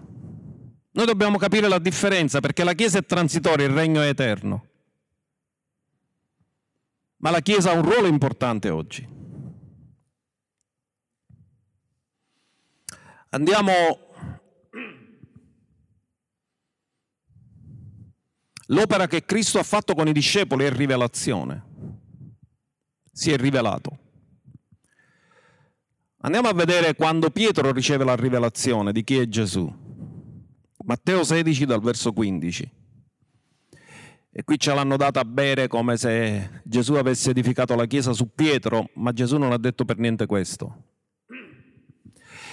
Noi 0.95 1.07
dobbiamo 1.07 1.37
capire 1.37 1.69
la 1.69 1.79
differenza 1.79 2.41
perché 2.41 2.65
la 2.65 2.75
Chiesa 2.75 2.99
è 2.99 3.05
transitoria, 3.05 3.67
il 3.67 3.73
regno 3.73 4.01
è 4.01 4.09
eterno. 4.09 4.67
Ma 7.19 7.31
la 7.31 7.41
Chiesa 7.41 7.71
ha 7.71 7.75
un 7.75 7.83
ruolo 7.83 8.07
importante 8.07 8.71
oggi. 8.71 9.07
Andiamo... 13.35 13.99
L'opera 18.66 19.07
che 19.07 19.25
Cristo 19.25 19.59
ha 19.59 19.64
fatto 19.64 19.95
con 19.95 20.09
i 20.09 20.12
discepoli 20.12 20.64
è 20.64 20.73
rivelazione 20.73 21.71
si 23.12 23.31
è 23.31 23.37
rivelato. 23.37 23.99
Andiamo 26.25 26.49
a 26.49 26.55
vedere 26.55 26.95
quando 26.95 27.31
Pietro 27.31 27.71
riceve 27.73 28.05
la 28.05 28.16
rivelazione 28.16 28.92
di 28.92 29.05
chi 29.05 29.18
è 29.18 29.29
Gesù. 29.29 29.71
Matteo 30.85 31.23
16 31.23 31.66
dal 31.66 31.81
verso 31.81 32.12
15. 32.12 32.71
E 34.35 34.45
qui 34.45 34.59
ce 34.59 34.73
l'hanno 34.73 34.97
data 34.97 35.21
a 35.21 35.25
bere 35.25 35.68
come 35.68 35.97
se 35.97 36.62
Gesù 36.64 36.95
avesse 36.95 37.31
edificato 37.31 37.75
la 37.75 37.87
chiesa 37.87 38.12
su 38.12 38.33
Pietro, 38.35 38.88
ma 38.95 39.12
Gesù 39.12 39.37
non 39.37 39.53
ha 39.53 39.59
detto 39.59 39.85
per 39.85 39.99
niente 39.99 40.27
questo. 40.27 40.91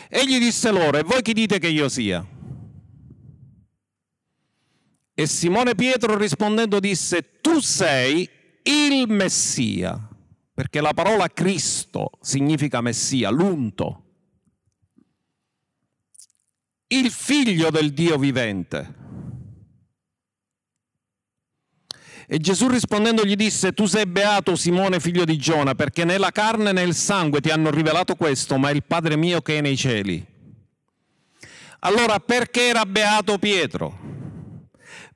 Egli 0.10 0.39
disse 0.39 0.72
loro, 0.72 0.98
e 0.98 1.04
voi 1.04 1.22
chi 1.22 1.34
dite 1.34 1.60
che 1.60 1.67
io 1.67 1.88
sia? 1.88 2.26
E 5.13 5.28
Simone 5.28 5.76
Pietro 5.76 6.17
rispondendo 6.17 6.80
disse, 6.80 7.39
tu 7.41 7.60
sei 7.60 8.28
il 8.63 9.08
Messia 9.08 10.10
perché 10.60 10.82
la 10.82 10.93
parola 10.93 11.30
Cristo 11.30 12.12
significa 12.19 12.82
Messia, 12.82 13.30
l'unto, 13.30 14.04
il 16.88 17.10
figlio 17.12 17.69
del 17.69 17.93
Dio 17.93 18.17
vivente. 18.17 18.99
E 22.32 22.38
Gesù 22.38 22.68
rispondendo 22.68 23.26
gli 23.26 23.34
disse, 23.34 23.74
tu 23.74 23.88
sei 23.88 24.06
beato 24.06 24.56
Simone 24.56 25.00
figlio 25.00 25.26
di 25.26 25.36
Giona, 25.36 25.74
perché 25.74 26.06
né 26.06 26.20
la 26.20 26.30
carne 26.30 26.72
né 26.72 26.84
il 26.84 26.94
sangue 26.94 27.42
ti 27.42 27.50
hanno 27.50 27.72
rivelato 27.72 28.13
questo, 28.13 28.60
ma 28.60 28.70
il 28.70 28.84
Padre 28.84 29.18
mio 29.18 29.42
che 29.42 29.58
è 29.58 29.62
nei 29.62 29.76
cieli. 29.76 30.24
Allora 31.80 32.20
perché 32.20 32.68
era 32.68 32.86
beato 32.86 33.39
Pietro? 33.39 33.98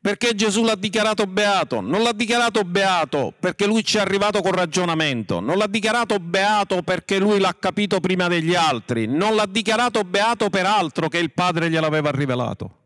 Perché 0.02 0.34
Gesù 0.34 0.64
l'ha 0.64 0.74
dichiarato 0.74 1.28
beato? 1.28 1.82
Non 1.82 2.02
l'ha 2.02 2.14
dichiarato 2.14 2.64
beato 2.64 3.32
perché 3.40 3.68
lui 3.68 3.84
ci 3.84 3.98
è 3.98 4.02
arrivato 4.02 4.42
con 4.42 4.54
ragionamento, 4.54 5.40
non 5.40 5.60
l'ha 5.60 5.68
dichiarato 5.68 6.18
beato 6.18 6.82
perché 6.82 7.20
lui 7.20 7.40
l'ha 7.40 7.56
capito 7.60 8.00
prima 8.00 8.28
degli 8.28 8.56
altri, 8.56 9.06
non 9.06 9.36
l'ha 9.36 9.46
dichiarato 9.46 10.02
beato 10.02 10.50
per 10.50 10.66
altro 10.66 11.10
che 11.10 11.20
il 11.20 11.32
Padre 11.32 11.70
gliel'aveva 11.70 12.10
rivelato. 12.10 12.78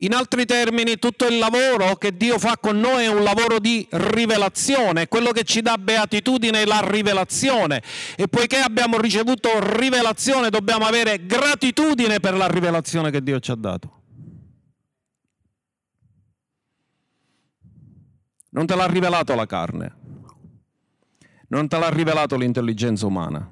In 0.00 0.12
altri 0.12 0.44
termini, 0.44 0.98
tutto 0.98 1.26
il 1.26 1.38
lavoro 1.38 1.96
che 1.96 2.16
Dio 2.16 2.38
fa 2.38 2.58
con 2.60 2.78
noi 2.78 3.04
è 3.04 3.08
un 3.08 3.22
lavoro 3.22 3.58
di 3.58 3.86
rivelazione, 3.90 5.08
quello 5.08 5.30
che 5.30 5.44
ci 5.44 5.62
dà 5.62 5.78
beatitudine 5.78 6.62
è 6.62 6.66
la 6.66 6.86
rivelazione 6.86 7.82
e 8.14 8.28
poiché 8.28 8.58
abbiamo 8.58 8.98
ricevuto 8.98 9.48
rivelazione 9.78 10.50
dobbiamo 10.50 10.84
avere 10.84 11.24
gratitudine 11.24 12.20
per 12.20 12.34
la 12.34 12.46
rivelazione 12.46 13.10
che 13.10 13.22
Dio 13.22 13.40
ci 13.40 13.50
ha 13.50 13.54
dato. 13.54 13.92
Non 18.50 18.66
te 18.66 18.74
l'ha 18.74 18.86
rivelato 18.86 19.34
la 19.34 19.46
carne, 19.46 19.96
non 21.48 21.68
te 21.68 21.78
l'ha 21.78 21.90
rivelato 21.90 22.36
l'intelligenza 22.36 23.06
umana, 23.06 23.50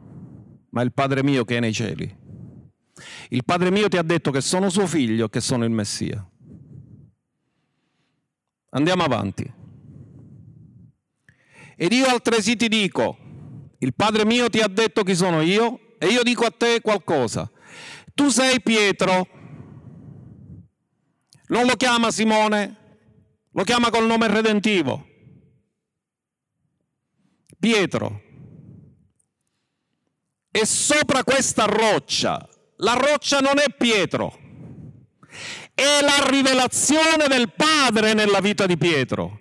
ma 0.71 0.83
il 0.83 0.93
Padre 0.93 1.23
mio 1.23 1.45
che 1.45 1.57
è 1.57 1.61
nei 1.61 1.73
cieli. 1.73 2.23
Il 3.31 3.45
Padre 3.45 3.71
mio 3.71 3.89
ti 3.89 3.97
ha 3.97 4.03
detto 4.03 4.31
che 4.31 4.41
sono 4.41 4.69
suo 4.69 4.87
figlio, 4.87 5.29
che 5.29 5.41
sono 5.41 5.65
il 5.65 5.71
Messia. 5.71 6.27
Andiamo 8.75 9.05
avanti. 9.05 9.51
Ed 11.77 11.93
io 11.93 12.07
altresì 12.07 12.57
ti 12.57 12.69
dico, 12.69 13.17
il 13.79 13.95
Padre 13.95 14.25
mio 14.25 14.49
ti 14.49 14.61
ha 14.61 14.69
detto 14.69 15.03
chi 15.05 15.15
sono 15.15 15.43
io 15.43 15.97
e 15.99 16.09
io 16.09 16.23
dico 16.23 16.45
a 16.45 16.51
te 16.51 16.81
qualcosa. 16.81 17.51
Tu 18.15 18.29
sei 18.31 18.61
Pietro, 18.61 19.29
non 21.49 21.67
lo 21.67 21.75
chiama 21.77 22.11
Simone, 22.11 22.77
lo 23.53 23.63
chiama 23.63 23.91
col 23.91 24.07
nome 24.07 24.27
redentivo. 24.27 25.07
Pietro. 27.59 28.23
E 30.51 30.67
sopra 30.67 31.23
questa 31.23 31.65
roccia, 31.65 32.49
la 32.77 32.95
roccia 32.95 33.39
non 33.39 33.59
è 33.59 33.73
Pietro, 33.77 34.39
è 35.75 36.01
la 36.01 36.29
rivelazione 36.29 37.27
del 37.29 37.53
Padre 37.55 38.15
nella 38.15 38.41
vita 38.41 38.67
di 38.67 38.77
Pietro. 38.77 39.41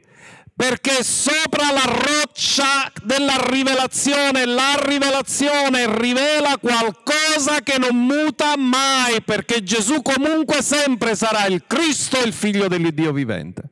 Perché 0.55 1.03
sopra 1.03 1.71
la 1.71 1.85
roccia 1.85 2.91
della 3.03 3.37
rivelazione, 3.49 4.45
la 4.45 4.79
rivelazione 4.85 5.99
rivela 5.99 6.59
qualcosa 6.59 7.61
che 7.61 7.79
non 7.79 7.95
muta 8.05 8.55
mai, 8.55 9.23
perché 9.23 9.63
Gesù 9.63 10.03
comunque 10.03 10.61
sempre 10.61 11.15
sarà 11.15 11.47
il 11.47 11.65
Cristo, 11.65 12.21
il 12.21 12.33
figlio 12.33 12.67
dell'Iddio 12.67 13.11
vivente. 13.11 13.63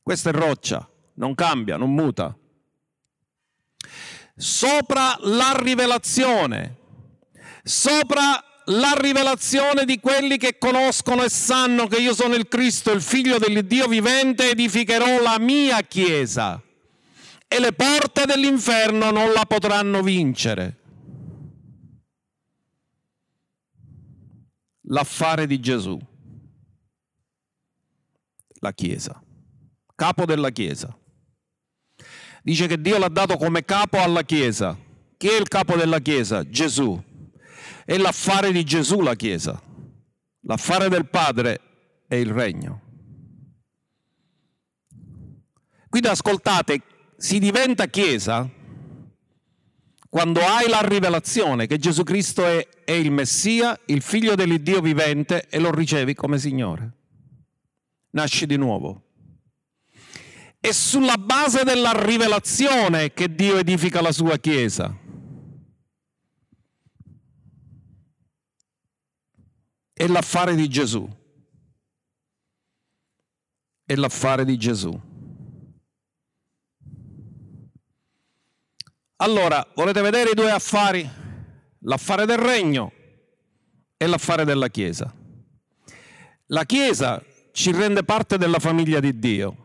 Questa 0.00 0.30
è 0.30 0.32
roccia, 0.32 0.88
non 1.14 1.34
cambia, 1.34 1.76
non 1.76 1.92
muta. 1.92 2.36
Sopra 4.36 5.16
la 5.22 5.56
rivelazione, 5.56 6.76
sopra 7.64 8.42
la 8.68 8.94
rivelazione 8.98 9.84
di 9.84 10.00
quelli 10.00 10.36
che 10.36 10.58
conoscono 10.58 11.22
e 11.22 11.28
sanno 11.28 11.86
che 11.86 11.98
io 11.98 12.14
sono 12.14 12.34
il 12.34 12.48
Cristo, 12.48 12.90
il 12.92 13.02
figlio 13.02 13.38
dell'Iddio 13.38 13.86
vivente, 13.86 14.50
edificherò 14.50 15.20
la 15.20 15.38
mia 15.38 15.80
chiesa 15.82 16.62
e 17.46 17.60
le 17.60 17.72
porte 17.72 18.24
dell'inferno 18.24 19.10
non 19.10 19.32
la 19.32 19.44
potranno 19.46 20.02
vincere. 20.02 20.76
L'affare 24.90 25.46
di 25.46 25.60
Gesù, 25.60 25.98
la 28.60 28.72
chiesa 28.72 29.22
capo 29.98 30.24
della 30.26 30.50
Chiesa. 30.50 30.96
dice 32.44 32.68
che 32.68 32.80
Dio 32.80 32.98
l'ha 32.98 33.08
dato 33.08 33.36
come 33.36 33.64
capo 33.64 33.98
alla 33.98 34.22
Chiesa. 34.22 34.78
Chi 35.16 35.26
è 35.26 35.40
il 35.40 35.48
capo 35.48 35.74
della 35.74 35.98
Chiesa? 35.98 36.48
Gesù. 36.48 37.02
È 37.88 37.96
l'affare 37.96 38.52
di 38.52 38.64
Gesù 38.64 39.00
la 39.00 39.14
Chiesa. 39.14 39.58
L'affare 40.40 40.90
del 40.90 41.08
Padre 41.08 41.60
è 42.06 42.16
il 42.16 42.30
regno. 42.30 42.82
Quindi 45.88 46.08
ascoltate, 46.08 46.82
si 47.16 47.38
diventa 47.38 47.86
Chiesa 47.86 48.46
quando 50.06 50.40
hai 50.40 50.68
la 50.68 50.82
rivelazione 50.82 51.66
che 51.66 51.78
Gesù 51.78 52.02
Cristo 52.02 52.44
è, 52.44 52.68
è 52.84 52.92
il 52.92 53.10
Messia, 53.10 53.80
il 53.86 54.02
figlio 54.02 54.34
dell'Iddio 54.34 54.82
vivente 54.82 55.46
e 55.48 55.58
lo 55.58 55.70
ricevi 55.70 56.12
come 56.12 56.36
Signore. 56.36 56.92
Nasci 58.10 58.44
di 58.44 58.56
nuovo. 58.56 59.04
È 60.60 60.72
sulla 60.72 61.16
base 61.16 61.64
della 61.64 61.92
rivelazione 61.92 63.14
che 63.14 63.34
Dio 63.34 63.56
edifica 63.56 64.02
la 64.02 64.12
sua 64.12 64.36
Chiesa. 64.36 65.06
È 69.98 70.06
l'affare 70.06 70.54
di 70.54 70.68
Gesù. 70.68 71.08
È 73.84 73.96
l'affare 73.96 74.44
di 74.44 74.56
Gesù. 74.56 74.96
Allora, 79.16 79.66
volete 79.74 80.00
vedere 80.00 80.30
i 80.30 80.34
due 80.34 80.52
affari? 80.52 81.10
L'affare 81.80 82.26
del 82.26 82.38
regno 82.38 82.92
e 83.96 84.06
l'affare 84.06 84.44
della 84.44 84.68
Chiesa. 84.68 85.12
La 86.46 86.62
Chiesa 86.62 87.20
ci 87.50 87.72
rende 87.72 88.04
parte 88.04 88.38
della 88.38 88.60
famiglia 88.60 89.00
di 89.00 89.18
Dio 89.18 89.56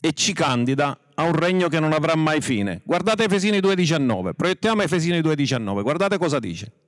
e 0.00 0.12
ci 0.12 0.32
candida 0.32 0.96
a 1.12 1.24
un 1.24 1.34
regno 1.34 1.66
che 1.66 1.80
non 1.80 1.92
avrà 1.92 2.14
mai 2.14 2.40
fine. 2.40 2.82
Guardate 2.84 3.24
Efesini 3.24 3.58
2.19, 3.58 4.34
proiettiamo 4.34 4.82
Efesini 4.82 5.18
2.19, 5.18 5.82
guardate 5.82 6.18
cosa 6.18 6.38
dice. 6.38 6.81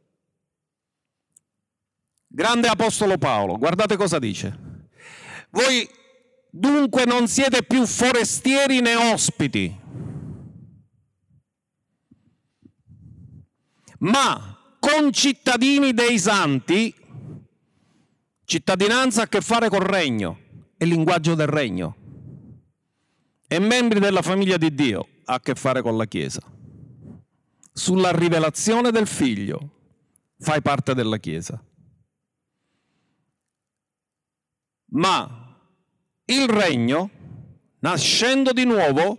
Grande 2.34 2.66
Apostolo 2.66 3.16
Paolo, 3.16 3.58
guardate 3.58 3.96
cosa 3.96 4.18
dice. 4.18 4.58
Voi 5.50 5.88
dunque 6.50 7.04
non 7.04 7.28
siete 7.28 7.62
più 7.62 7.86
forestieri 7.86 8.80
né 8.80 8.96
ospiti, 8.96 9.72
ma 13.98 14.58
concittadini 14.80 15.94
dei 15.94 16.18
santi, 16.18 16.92
cittadinanza 18.44 19.20
ha 19.20 19.24
a 19.24 19.28
che 19.28 19.40
fare 19.40 19.68
col 19.68 19.84
regno, 19.84 20.40
è 20.76 20.84
linguaggio 20.84 21.36
del 21.36 21.46
regno, 21.46 21.96
e 23.46 23.60
membri 23.60 24.00
della 24.00 24.22
famiglia 24.22 24.56
di 24.56 24.74
Dio 24.74 25.06
ha 25.26 25.34
a 25.34 25.40
che 25.40 25.54
fare 25.54 25.82
con 25.82 25.96
la 25.96 26.06
Chiesa. 26.06 26.42
Sulla 27.72 28.10
rivelazione 28.10 28.90
del 28.90 29.06
figlio 29.06 29.70
fai 30.40 30.60
parte 30.62 30.94
della 30.94 31.18
Chiesa. 31.18 31.64
Ma 34.94 35.56
il 36.26 36.48
regno, 36.48 37.10
nascendo 37.80 38.52
di 38.52 38.64
nuovo, 38.64 39.18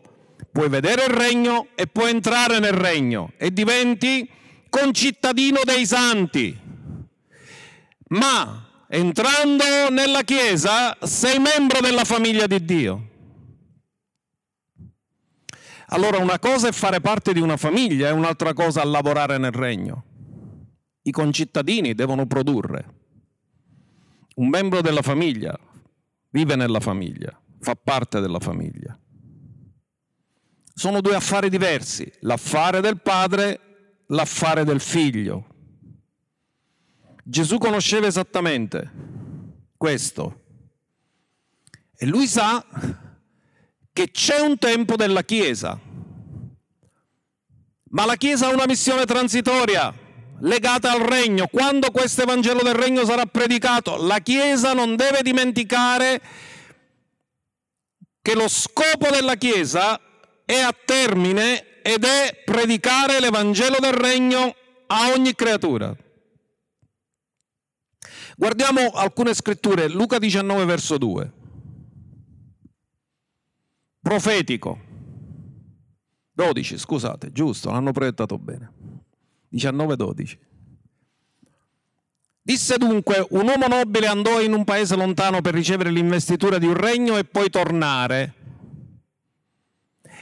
puoi 0.51 0.69
vedere 0.69 1.05
il 1.05 1.11
regno 1.11 1.67
e 1.75 1.87
puoi 1.87 2.11
entrare 2.11 2.59
nel 2.59 2.73
regno 2.73 3.33
e 3.37 3.51
diventi 3.51 4.29
concittadino 4.69 5.59
dei 5.63 5.85
santi, 5.85 6.57
ma 8.09 8.85
entrando 8.87 9.89
nella 9.89 10.21
Chiesa 10.23 10.97
sei 11.01 11.39
membro 11.39 11.81
della 11.81 12.05
famiglia 12.05 12.47
di 12.47 12.63
Dio. 12.63 13.09
Allora 15.87 16.17
una 16.17 16.39
cosa 16.39 16.69
è 16.69 16.71
fare 16.71 17.01
parte 17.01 17.33
di 17.33 17.41
una 17.41 17.57
famiglia 17.57 18.07
e 18.07 18.11
un'altra 18.11 18.53
cosa 18.53 18.81
è 18.81 18.85
lavorare 18.85 19.37
nel 19.37 19.51
regno. 19.51 20.03
I 21.03 21.11
concittadini 21.11 21.93
devono 21.93 22.25
produrre. 22.25 23.04
Un 24.35 24.47
membro 24.47 24.81
della 24.81 25.01
famiglia 25.01 25.57
vive 26.29 26.55
nella 26.55 26.79
famiglia, 26.79 27.37
fa 27.59 27.75
parte 27.75 28.19
della 28.19 28.39
famiglia. 28.39 28.97
Sono 30.73 31.01
due 31.01 31.15
affari 31.15 31.49
diversi, 31.49 32.11
l'affare 32.21 32.81
del 32.81 33.01
padre 33.01 33.59
l'affare 34.07 34.63
del 34.63 34.79
figlio. 34.79 35.47
Gesù 37.23 37.57
conosceva 37.57 38.05
esattamente 38.05 38.91
questo 39.77 40.43
e 41.95 42.05
lui 42.05 42.27
sa 42.27 42.63
che 43.91 44.11
c'è 44.11 44.39
un 44.41 44.57
tempo 44.57 44.95
della 44.95 45.23
Chiesa, 45.23 45.79
ma 47.89 48.05
la 48.05 48.15
Chiesa 48.15 48.47
ha 48.47 48.53
una 48.53 48.65
missione 48.67 49.05
transitoria 49.05 49.93
legata 50.39 50.91
al 50.91 51.01
regno. 51.01 51.47
Quando 51.47 51.91
questo 51.91 52.23
Evangelo 52.23 52.61
del 52.61 52.73
regno 52.73 53.05
sarà 53.05 53.25
predicato, 53.25 54.03
la 54.05 54.19
Chiesa 54.19 54.73
non 54.73 54.95
deve 54.95 55.21
dimenticare 55.21 56.21
che 58.21 58.35
lo 58.35 58.47
scopo 58.47 59.09
della 59.11 59.35
Chiesa 59.35 59.99
è 60.45 60.59
a 60.59 60.75
termine 60.85 61.81
ed 61.81 62.03
è 62.03 62.41
predicare 62.43 63.19
l'Evangelo 63.19 63.77
del 63.79 63.93
Regno 63.93 64.55
a 64.87 65.11
ogni 65.15 65.35
creatura. 65.35 65.95
Guardiamo 68.35 68.89
alcune 68.89 69.33
scritture, 69.33 69.87
Luca 69.87 70.17
19 70.17 70.65
verso 70.65 70.97
2. 70.97 71.33
Profetico. 74.01 74.79
12, 76.31 76.77
scusate, 76.77 77.31
giusto, 77.31 77.71
l'hanno 77.71 77.91
proiettato 77.91 78.37
bene. 78.37 78.94
19-12. 79.53 80.37
Disse 82.41 82.77
dunque, 82.77 83.25
un 83.31 83.47
uomo 83.47 83.67
nobile 83.67 84.07
andò 84.07 84.39
in 84.39 84.53
un 84.53 84.63
paese 84.63 84.95
lontano 84.95 85.41
per 85.41 85.53
ricevere 85.53 85.89
l'investitura 85.89 86.57
di 86.57 86.67
un 86.67 86.75
regno 86.75 87.17
e 87.17 87.23
poi 87.23 87.49
tornare 87.49 88.33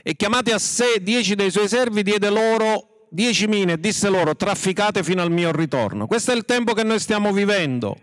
e 0.05 0.15
chiamati 0.17 0.51
a 0.51 0.59
sé 0.59 1.01
dieci 1.01 1.33
dei 1.33 1.49
suoi 1.49 1.69
servi 1.69 2.03
diede 2.03 2.29
loro 2.29 3.07
dieci 3.09 3.47
mine 3.47 3.73
e 3.73 3.79
disse 3.79 4.09
loro 4.09 4.35
trafficate 4.35 5.01
fino 5.01 5.21
al 5.21 5.31
mio 5.31 5.51
ritorno. 5.53 6.07
Questo 6.07 6.31
è 6.31 6.35
il 6.35 6.43
tempo 6.43 6.73
che 6.73 6.83
noi 6.83 6.99
stiamo 6.99 7.31
vivendo. 7.31 7.97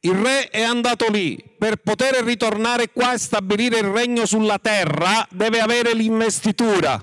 Il 0.00 0.14
re 0.14 0.48
è 0.48 0.62
andato 0.62 1.08
lì 1.08 1.40
per 1.56 1.76
poter 1.76 2.24
ritornare 2.24 2.90
qua 2.90 3.12
e 3.12 3.18
stabilire 3.18 3.78
il 3.78 3.84
regno 3.84 4.26
sulla 4.26 4.58
terra, 4.58 5.26
deve 5.30 5.60
avere 5.60 5.94
l'investitura. 5.94 7.00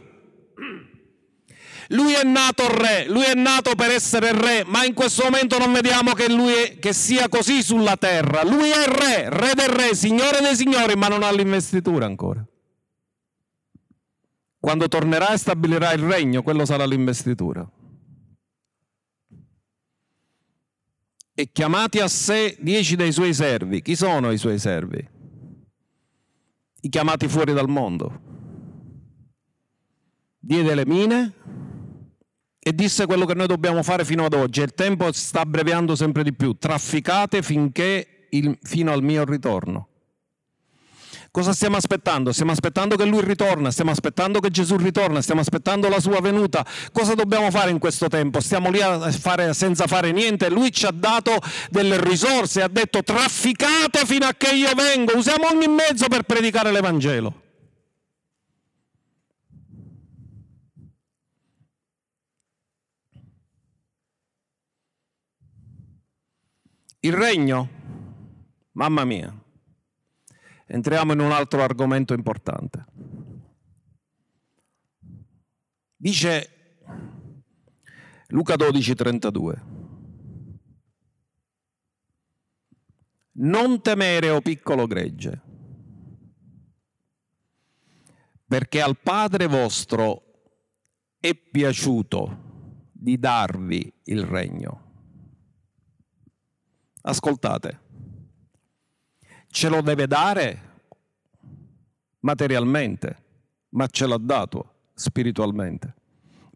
Lui 1.90 2.14
è 2.14 2.24
nato 2.24 2.68
re, 2.68 3.08
lui 3.08 3.24
è 3.24 3.34
nato 3.34 3.76
per 3.76 3.92
essere 3.92 4.34
re, 4.34 4.64
ma 4.66 4.84
in 4.84 4.94
questo 4.94 5.24
momento 5.24 5.58
non 5.58 5.72
vediamo 5.72 6.14
che 6.14 6.30
lui 6.30 6.52
è, 6.52 6.80
che 6.80 6.92
sia 6.92 7.30
così 7.30 7.64
sulla 7.64 7.96
terra. 7.96 8.44
Lui 8.44 8.70
è 8.70 8.86
re, 8.86 9.30
re 9.30 9.54
del 9.54 9.70
re, 9.70 9.96
signore 9.96 10.42
dei 10.42 10.56
signori, 10.56 10.96
ma 10.96 11.08
non 11.08 11.24
ha 11.24 11.32
l'investitura 11.32 12.06
ancora. 12.06 12.46
Quando 14.60 14.88
tornerà 14.90 15.32
e 15.32 15.38
stabilirà 15.38 15.94
il 15.94 16.04
regno, 16.04 16.44
quello 16.44 16.66
sarà 16.66 16.86
l'investitura. 16.86 17.66
E 21.34 21.52
chiamati 21.52 22.00
a 22.00 22.08
sé 22.08 22.58
dieci 22.60 22.96
dei 22.96 23.14
suoi 23.14 23.34
servi. 23.34 23.82
Chi 23.82 23.96
sono 23.96 24.32
i 24.32 24.38
suoi 24.38 24.60
servi? 24.60 25.08
I 26.82 26.90
chiamati 26.90 27.28
fuori 27.30 27.54
dal 27.54 27.70
mondo. 27.70 28.22
Diede 30.40 30.76
le 30.76 30.86
mine 30.86 31.34
e 32.68 32.76
disse 32.76 33.06
quello 33.06 33.26
che 33.26 33.34
noi 33.34 33.48
dobbiamo 33.48 33.82
fare 33.82 34.04
fino 34.04 34.26
ad 34.26 34.34
oggi. 34.34 34.60
Il 34.60 34.74
tempo 34.74 35.10
sta 35.14 35.40
abbreviando 35.40 35.96
sempre 35.96 36.22
di 36.22 36.34
più. 36.34 36.58
Trafficate 36.60 37.42
finché 37.42 38.28
il, 38.32 38.60
fino 38.62 38.92
al 38.92 39.02
mio 39.02 39.24
ritorno. 39.24 39.88
Cosa 41.32 41.54
stiamo 41.54 41.78
aspettando? 41.78 42.34
Stiamo 42.34 42.52
aspettando 42.52 42.98
che 42.98 43.06
Lui 43.06 43.24
ritorna, 43.24 43.72
stiamo 43.72 43.92
aspettando 43.92 44.42
che 44.42 44.50
Gesù 44.50 44.76
ritorna, 44.76 45.22
stiamo 45.22 45.40
aspettando 45.40 45.88
la 45.88 46.02
sua 46.02 46.20
venuta. 46.20 46.66
Cosa 46.92 47.14
dobbiamo 47.14 47.50
fare 47.52 47.72
in 47.72 47.80
questo 47.80 48.10
tempo? 48.10 48.42
Stiamo 48.42 48.70
lì 48.70 48.80
fare, 49.12 49.54
senza 49.54 49.88
fare 49.88 50.12
niente. 50.12 50.50
Lui 50.50 50.70
ci 50.70 50.86
ha 50.86 50.92
dato 50.92 51.40
delle 51.70 52.02
risorse, 52.02 52.62
ha 52.62 52.68
detto 52.68 53.02
trafficate 53.02 54.06
fino 54.06 54.26
a 54.26 54.34
che 54.38 54.54
io 54.54 54.74
vengo, 54.76 55.16
usiamo 55.16 55.48
ogni 55.48 55.70
mezzo 55.70 56.10
per 56.10 56.24
predicare 56.24 56.74
l'Evangelo. 56.74 57.46
Il 67.00 67.14
regno, 67.14 67.70
mamma 68.72 69.06
mia, 69.06 69.34
entriamo 70.66 71.14
in 71.14 71.20
un 71.20 71.32
altro 71.32 71.62
argomento 71.62 72.14
importante. 72.14 72.86
Dice 75.96 76.52
Luca 78.28 78.56
12, 78.56 78.96
32. 78.96 79.64
Non 83.40 83.82
temere, 83.82 84.30
o 84.30 84.42
piccolo 84.42 84.88
gregge, 84.88 85.42
perché 88.48 88.82
al 88.82 88.98
Padre 88.98 89.48
vostro 89.48 90.24
è 91.20 91.36
piaciuto 91.36 92.90
di 92.92 93.20
darvi 93.20 93.94
il 94.06 94.24
regno. 94.24 94.87
Ascoltate, 97.08 97.80
ce 99.48 99.70
lo 99.70 99.80
deve 99.80 100.08
dare 100.08 100.62
materialmente, 102.20 103.18
ma 103.70 103.88
ce 103.88 104.06
l'ha 104.06 104.18
dato 104.18 104.90
spiritualmente. 104.94 105.96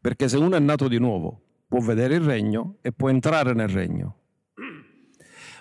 Perché 0.02 0.28
se 0.28 0.36
uno 0.36 0.58
è 0.58 0.60
nato 0.60 0.90
di 0.90 0.98
nuovo, 0.98 1.42
può 1.70 1.80
vedere 1.80 2.16
il 2.16 2.22
regno 2.22 2.80
e 2.82 2.92
può 2.92 3.10
entrare 3.10 3.54
nel 3.54 3.70
regno. 3.70 4.16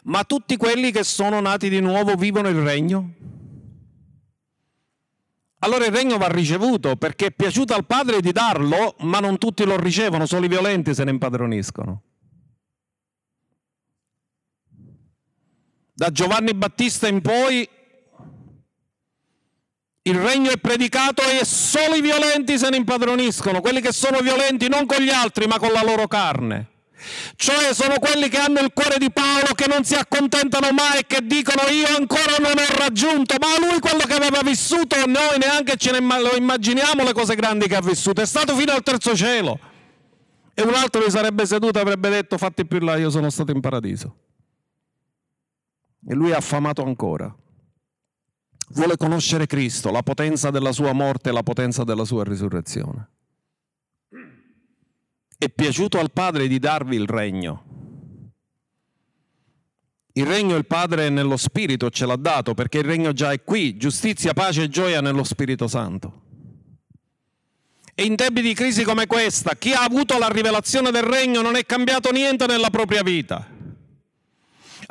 Ma 0.04 0.24
tutti 0.24 0.56
quelli 0.56 0.90
che 0.90 1.04
sono 1.04 1.40
nati 1.40 1.68
di 1.68 1.78
nuovo 1.78 2.16
vivono 2.16 2.48
il 2.48 2.60
regno? 2.60 3.14
Allora 5.60 5.86
il 5.86 5.92
regno 5.92 6.18
va 6.18 6.26
ricevuto 6.26 6.96
perché 6.96 7.26
è 7.26 7.30
piaciuto 7.30 7.74
al 7.74 7.86
Padre 7.86 8.20
di 8.20 8.32
darlo, 8.32 8.96
ma 9.02 9.20
non 9.20 9.38
tutti 9.38 9.64
lo 9.64 9.78
ricevono, 9.78 10.26
solo 10.26 10.46
i 10.46 10.48
violenti 10.48 10.94
se 10.94 11.04
ne 11.04 11.12
impadroniscono. 11.12 12.02
Da 16.00 16.10
Giovanni 16.10 16.54
Battista 16.54 17.08
in 17.08 17.20
poi 17.20 17.68
il 20.00 20.14
regno 20.14 20.50
è 20.50 20.56
predicato 20.56 21.20
e 21.20 21.44
solo 21.44 21.94
i 21.94 22.00
violenti 22.00 22.56
se 22.56 22.70
ne 22.70 22.78
impadroniscono, 22.78 23.60
quelli 23.60 23.82
che 23.82 23.92
sono 23.92 24.20
violenti 24.20 24.66
non 24.70 24.86
con 24.86 25.02
gli 25.02 25.10
altri 25.10 25.46
ma 25.46 25.58
con 25.58 25.72
la 25.72 25.82
loro 25.82 26.08
carne. 26.08 26.68
Cioè 27.36 27.74
sono 27.74 27.98
quelli 27.98 28.30
che 28.30 28.38
hanno 28.38 28.60
il 28.60 28.70
cuore 28.72 28.96
di 28.96 29.10
Paolo, 29.10 29.52
che 29.54 29.66
non 29.66 29.84
si 29.84 29.94
accontentano 29.94 30.70
mai 30.72 31.00
e 31.00 31.04
che 31.06 31.20
dicono 31.22 31.68
io 31.68 31.94
ancora 31.94 32.38
non 32.38 32.56
ho 32.56 32.78
raggiunto, 32.78 33.34
ma 33.38 33.48
lui 33.58 33.78
quello 33.78 34.06
che 34.06 34.14
aveva 34.14 34.40
vissuto, 34.42 34.96
noi 35.04 35.36
neanche 35.38 35.76
ce 35.76 35.90
ne 35.90 36.00
lo 36.00 36.34
immaginiamo 36.34 37.04
le 37.04 37.12
cose 37.12 37.34
grandi 37.34 37.68
che 37.68 37.76
ha 37.76 37.82
vissuto, 37.82 38.22
è 38.22 38.26
stato 38.26 38.56
fino 38.56 38.72
al 38.72 38.82
terzo 38.82 39.14
cielo. 39.14 39.58
E 40.54 40.62
un 40.62 40.72
altro 40.72 41.04
gli 41.04 41.10
sarebbe 41.10 41.44
seduto 41.44 41.76
e 41.76 41.82
avrebbe 41.82 42.08
detto 42.08 42.38
fatti 42.38 42.64
più 42.64 42.78
là, 42.78 42.96
io 42.96 43.10
sono 43.10 43.28
stato 43.28 43.52
in 43.52 43.60
paradiso. 43.60 44.28
E 46.06 46.14
lui 46.14 46.30
è 46.30 46.34
affamato 46.34 46.82
ancora 46.84 47.34
vuole 48.72 48.96
conoscere 48.96 49.46
Cristo, 49.46 49.90
la 49.90 50.02
potenza 50.02 50.50
della 50.50 50.72
sua 50.72 50.92
morte 50.92 51.30
e 51.30 51.32
la 51.32 51.42
potenza 51.42 51.84
della 51.84 52.04
sua 52.04 52.24
risurrezione. 52.24 53.08
È 55.36 55.48
piaciuto 55.48 55.98
al 55.98 56.12
Padre 56.12 56.46
di 56.48 56.58
darvi 56.58 56.96
il 56.96 57.06
regno. 57.06 57.64
Il 60.12 60.26
regno 60.26 60.56
il 60.56 60.66
Padre 60.66 61.08
nello 61.08 61.36
Spirito 61.36 61.88
ce 61.88 62.04
l'ha 62.04 62.16
dato 62.16 62.52
perché 62.52 62.78
il 62.78 62.84
regno 62.84 63.12
già 63.12 63.32
è 63.32 63.42
qui, 63.42 63.76
giustizia, 63.76 64.34
pace 64.34 64.64
e 64.64 64.68
gioia 64.68 65.00
nello 65.00 65.24
Spirito 65.24 65.66
Santo. 65.66 66.22
E 67.94 68.04
in 68.04 68.16
tempi 68.16 68.42
di 68.42 68.54
crisi 68.54 68.82
come 68.82 69.06
questa, 69.06 69.54
chi 69.56 69.72
ha 69.72 69.82
avuto 69.82 70.18
la 70.18 70.28
rivelazione 70.28 70.90
del 70.90 71.02
regno 71.02 71.42
non 71.42 71.56
è 71.56 71.64
cambiato 71.64 72.10
niente 72.10 72.46
nella 72.46 72.70
propria 72.70 73.02
vita 73.02 73.58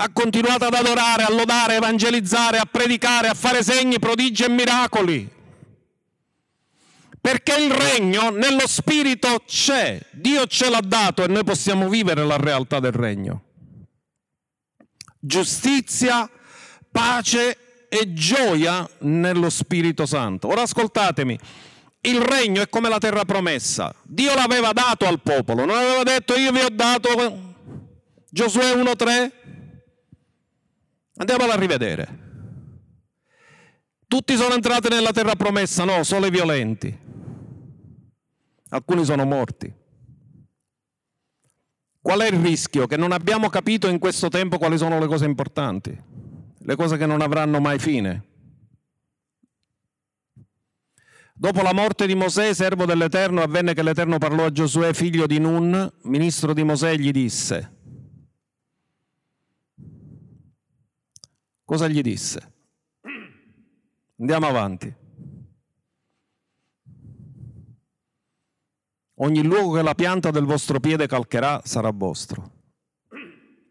ha 0.01 0.09
continuato 0.13 0.65
ad 0.65 0.73
adorare, 0.73 1.23
a 1.23 1.31
lodare, 1.31 1.73
a 1.73 1.75
evangelizzare, 1.75 2.57
a 2.57 2.65
predicare, 2.65 3.27
a 3.27 3.33
fare 3.33 3.61
segni, 3.61 3.99
prodigi 3.99 4.43
e 4.43 4.49
miracoli. 4.49 5.29
Perché 7.19 7.55
il 7.61 7.69
regno 7.69 8.29
nello 8.29 8.65
spirito 8.65 9.43
c'è, 9.45 9.99
Dio 10.11 10.47
ce 10.47 10.69
l'ha 10.69 10.79
dato 10.79 11.23
e 11.23 11.27
noi 11.27 11.43
possiamo 11.43 11.89
vivere 11.89 12.23
la 12.23 12.37
realtà 12.37 12.79
del 12.79 12.93
regno. 12.93 13.43
Giustizia, 15.19 16.29
pace 16.89 17.87
e 17.89 18.13
gioia 18.13 18.89
nello 18.99 19.49
Spirito 19.49 20.05
Santo. 20.05 20.47
Ora 20.47 20.61
ascoltatemi, 20.61 21.37
il 22.01 22.21
regno 22.21 22.61
è 22.61 22.69
come 22.69 22.87
la 22.87 22.99
terra 22.99 23.25
promessa. 23.25 23.93
Dio 24.03 24.33
l'aveva 24.33 24.71
dato 24.71 25.05
al 25.05 25.19
popolo, 25.19 25.65
non 25.65 25.75
aveva 25.75 26.03
detto 26.03 26.35
io 26.35 26.53
vi 26.53 26.61
ho 26.61 26.69
dato 26.71 27.47
Giosuè 28.29 28.75
1.3 28.75 29.31
Andiamola 31.19 31.53
a 31.53 31.57
rivedere. 31.57 32.27
Tutti 34.07 34.37
sono 34.37 34.53
entrati 34.53 34.87
nella 34.87 35.11
terra 35.11 35.35
promessa, 35.35 35.83
no, 35.83 36.03
solo 36.03 36.27
i 36.27 36.29
violenti. 36.29 36.97
Alcuni 38.69 39.03
sono 39.03 39.25
morti. 39.25 39.71
Qual 42.01 42.21
è 42.21 42.27
il 42.27 42.39
rischio? 42.39 42.87
Che 42.87 42.95
non 42.95 43.11
abbiamo 43.11 43.49
capito 43.49 43.89
in 43.89 43.99
questo 43.99 44.29
tempo 44.29 44.57
quali 44.57 44.77
sono 44.77 44.97
le 44.97 45.07
cose 45.07 45.25
importanti, 45.25 45.95
le 46.57 46.75
cose 46.77 46.95
che 46.95 47.05
non 47.05 47.19
avranno 47.19 47.59
mai 47.59 47.79
fine. 47.79 48.23
Dopo 51.33 51.61
la 51.61 51.73
morte 51.73 52.07
di 52.07 52.15
Mosè, 52.15 52.53
servo 52.53 52.85
dell'Eterno, 52.85 53.41
avvenne 53.41 53.73
che 53.73 53.83
l'Eterno 53.83 54.19
parlò 54.19 54.45
a 54.45 54.51
Giosuè, 54.51 54.93
figlio 54.93 55.27
di 55.27 55.39
Nun, 55.39 55.91
ministro 56.03 56.53
di 56.53 56.63
Mosè, 56.63 56.91
e 56.91 56.99
gli 56.99 57.11
disse, 57.11 57.78
Cosa 61.69 61.87
gli 61.87 62.01
disse? 62.01 62.53
Andiamo 64.17 64.47
avanti. 64.47 64.91
Ogni 69.17 69.43
luogo 69.43 69.75
che 69.75 69.83
la 69.83 69.93
pianta 69.93 70.31
del 70.31 70.45
vostro 70.45 70.79
piede 70.79 71.05
calcherà 71.05 71.61
sarà 71.63 71.91
vostro. 71.91 72.51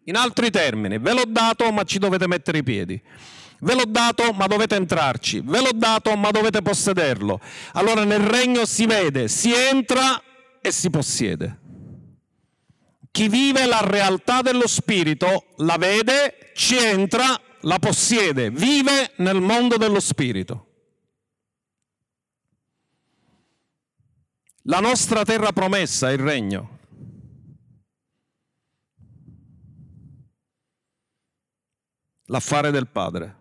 In 0.04 0.14
altri 0.14 0.48
termini, 0.50 1.00
ve 1.00 1.12
l'ho 1.12 1.24
dato 1.26 1.72
ma 1.72 1.82
ci 1.82 1.98
dovete 1.98 2.28
mettere 2.28 2.58
i 2.58 2.62
piedi. 2.62 3.02
Ve 3.58 3.74
l'ho 3.74 3.86
dato 3.86 4.32
ma 4.32 4.46
dovete 4.46 4.76
entrarci. 4.76 5.40
Ve 5.40 5.60
l'ho 5.60 5.72
dato 5.74 6.14
ma 6.14 6.30
dovete 6.30 6.62
possederlo. 6.62 7.40
Allora 7.72 8.04
nel 8.04 8.20
regno 8.20 8.64
si 8.64 8.86
vede, 8.86 9.26
si 9.26 9.52
entra 9.52 10.22
e 10.60 10.70
si 10.70 10.88
possiede. 10.88 11.58
Chi 13.10 13.28
vive 13.28 13.66
la 13.66 13.80
realtà 13.80 14.40
dello 14.40 14.68
Spirito 14.68 15.46
la 15.56 15.76
vede, 15.78 16.52
ci 16.54 16.76
entra 16.76 17.42
la 17.62 17.78
possiede, 17.78 18.50
vive 18.50 19.12
nel 19.16 19.40
mondo 19.40 19.76
dello 19.76 20.00
spirito. 20.00 20.66
La 24.62 24.80
nostra 24.80 25.24
terra 25.24 25.50
promessa 25.52 26.10
è 26.10 26.12
il 26.12 26.18
regno. 26.18 26.78
L'affare 32.24 32.70
del 32.70 32.88
Padre. 32.88 33.36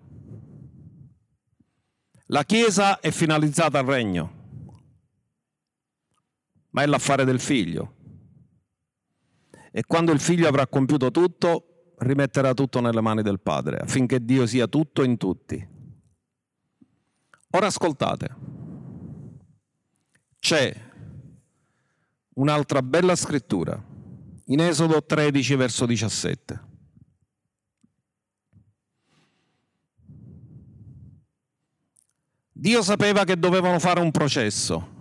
La 2.28 2.44
Chiesa 2.44 3.00
è 3.00 3.12
finalizzata 3.12 3.80
al 3.80 3.86
regno, 3.86 4.74
ma 6.70 6.82
è 6.82 6.86
l'affare 6.86 7.26
del 7.26 7.40
Figlio. 7.40 7.96
E 9.72 9.84
quando 9.86 10.12
il 10.12 10.20
Figlio 10.20 10.48
avrà 10.48 10.66
compiuto 10.68 11.12
tutto, 11.12 11.67
rimetterà 11.98 12.54
tutto 12.54 12.80
nelle 12.80 13.02
mani 13.02 13.22
del 13.22 13.40
Padre, 13.40 13.78
affinché 13.78 14.24
Dio 14.24 14.46
sia 14.46 14.68
tutto 14.68 15.04
in 15.04 15.18
tutti. 15.18 15.76
Ora 17.52 17.68
ascoltate, 17.68 18.36
c'è 20.40 20.86
un'altra 22.36 22.82
bella 22.82 23.16
scrittura 23.16 23.82
in 24.46 24.60
Esodo 24.60 25.04
13 25.04 25.56
verso 25.56 25.86
17. 25.86 26.66
Dio 32.52 32.82
sapeva 32.82 33.24
che 33.24 33.38
dovevano 33.38 33.80
fare 33.80 34.00
un 34.00 34.12
processo. 34.12 34.96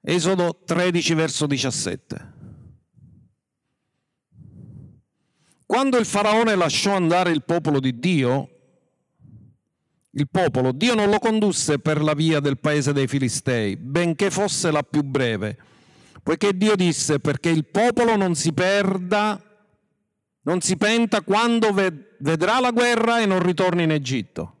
Esodo 0.00 0.60
13 0.64 1.14
verso 1.14 1.46
17. 1.46 2.33
Quando 5.66 5.96
il 5.98 6.04
faraone 6.04 6.54
lasciò 6.54 6.94
andare 6.94 7.30
il 7.30 7.42
popolo 7.42 7.80
di 7.80 7.98
Dio, 7.98 8.48
il 10.10 10.28
popolo, 10.30 10.72
Dio 10.72 10.94
non 10.94 11.10
lo 11.10 11.18
condusse 11.18 11.78
per 11.78 12.02
la 12.02 12.14
via 12.14 12.40
del 12.40 12.58
paese 12.58 12.92
dei 12.92 13.08
Filistei, 13.08 13.76
benché 13.76 14.30
fosse 14.30 14.70
la 14.70 14.82
più 14.82 15.02
breve, 15.02 15.56
poiché 16.22 16.56
Dio 16.56 16.76
disse 16.76 17.18
perché 17.18 17.48
il 17.48 17.66
popolo 17.66 18.14
non 18.16 18.34
si 18.34 18.52
perda, 18.52 19.42
non 20.42 20.60
si 20.60 20.76
penta 20.76 21.22
quando 21.22 21.72
vedrà 21.72 22.60
la 22.60 22.70
guerra 22.70 23.20
e 23.20 23.26
non 23.26 23.42
ritorni 23.42 23.82
in 23.82 23.90
Egitto. 23.90 24.56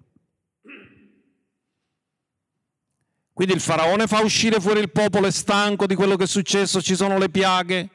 Quindi 3.32 3.54
il 3.54 3.60
faraone 3.60 4.06
fa 4.06 4.20
uscire 4.22 4.60
fuori 4.60 4.80
il 4.80 4.90
popolo, 4.90 5.26
è 5.26 5.30
stanco 5.30 5.86
di 5.86 5.94
quello 5.94 6.16
che 6.16 6.24
è 6.24 6.28
successo, 6.28 6.80
ci 6.80 6.94
sono 6.94 7.18
le 7.18 7.28
piaghe, 7.28 7.90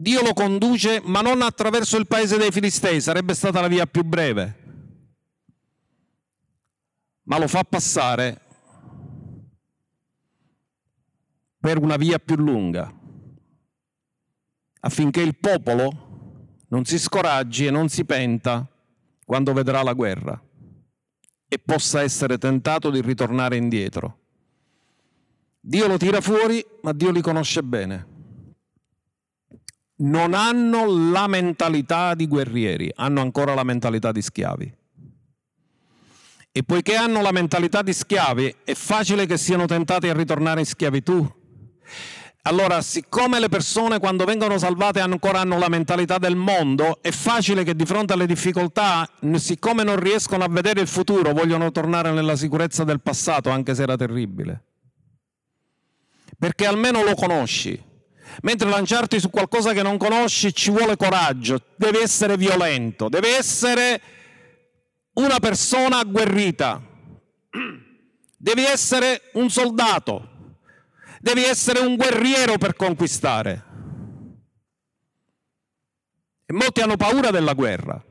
Dio 0.00 0.22
lo 0.22 0.32
conduce, 0.32 1.02
ma 1.04 1.20
non 1.20 1.42
attraverso 1.42 1.98
il 1.98 2.06
paese 2.06 2.38
dei 2.38 2.50
Filistei, 2.50 3.02
sarebbe 3.02 3.34
stata 3.34 3.60
la 3.60 3.68
via 3.68 3.84
più 3.84 4.02
breve, 4.02 4.56
ma 7.24 7.38
lo 7.38 7.46
fa 7.46 7.62
passare 7.64 8.40
per 11.58 11.76
una 11.76 11.96
via 11.96 12.18
più 12.18 12.36
lunga, 12.36 12.90
affinché 14.80 15.20
il 15.20 15.36
popolo 15.36 16.56
non 16.68 16.86
si 16.86 16.98
scoraggi 16.98 17.66
e 17.66 17.70
non 17.70 17.90
si 17.90 18.06
penta 18.06 18.66
quando 19.26 19.52
vedrà 19.52 19.82
la 19.82 19.92
guerra. 19.92 20.42
e 21.52 21.58
possa 21.58 22.00
essere 22.00 22.38
tentato 22.38 22.90
di 22.90 23.02
ritornare 23.02 23.56
indietro. 23.56 24.18
Dio 25.58 25.88
lo 25.88 25.96
tira 25.96 26.20
fuori, 26.20 26.64
ma 26.82 26.92
Dio 26.92 27.10
li 27.10 27.20
conosce 27.20 27.60
bene. 27.64 28.09
Non 30.00 30.34
hanno 30.34 31.10
la 31.10 31.26
mentalità 31.26 32.14
di 32.14 32.26
guerrieri, 32.26 32.90
hanno 32.94 33.20
ancora 33.20 33.54
la 33.54 33.64
mentalità 33.64 34.12
di 34.12 34.22
schiavi. 34.22 34.74
E 36.52 36.62
poiché 36.64 36.96
hanno 36.96 37.20
la 37.20 37.32
mentalità 37.32 37.82
di 37.82 37.92
schiavi, 37.92 38.56
è 38.64 38.74
facile 38.74 39.26
che 39.26 39.36
siano 39.36 39.66
tentati 39.66 40.08
a 40.08 40.14
ritornare 40.14 40.60
in 40.60 40.66
schiavitù. 40.66 41.38
Allora, 42.44 42.80
siccome 42.80 43.38
le 43.38 43.50
persone 43.50 43.98
quando 43.98 44.24
vengono 44.24 44.56
salvate 44.56 45.00
ancora 45.00 45.40
hanno 45.40 45.58
la 45.58 45.68
mentalità 45.68 46.16
del 46.16 46.34
mondo, 46.34 47.02
è 47.02 47.10
facile 47.10 47.62
che 47.62 47.76
di 47.76 47.84
fronte 47.84 48.14
alle 48.14 48.26
difficoltà, 48.26 49.06
siccome 49.34 49.84
non 49.84 50.00
riescono 50.00 50.42
a 50.44 50.48
vedere 50.48 50.80
il 50.80 50.88
futuro, 50.88 51.32
vogliono 51.32 51.70
tornare 51.70 52.10
nella 52.12 52.36
sicurezza 52.36 52.84
del 52.84 53.02
passato, 53.02 53.50
anche 53.50 53.74
se 53.74 53.82
era 53.82 53.96
terribile. 53.96 54.64
Perché 56.38 56.64
almeno 56.64 57.04
lo 57.04 57.14
conosci. 57.14 57.88
Mentre 58.42 58.68
lanciarti 58.68 59.20
su 59.20 59.30
qualcosa 59.30 59.72
che 59.72 59.82
non 59.82 59.98
conosci 59.98 60.54
ci 60.54 60.70
vuole 60.70 60.96
coraggio, 60.96 61.60
devi 61.76 61.98
essere 61.98 62.36
violento, 62.36 63.08
devi 63.08 63.28
essere 63.28 64.00
una 65.14 65.38
persona 65.38 65.98
agguerrita, 65.98 66.80
devi 68.36 68.64
essere 68.64 69.30
un 69.34 69.50
soldato 69.50 70.30
Devi 71.22 71.44
essere 71.44 71.80
un 71.80 71.96
guerriero 71.96 72.56
per 72.56 72.74
conquistare. 72.76 73.64
E 76.46 76.52
molti 76.54 76.80
hanno 76.80 76.96
paura 76.96 77.30
della 77.30 77.52
guerra. 77.52 78.02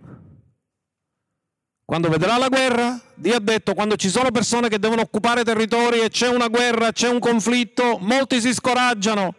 Quando 1.83 2.07
vedrà 2.07 2.37
la 2.37 2.49
guerra, 2.49 3.01
Dio 3.15 3.35
ha 3.35 3.39
detto, 3.39 3.73
quando 3.73 3.95
ci 3.95 4.09
sono 4.09 4.29
persone 4.29 4.69
che 4.69 4.77
devono 4.77 5.01
occupare 5.01 5.43
territori 5.43 6.01
e 6.01 6.09
c'è 6.09 6.27
una 6.27 6.49
guerra, 6.49 6.91
c'è 6.91 7.09
un 7.09 7.17
conflitto, 7.17 7.97
molti 7.99 8.39
si 8.39 8.53
scoraggiano. 8.53 9.33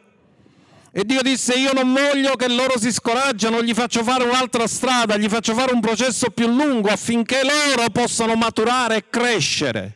E 0.93 1.05
Dio 1.05 1.23
disse, 1.23 1.55
io 1.55 1.73
non 1.73 1.93
voglio 1.93 2.35
che 2.35 2.49
loro 2.49 2.77
si 2.79 2.91
scoraggiano, 2.91 3.63
gli 3.63 3.75
faccio 3.75 4.03
fare 4.03 4.25
un'altra 4.25 4.67
strada, 4.67 5.17
gli 5.17 5.29
faccio 5.29 5.55
fare 5.55 5.73
un 5.73 5.81
processo 5.81 6.31
più 6.31 6.49
lungo 6.49 6.89
affinché 6.89 7.43
loro 7.45 7.91
possano 7.91 8.35
maturare 8.35 8.97
e 8.97 9.05
crescere 9.09 9.95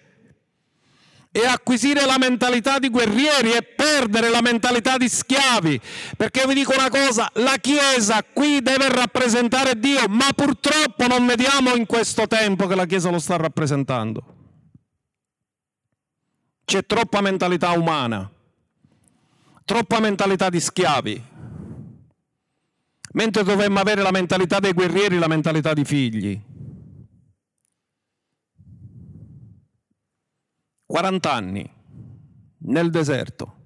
e 1.36 1.44
acquisire 1.44 2.06
la 2.06 2.16
mentalità 2.16 2.78
di 2.78 2.88
guerrieri 2.90 3.50
e 3.54 3.62
perdere 3.62 4.28
la 4.28 4.40
mentalità 4.40 4.96
di 4.96 5.08
schiavi. 5.08 5.80
Perché 6.16 6.46
vi 6.46 6.54
dico 6.54 6.72
una 6.72 6.88
cosa, 6.88 7.28
la 7.34 7.56
Chiesa 7.60 8.22
qui 8.22 8.62
deve 8.62 8.88
rappresentare 8.88 9.76
Dio, 9.76 10.06
ma 10.08 10.28
purtroppo 10.32 11.08
non 11.08 11.26
vediamo 11.26 11.74
in 11.74 11.86
questo 11.86 12.28
tempo 12.28 12.68
che 12.68 12.76
la 12.76 12.86
Chiesa 12.86 13.10
lo 13.10 13.18
sta 13.18 13.34
rappresentando. 13.34 14.22
C'è 16.64 16.86
troppa 16.86 17.20
mentalità 17.20 17.72
umana, 17.72 18.30
troppa 19.64 20.00
mentalità 20.00 20.50
di 20.50 20.60
schiavi, 20.60 21.24
mentre 23.12 23.42
dovremmo 23.42 23.80
avere 23.80 24.02
la 24.02 24.10
mentalità 24.10 24.60
dei 24.60 24.72
guerrieri, 24.72 25.18
la 25.18 25.28
mentalità 25.28 25.72
di 25.72 25.84
figli. 25.84 26.42
40 30.86 31.32
anni 31.32 31.68
nel 32.58 32.90
deserto 32.90 33.63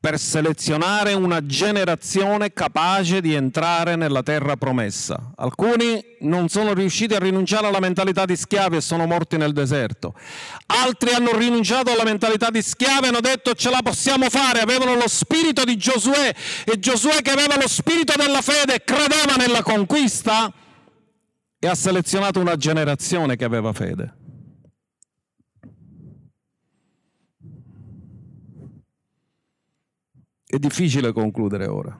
per 0.00 0.16
selezionare 0.16 1.12
una 1.14 1.44
generazione 1.44 2.52
capace 2.52 3.20
di 3.20 3.34
entrare 3.34 3.96
nella 3.96 4.22
terra 4.22 4.56
promessa. 4.56 5.32
Alcuni 5.36 6.00
non 6.20 6.48
sono 6.48 6.72
riusciti 6.72 7.14
a 7.14 7.18
rinunciare 7.18 7.66
alla 7.66 7.80
mentalità 7.80 8.24
di 8.24 8.36
schiavi 8.36 8.76
e 8.76 8.80
sono 8.80 9.06
morti 9.06 9.36
nel 9.36 9.52
deserto. 9.52 10.14
Altri 10.66 11.12
hanno 11.14 11.36
rinunciato 11.36 11.90
alla 11.90 12.04
mentalità 12.04 12.50
di 12.50 12.62
schiavi 12.62 13.06
e 13.06 13.08
hanno 13.08 13.20
detto 13.20 13.54
ce 13.54 13.70
la 13.70 13.80
possiamo 13.82 14.30
fare, 14.30 14.60
avevano 14.60 14.94
lo 14.94 15.08
spirito 15.08 15.64
di 15.64 15.76
Giosuè 15.76 16.32
e 16.64 16.78
Giosuè 16.78 17.20
che 17.20 17.32
aveva 17.32 17.56
lo 17.56 17.68
spirito 17.68 18.14
della 18.16 18.40
fede 18.40 18.84
credeva 18.84 19.34
nella 19.36 19.62
conquista 19.62 20.52
e 21.58 21.66
ha 21.66 21.74
selezionato 21.74 22.38
una 22.38 22.56
generazione 22.56 23.34
che 23.34 23.44
aveva 23.44 23.72
fede. 23.72 24.17
È 30.50 30.56
difficile 30.56 31.12
concludere 31.12 31.66
ora. 31.66 31.94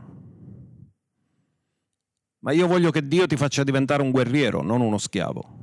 Ma 2.39 2.53
io 2.53 2.67
voglio 2.67 2.91
che 2.91 3.07
Dio 3.07 3.27
ti 3.27 3.37
faccia 3.37 3.63
diventare 3.63 4.01
un 4.01 4.11
guerriero, 4.11 4.63
non 4.63 4.81
uno 4.81 4.97
schiavo. 4.97 5.57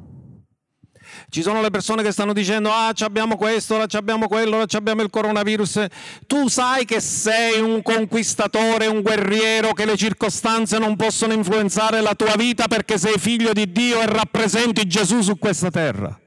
Ci 1.30 1.42
sono 1.42 1.62
le 1.62 1.72
persone 1.72 2.04
che 2.04 2.12
stanno 2.12 2.32
dicendo, 2.32 2.70
ah, 2.70 2.94
abbiamo 3.00 3.38
questo, 3.38 3.74
ora 3.74 3.88
abbiamo 3.90 4.28
quello, 4.28 4.58
ora 4.58 4.66
abbiamo 4.70 5.02
il 5.02 5.10
coronavirus. 5.10 5.86
Tu 6.28 6.48
sai 6.48 6.86
che 6.86 7.00
sei 7.00 7.60
un 7.60 7.82
conquistatore, 7.82 8.86
un 8.86 9.02
guerriero, 9.02 9.74
che 9.74 9.86
le 9.86 9.98
circostanze 9.98 10.78
non 10.78 10.96
possono 10.96 11.34
influenzare 11.34 12.02
la 12.02 12.14
tua 12.14 12.36
vita 12.36 12.68
perché 12.68 13.00
sei 13.00 13.18
figlio 13.18 13.52
di 13.52 13.72
Dio 13.72 14.00
e 14.00 14.06
rappresenti 14.06 14.86
Gesù 14.86 15.22
su 15.22 15.40
questa 15.40 15.72
terra. 15.72 16.20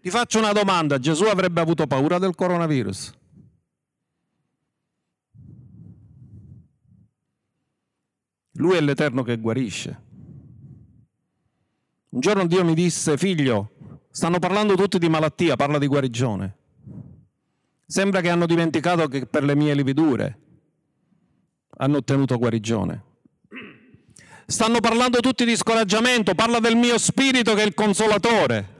Ti 0.00 0.10
faccio 0.10 0.40
una 0.40 0.52
domanda, 0.52 0.98
Gesù 0.98 1.22
avrebbe 1.24 1.60
avuto 1.60 1.86
paura 1.86 2.18
del 2.18 2.34
coronavirus? 2.34 3.17
Lui 8.58 8.76
è 8.76 8.80
l'Eterno 8.80 9.22
che 9.22 9.38
guarisce. 9.38 10.02
Un 12.10 12.20
giorno 12.20 12.46
Dio 12.46 12.64
mi 12.64 12.74
disse, 12.74 13.16
figlio, 13.16 13.70
stanno 14.10 14.40
parlando 14.40 14.74
tutti 14.74 14.98
di 14.98 15.08
malattia, 15.08 15.54
parla 15.54 15.78
di 15.78 15.86
guarigione. 15.86 16.56
Sembra 17.86 18.20
che 18.20 18.30
hanno 18.30 18.46
dimenticato 18.46 19.06
che 19.06 19.26
per 19.26 19.44
le 19.44 19.54
mie 19.54 19.74
lividure 19.74 20.38
hanno 21.78 21.98
ottenuto 21.98 22.36
guarigione. 22.36 23.04
Stanno 24.46 24.80
parlando 24.80 25.20
tutti 25.20 25.44
di 25.44 25.54
scoraggiamento, 25.54 26.34
parla 26.34 26.58
del 26.58 26.74
mio 26.74 26.98
spirito 26.98 27.54
che 27.54 27.62
è 27.62 27.66
il 27.66 27.74
consolatore. 27.74 28.76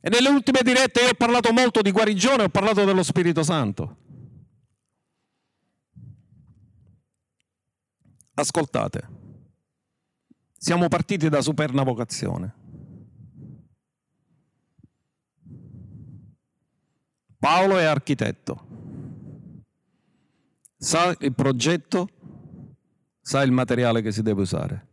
E 0.00 0.08
nelle 0.08 0.30
ultime 0.30 0.62
dirette 0.62 1.02
io 1.02 1.10
ho 1.10 1.14
parlato 1.14 1.52
molto 1.52 1.82
di 1.82 1.90
guarigione, 1.90 2.44
ho 2.44 2.48
parlato 2.48 2.84
dello 2.84 3.02
Spirito 3.02 3.42
Santo. 3.42 3.96
Ascoltate, 8.36 9.08
siamo 10.58 10.88
partiti 10.88 11.28
da 11.28 11.40
superna 11.40 11.84
vocazione. 11.84 12.54
Paolo 17.38 17.78
è 17.78 17.84
architetto, 17.84 18.66
sa 20.76 21.14
il 21.20 21.32
progetto, 21.32 22.08
sa 23.20 23.42
il 23.42 23.52
materiale 23.52 24.02
che 24.02 24.10
si 24.10 24.22
deve 24.22 24.40
usare. 24.40 24.88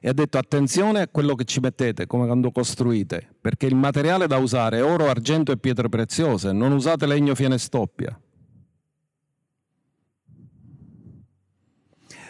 E 0.00 0.08
ha 0.08 0.12
detto 0.12 0.36
attenzione 0.36 1.00
a 1.00 1.08
quello 1.08 1.34
che 1.34 1.44
ci 1.44 1.60
mettete, 1.60 2.06
come 2.06 2.26
quando 2.26 2.50
costruite, 2.50 3.36
perché 3.40 3.66
il 3.66 3.74
materiale 3.74 4.26
da 4.26 4.36
usare 4.36 4.78
è 4.78 4.84
oro, 4.84 5.08
argento 5.08 5.50
e 5.50 5.56
pietre 5.56 5.88
preziose, 5.88 6.52
non 6.52 6.72
usate 6.72 7.06
legno, 7.06 7.34
fiene 7.34 7.54
e 7.54 7.58
stoppia. 7.58 8.20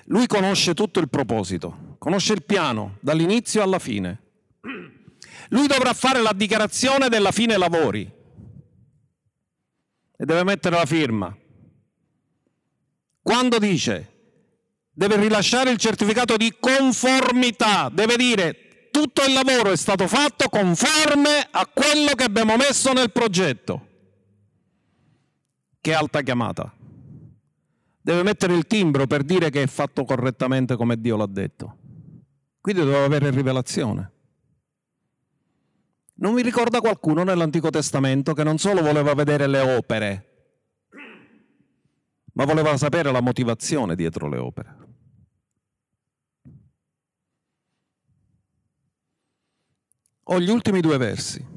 Lui 0.08 0.26
conosce 0.26 0.74
tutto 0.74 1.00
il 1.00 1.08
proposito, 1.08 1.96
conosce 1.98 2.32
il 2.32 2.44
piano 2.44 2.98
dall'inizio 3.00 3.62
alla 3.62 3.78
fine. 3.78 4.22
Lui 5.50 5.66
dovrà 5.66 5.92
fare 5.94 6.20
la 6.20 6.32
dichiarazione 6.34 7.08
della 7.08 7.32
fine 7.32 7.56
lavori 7.56 8.02
e 10.18 10.24
deve 10.24 10.44
mettere 10.44 10.76
la 10.76 10.86
firma. 10.86 11.36
Quando 13.22 13.58
dice 13.58 14.12
deve 14.92 15.16
rilasciare 15.16 15.70
il 15.70 15.76
certificato 15.76 16.36
di 16.36 16.54
conformità, 16.58 17.90
deve 17.92 18.16
dire 18.16 18.88
tutto 18.90 19.24
il 19.24 19.34
lavoro 19.34 19.72
è 19.72 19.76
stato 19.76 20.06
fatto 20.06 20.48
conforme 20.48 21.46
a 21.50 21.66
quello 21.66 22.14
che 22.14 22.24
abbiamo 22.24 22.56
messo 22.56 22.92
nel 22.92 23.10
progetto. 23.10 23.88
Che 25.80 25.94
alta 25.94 26.22
chiamata 26.22 26.75
deve 28.06 28.22
mettere 28.22 28.54
il 28.54 28.68
timbro 28.68 29.08
per 29.08 29.24
dire 29.24 29.50
che 29.50 29.64
è 29.64 29.66
fatto 29.66 30.04
correttamente 30.04 30.76
come 30.76 31.00
Dio 31.00 31.16
l'ha 31.16 31.26
detto. 31.26 31.76
Quindi 32.60 32.84
deve 32.84 33.04
avere 33.04 33.30
rivelazione. 33.30 34.12
Non 36.14 36.32
mi 36.32 36.40
ricorda 36.40 36.78
qualcuno 36.78 37.24
nell'Antico 37.24 37.68
Testamento 37.68 38.32
che 38.32 38.44
non 38.44 38.58
solo 38.58 38.80
voleva 38.80 39.12
vedere 39.14 39.48
le 39.48 39.58
opere, 39.58 40.26
ma 42.34 42.44
voleva 42.44 42.76
sapere 42.76 43.10
la 43.10 43.20
motivazione 43.20 43.96
dietro 43.96 44.28
le 44.28 44.38
opere. 44.38 44.76
Ho 50.28 50.38
gli 50.38 50.50
ultimi 50.50 50.80
due 50.80 50.96
versi. 50.96 51.55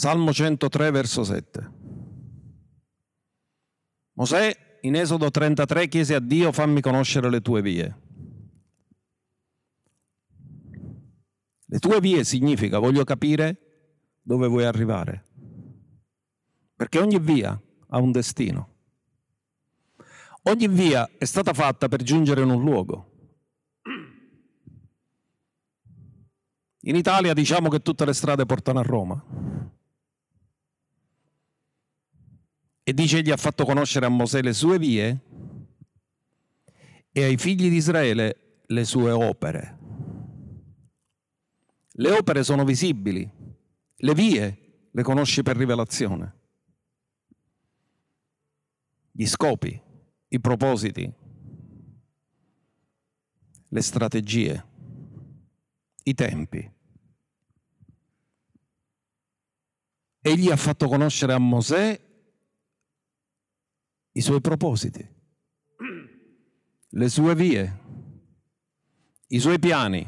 Salmo 0.00 0.32
103, 0.32 0.90
verso 0.92 1.24
7. 1.24 1.72
Mosè 4.14 4.78
in 4.80 4.94
Esodo 4.94 5.30
33 5.30 5.88
chiese 5.88 6.14
a 6.14 6.20
Dio 6.20 6.52
fammi 6.52 6.80
conoscere 6.80 7.28
le 7.28 7.42
tue 7.42 7.60
vie. 7.60 8.00
Le 11.66 11.78
tue 11.78 12.00
vie 12.00 12.24
significa 12.24 12.78
voglio 12.78 13.04
capire 13.04 14.16
dove 14.22 14.46
vuoi 14.46 14.64
arrivare. 14.64 15.22
Perché 16.74 16.98
ogni 16.98 17.18
via 17.18 17.60
ha 17.88 17.98
un 17.98 18.10
destino. 18.10 18.76
Ogni 20.44 20.68
via 20.68 21.10
è 21.18 21.26
stata 21.26 21.52
fatta 21.52 21.88
per 21.88 22.02
giungere 22.02 22.40
in 22.40 22.48
un 22.48 22.62
luogo. 22.62 23.10
In 26.84 26.96
Italia 26.96 27.34
diciamo 27.34 27.68
che 27.68 27.80
tutte 27.80 28.06
le 28.06 28.14
strade 28.14 28.46
portano 28.46 28.78
a 28.78 28.82
Roma. 28.82 29.49
E 32.90 32.92
dice 32.92 33.18
egli 33.18 33.30
ha 33.30 33.36
fatto 33.36 33.64
conoscere 33.64 34.06
a 34.06 34.08
Mosè 34.08 34.42
le 34.42 34.52
sue 34.52 34.76
vie 34.76 35.20
e 37.12 37.22
ai 37.22 37.36
figli 37.36 37.68
di 37.68 37.76
Israele 37.76 38.62
le 38.66 38.84
sue 38.84 39.12
opere. 39.12 39.78
Le 41.88 42.10
opere 42.10 42.42
sono 42.42 42.64
visibili, 42.64 43.30
le 43.94 44.14
vie 44.14 44.88
le 44.90 45.02
conosci 45.04 45.44
per 45.44 45.56
rivelazione. 45.56 46.34
Gli 49.12 49.26
scopi, 49.26 49.80
i 50.26 50.40
propositi, 50.40 51.14
le 53.68 53.80
strategie 53.82 54.66
i 56.02 56.14
tempi. 56.14 56.72
Egli 60.22 60.50
ha 60.50 60.56
fatto 60.56 60.88
conoscere 60.88 61.34
a 61.34 61.38
Mosè 61.38 62.08
i 64.12 64.20
suoi 64.20 64.40
propositi, 64.40 65.06
le 66.88 67.08
sue 67.08 67.34
vie, 67.34 67.78
i 69.28 69.38
suoi 69.38 69.58
piani, 69.58 70.06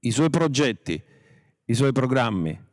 i 0.00 0.10
suoi 0.10 0.30
progetti, 0.30 1.00
i 1.64 1.74
suoi 1.74 1.92
programmi. 1.92 2.66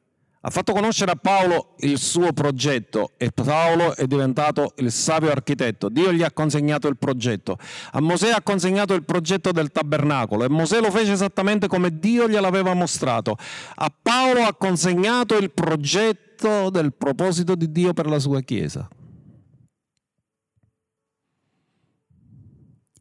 Ha 0.47 0.49
fatto 0.51 0.73
conoscere 0.73 1.09
a 1.09 1.15
Paolo 1.15 1.73
il 1.79 1.97
suo 1.97 2.31
progetto 2.31 3.13
e 3.17 3.31
Paolo 3.31 3.95
è 3.95 4.05
diventato 4.05 4.73
il 4.77 4.91
savio 4.91 5.31
architetto. 5.31 5.89
Dio 5.89 6.13
gli 6.13 6.21
ha 6.21 6.31
consegnato 6.31 6.87
il 6.87 6.97
progetto. 6.97 7.57
A 7.93 7.99
Mosè 7.99 8.29
ha 8.29 8.43
consegnato 8.43 8.93
il 8.93 9.03
progetto 9.05 9.51
del 9.51 9.71
tabernacolo 9.71 10.43
e 10.43 10.49
Mosè 10.49 10.79
lo 10.81 10.91
fece 10.91 11.13
esattamente 11.13 11.67
come 11.67 11.97
Dio 11.97 12.29
gliel'aveva 12.29 12.75
mostrato. 12.75 13.35
A 13.73 13.91
Paolo 13.99 14.41
ha 14.41 14.53
consegnato 14.53 15.35
il 15.35 15.49
progetto 15.49 16.69
del 16.69 16.93
proposito 16.93 17.55
di 17.55 17.71
Dio 17.71 17.93
per 17.93 18.05
la 18.05 18.19
sua 18.19 18.41
Chiesa. 18.41 18.87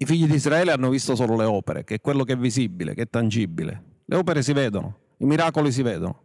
I 0.04 0.06
figli 0.06 0.26
di 0.26 0.34
Israele 0.34 0.70
hanno 0.70 0.90
visto 0.90 1.14
solo 1.14 1.36
le 1.36 1.44
opere, 1.44 1.84
che 1.84 1.96
è 1.96 2.00
quello 2.00 2.24
che 2.24 2.34
è 2.34 2.36
visibile, 2.36 2.94
che 2.94 3.02
è 3.02 3.08
tangibile. 3.08 3.82
Le 4.04 4.16
opere 4.16 4.42
si 4.42 4.52
vedono, 4.52 4.98
i 5.18 5.24
miracoli 5.24 5.72
si 5.72 5.82
vedono 5.82 6.24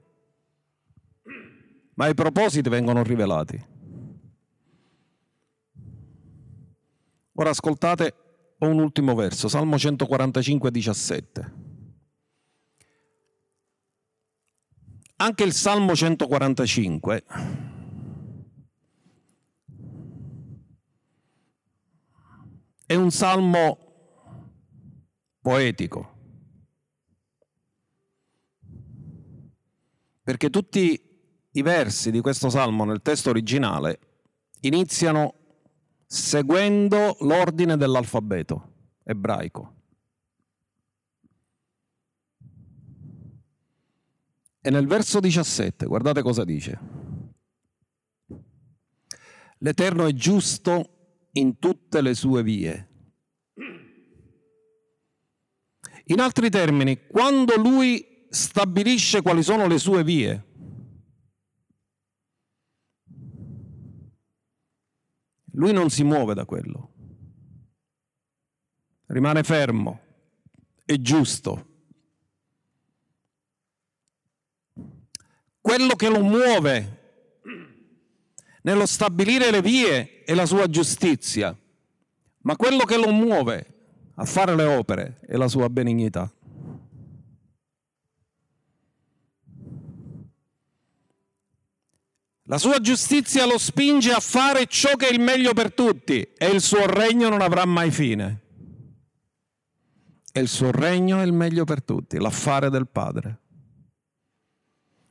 ma 2.00 2.08
i 2.08 2.14
propositi 2.14 2.70
vengono 2.70 3.04
rivelati. 3.04 3.62
Ora 7.34 7.50
ascoltate 7.50 8.16
un 8.60 8.80
ultimo 8.80 9.16
verso, 9.16 9.50
Salmo 9.50 9.78
145, 9.78 10.72
17. 10.72 11.54
Anche 15.18 15.44
il 15.44 15.52
Salmo 15.52 15.94
145 15.94 17.24
un 23.10 23.12
salmo 23.12 23.78
poetico, 25.42 26.18
perché 30.22 30.52
tutti 30.52 31.02
i 31.52 31.62
versi 31.64 32.12
di 32.12 32.22
questo 32.22 32.50
salmo 32.50 32.86
nel 32.86 33.02
testo 33.02 33.32
originale 33.32 34.00
iniziano 34.62 35.34
seguendo 36.06 37.18
l'ordine 37.22 37.78
dell'alfabeto 37.78 38.74
ebraico. 39.04 39.74
E 44.62 44.70
nel 44.70 44.86
verso 44.86 45.20
17, 45.20 45.88
guardate 45.88 46.22
cosa 46.22 46.44
dice. 46.44 46.80
L'Eterno 49.60 50.06
è 50.06 50.14
giusto 50.14 51.30
in 51.34 51.60
tutte 51.60 52.02
le 52.02 52.14
sue 52.14 52.44
vie. 52.44 52.89
In 56.10 56.20
altri 56.20 56.50
termini, 56.50 57.08
quando 57.08 57.56
lui 57.58 58.26
stabilisce 58.30 59.22
quali 59.22 59.42
sono 59.44 59.68
le 59.68 59.78
sue 59.78 60.04
vie, 60.04 60.44
Lui 65.60 65.74
non 65.74 65.90
si 65.90 66.04
muove 66.04 66.34
da 66.34 66.46
quello. 66.46 66.94
Rimane 69.08 69.44
fermo, 69.44 70.00
è 70.86 70.96
giusto. 70.96 71.68
Quello 75.60 75.96
che 75.96 76.08
lo 76.08 76.24
muove 76.24 76.98
nello 78.62 78.86
stabilire 78.86 79.52
le 79.52 79.62
vie 79.62 80.24
è 80.24 80.34
la 80.34 80.46
sua 80.46 80.70
giustizia, 80.70 81.58
ma 82.44 82.56
quello 82.56 82.86
che 82.86 82.98
lo 82.98 83.12
muove 83.12 83.79
a 84.22 84.26
fare 84.26 84.54
le 84.54 84.66
opere 84.66 85.20
è 85.26 85.38
la 85.38 85.48
sua 85.48 85.70
benignità. 85.70 86.30
La 92.44 92.58
sua 92.58 92.80
giustizia 92.82 93.46
lo 93.46 93.58
spinge 93.58 94.12
a 94.12 94.20
fare 94.20 94.66
ciò 94.66 94.96
che 94.96 95.08
è 95.08 95.14
il 95.14 95.22
meglio 95.22 95.54
per 95.54 95.74
tutti 95.74 96.22
e 96.22 96.48
il 96.48 96.60
suo 96.62 96.86
regno 96.86 97.30
non 97.30 97.42
avrà 97.42 97.64
mai 97.66 97.92
fine. 97.92 98.42
E 100.34 100.40
il 100.42 100.48
suo 100.48 100.72
regno 100.72 101.20
è 101.20 101.24
il 101.24 101.32
meglio 101.32 101.64
per 101.64 101.82
tutti, 101.82 102.18
l'affare 102.18 102.70
del 102.70 102.88
Padre. 102.88 103.40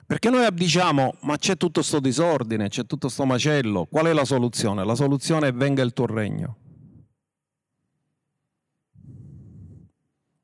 Perché 0.04 0.28
noi 0.28 0.52
diciamo, 0.52 1.14
ma 1.22 1.36
c'è 1.36 1.56
tutto 1.56 1.80
questo 1.80 2.00
disordine, 2.00 2.68
c'è 2.68 2.82
tutto 2.82 3.06
questo 3.06 3.24
macello, 3.24 3.86
qual 3.86 4.06
è 4.06 4.12
la 4.12 4.24
soluzione? 4.24 4.84
La 4.84 4.94
soluzione 4.94 5.48
è 5.48 5.52
venga 5.52 5.82
il 5.82 5.92
tuo 5.92 6.06
regno. 6.06 6.67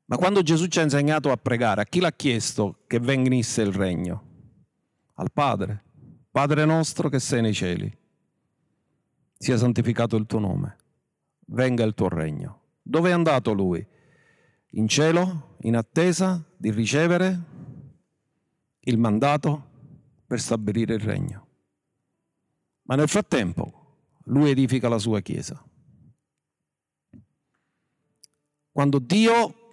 Ma 0.05 0.17
quando 0.17 0.43
Gesù 0.43 0.67
ci 0.67 0.79
ha 0.79 0.83
insegnato 0.83 1.31
a 1.31 1.37
pregare, 1.37 1.81
a 1.81 1.85
chi 1.85 1.99
l'ha 1.99 2.11
chiesto 2.11 2.83
che 2.85 2.99
venisse 2.99 3.61
il 3.61 3.73
regno? 3.73 4.23
Al 5.15 5.31
Padre. 5.31 5.83
Padre 6.29 6.65
nostro 6.65 7.07
che 7.07 7.19
sei 7.19 7.41
nei 7.41 7.53
cieli, 7.53 7.97
sia 9.37 9.57
santificato 9.57 10.17
il 10.17 10.25
tuo 10.25 10.39
nome, 10.39 10.75
venga 11.45 11.85
il 11.85 11.93
tuo 11.93 12.09
regno. 12.09 12.63
Dove 12.81 13.09
è 13.09 13.13
andato 13.13 13.53
lui? 13.53 13.85
In 14.71 14.87
cielo, 14.89 15.55
in 15.61 15.77
attesa 15.77 16.43
di 16.57 16.71
ricevere 16.71 17.39
il 18.81 18.97
mandato 18.97 19.69
per 20.27 20.41
stabilire 20.41 20.95
il 20.95 20.99
regno. 20.99 21.47
Ma 22.83 22.95
nel 22.95 23.07
frattempo 23.07 23.99
lui 24.25 24.49
edifica 24.49 24.89
la 24.89 24.99
sua 24.99 25.21
chiesa. 25.21 25.63
Quando 28.71 28.99
Dio 28.99 29.64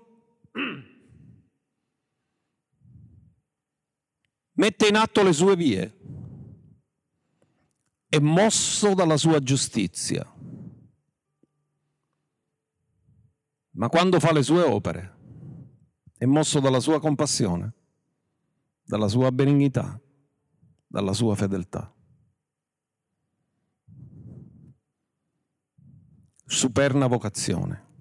mette 4.52 4.86
in 4.86 4.96
atto 4.96 5.22
le 5.22 5.32
sue 5.32 5.56
vie, 5.56 5.98
è 8.08 8.18
mosso 8.18 8.94
dalla 8.94 9.16
sua 9.16 9.40
giustizia. 9.40 10.30
Ma 13.74 13.88
quando 13.88 14.20
fa 14.20 14.32
le 14.32 14.42
sue 14.42 14.62
opere, 14.62 15.16
è 16.18 16.26
mosso 16.26 16.60
dalla 16.60 16.78
sua 16.78 17.00
compassione, 17.00 17.72
dalla 18.84 19.08
sua 19.08 19.32
benignità, 19.32 19.98
dalla 20.86 21.14
sua 21.14 21.34
fedeltà. 21.34 21.92
Superna 26.44 27.06
vocazione. 27.06 27.91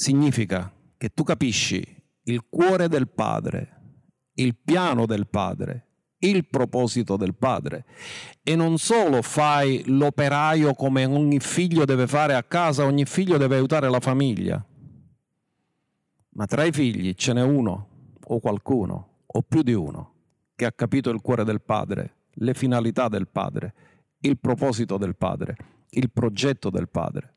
Significa 0.00 0.72
che 0.96 1.10
tu 1.10 1.24
capisci 1.24 1.84
il 2.22 2.46
cuore 2.48 2.88
del 2.88 3.06
Padre, 3.06 3.80
il 4.36 4.56
piano 4.56 5.04
del 5.04 5.26
Padre, 5.26 5.88
il 6.20 6.46
proposito 6.46 7.18
del 7.18 7.34
padre. 7.34 7.84
E 8.42 8.56
non 8.56 8.78
solo 8.78 9.20
fai 9.20 9.82
l'operaio 9.88 10.72
come 10.72 11.04
ogni 11.04 11.38
figlio 11.38 11.84
deve 11.84 12.06
fare 12.06 12.34
a 12.34 12.42
casa, 12.42 12.86
ogni 12.86 13.04
figlio 13.04 13.36
deve 13.36 13.56
aiutare 13.56 13.90
la 13.90 14.00
famiglia, 14.00 14.64
ma 16.30 16.46
tra 16.46 16.64
i 16.64 16.72
figli 16.72 17.12
ce 17.12 17.34
n'è 17.34 17.42
uno 17.42 17.88
o 18.24 18.40
qualcuno 18.40 19.24
o 19.26 19.42
più 19.42 19.60
di 19.60 19.74
uno 19.74 20.14
che 20.56 20.64
ha 20.64 20.72
capito 20.72 21.10
il 21.10 21.20
cuore 21.20 21.44
del 21.44 21.60
padre, 21.60 22.14
le 22.36 22.54
finalità 22.54 23.08
del 23.08 23.28
padre, 23.28 23.74
il 24.20 24.38
proposito 24.38 24.96
del 24.96 25.14
padre 25.14 25.56
il 25.90 26.10
progetto 26.10 26.70
del 26.70 26.88
Padre. 26.88 27.34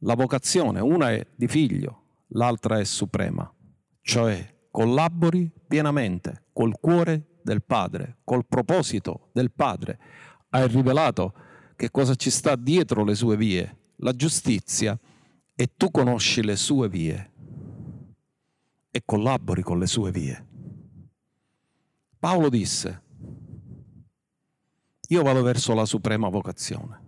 La 0.00 0.14
vocazione, 0.14 0.80
una 0.80 1.10
è 1.10 1.26
di 1.34 1.48
figlio, 1.48 2.02
l'altra 2.28 2.78
è 2.78 2.84
suprema, 2.84 3.50
cioè 4.02 4.54
collabori 4.70 5.50
pienamente 5.66 6.44
col 6.52 6.78
cuore 6.78 7.38
del 7.42 7.62
Padre, 7.62 8.18
col 8.24 8.46
proposito 8.46 9.30
del 9.32 9.50
Padre. 9.50 9.98
Hai 10.50 10.68
rivelato 10.68 11.32
che 11.76 11.90
cosa 11.90 12.14
ci 12.14 12.30
sta 12.30 12.56
dietro 12.56 13.04
le 13.04 13.14
sue 13.14 13.36
vie, 13.36 13.76
la 13.96 14.12
giustizia, 14.12 14.98
e 15.54 15.70
tu 15.76 15.90
conosci 15.90 16.42
le 16.42 16.56
sue 16.56 16.88
vie 16.88 17.32
e 18.90 19.02
collabori 19.04 19.62
con 19.62 19.78
le 19.78 19.86
sue 19.86 20.10
vie. 20.10 20.46
Paolo 22.18 22.48
disse, 22.48 23.02
io 25.08 25.22
vado 25.22 25.42
verso 25.42 25.74
la 25.74 25.84
suprema 25.84 26.28
vocazione. 26.28 27.04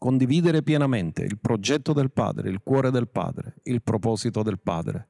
Condividere 0.00 0.62
pienamente 0.62 1.20
il 1.24 1.38
progetto 1.38 1.92
del 1.92 2.10
Padre, 2.10 2.48
il 2.48 2.62
cuore 2.62 2.90
del 2.90 3.06
Padre, 3.06 3.56
il 3.64 3.82
proposito 3.82 4.42
del 4.42 4.58
Padre. 4.58 5.08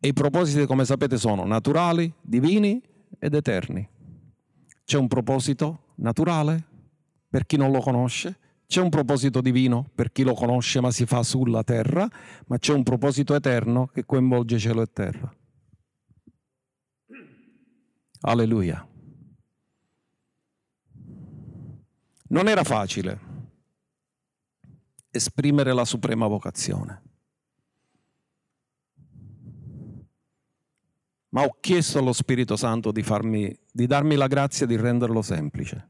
E 0.00 0.08
i 0.08 0.12
propositi, 0.12 0.66
come 0.66 0.84
sapete, 0.84 1.16
sono 1.16 1.44
naturali, 1.44 2.12
divini 2.20 2.82
ed 3.20 3.34
eterni. 3.34 3.88
C'è 4.84 4.98
un 4.98 5.06
proposito 5.06 5.94
naturale 5.98 6.66
per 7.28 7.46
chi 7.46 7.56
non 7.56 7.70
lo 7.70 7.78
conosce, 7.78 8.36
c'è 8.66 8.80
un 8.80 8.88
proposito 8.88 9.40
divino 9.40 9.88
per 9.94 10.10
chi 10.10 10.24
lo 10.24 10.34
conosce 10.34 10.80
ma 10.80 10.90
si 10.90 11.06
fa 11.06 11.22
sulla 11.22 11.62
terra, 11.62 12.08
ma 12.48 12.58
c'è 12.58 12.72
un 12.72 12.82
proposito 12.82 13.36
eterno 13.36 13.86
che 13.86 14.04
coinvolge 14.04 14.58
cielo 14.58 14.82
e 14.82 14.86
terra. 14.92 15.32
Alleluia. 18.22 18.84
Non 22.30 22.48
era 22.48 22.64
facile 22.64 23.29
esprimere 25.10 25.72
la 25.72 25.84
suprema 25.84 26.26
vocazione. 26.26 27.02
Ma 31.30 31.42
ho 31.42 31.56
chiesto 31.60 31.98
allo 31.98 32.12
Spirito 32.12 32.56
Santo 32.56 32.90
di, 32.90 33.02
farmi, 33.02 33.56
di 33.70 33.86
darmi 33.86 34.16
la 34.16 34.26
grazia 34.26 34.66
di 34.66 34.76
renderlo 34.76 35.22
semplice. 35.22 35.88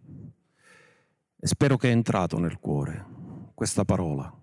E 1.36 1.46
spero 1.46 1.76
che 1.76 1.88
è 1.88 1.92
entrato 1.92 2.38
nel 2.38 2.58
cuore 2.58 3.06
questa 3.54 3.84
parola. 3.84 4.34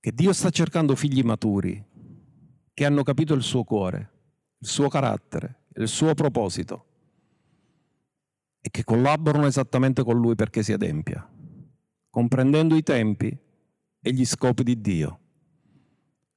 Che 0.00 0.12
Dio 0.12 0.32
sta 0.32 0.50
cercando 0.50 0.94
figli 0.94 1.22
maturi 1.22 1.82
che 2.72 2.84
hanno 2.84 3.02
capito 3.02 3.34
il 3.34 3.42
suo 3.42 3.62
cuore, 3.64 4.10
il 4.58 4.66
suo 4.66 4.88
carattere, 4.88 5.64
il 5.76 5.88
suo 5.88 6.14
proposito 6.14 6.86
e 8.60 8.70
che 8.70 8.84
collaborano 8.84 9.46
esattamente 9.46 10.02
con 10.02 10.18
Lui 10.18 10.34
perché 10.34 10.62
si 10.62 10.72
adempia, 10.72 11.26
comprendendo 12.14 12.76
i 12.76 12.84
tempi 12.84 13.36
e 14.00 14.12
gli 14.12 14.24
scopi 14.24 14.62
di 14.62 14.80
Dio, 14.80 15.18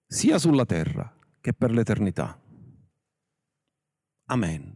sia 0.08 0.40
sulla 0.40 0.66
terra 0.66 1.16
che 1.40 1.54
per 1.54 1.70
l'eternità. 1.70 2.36
Amen. 4.26 4.76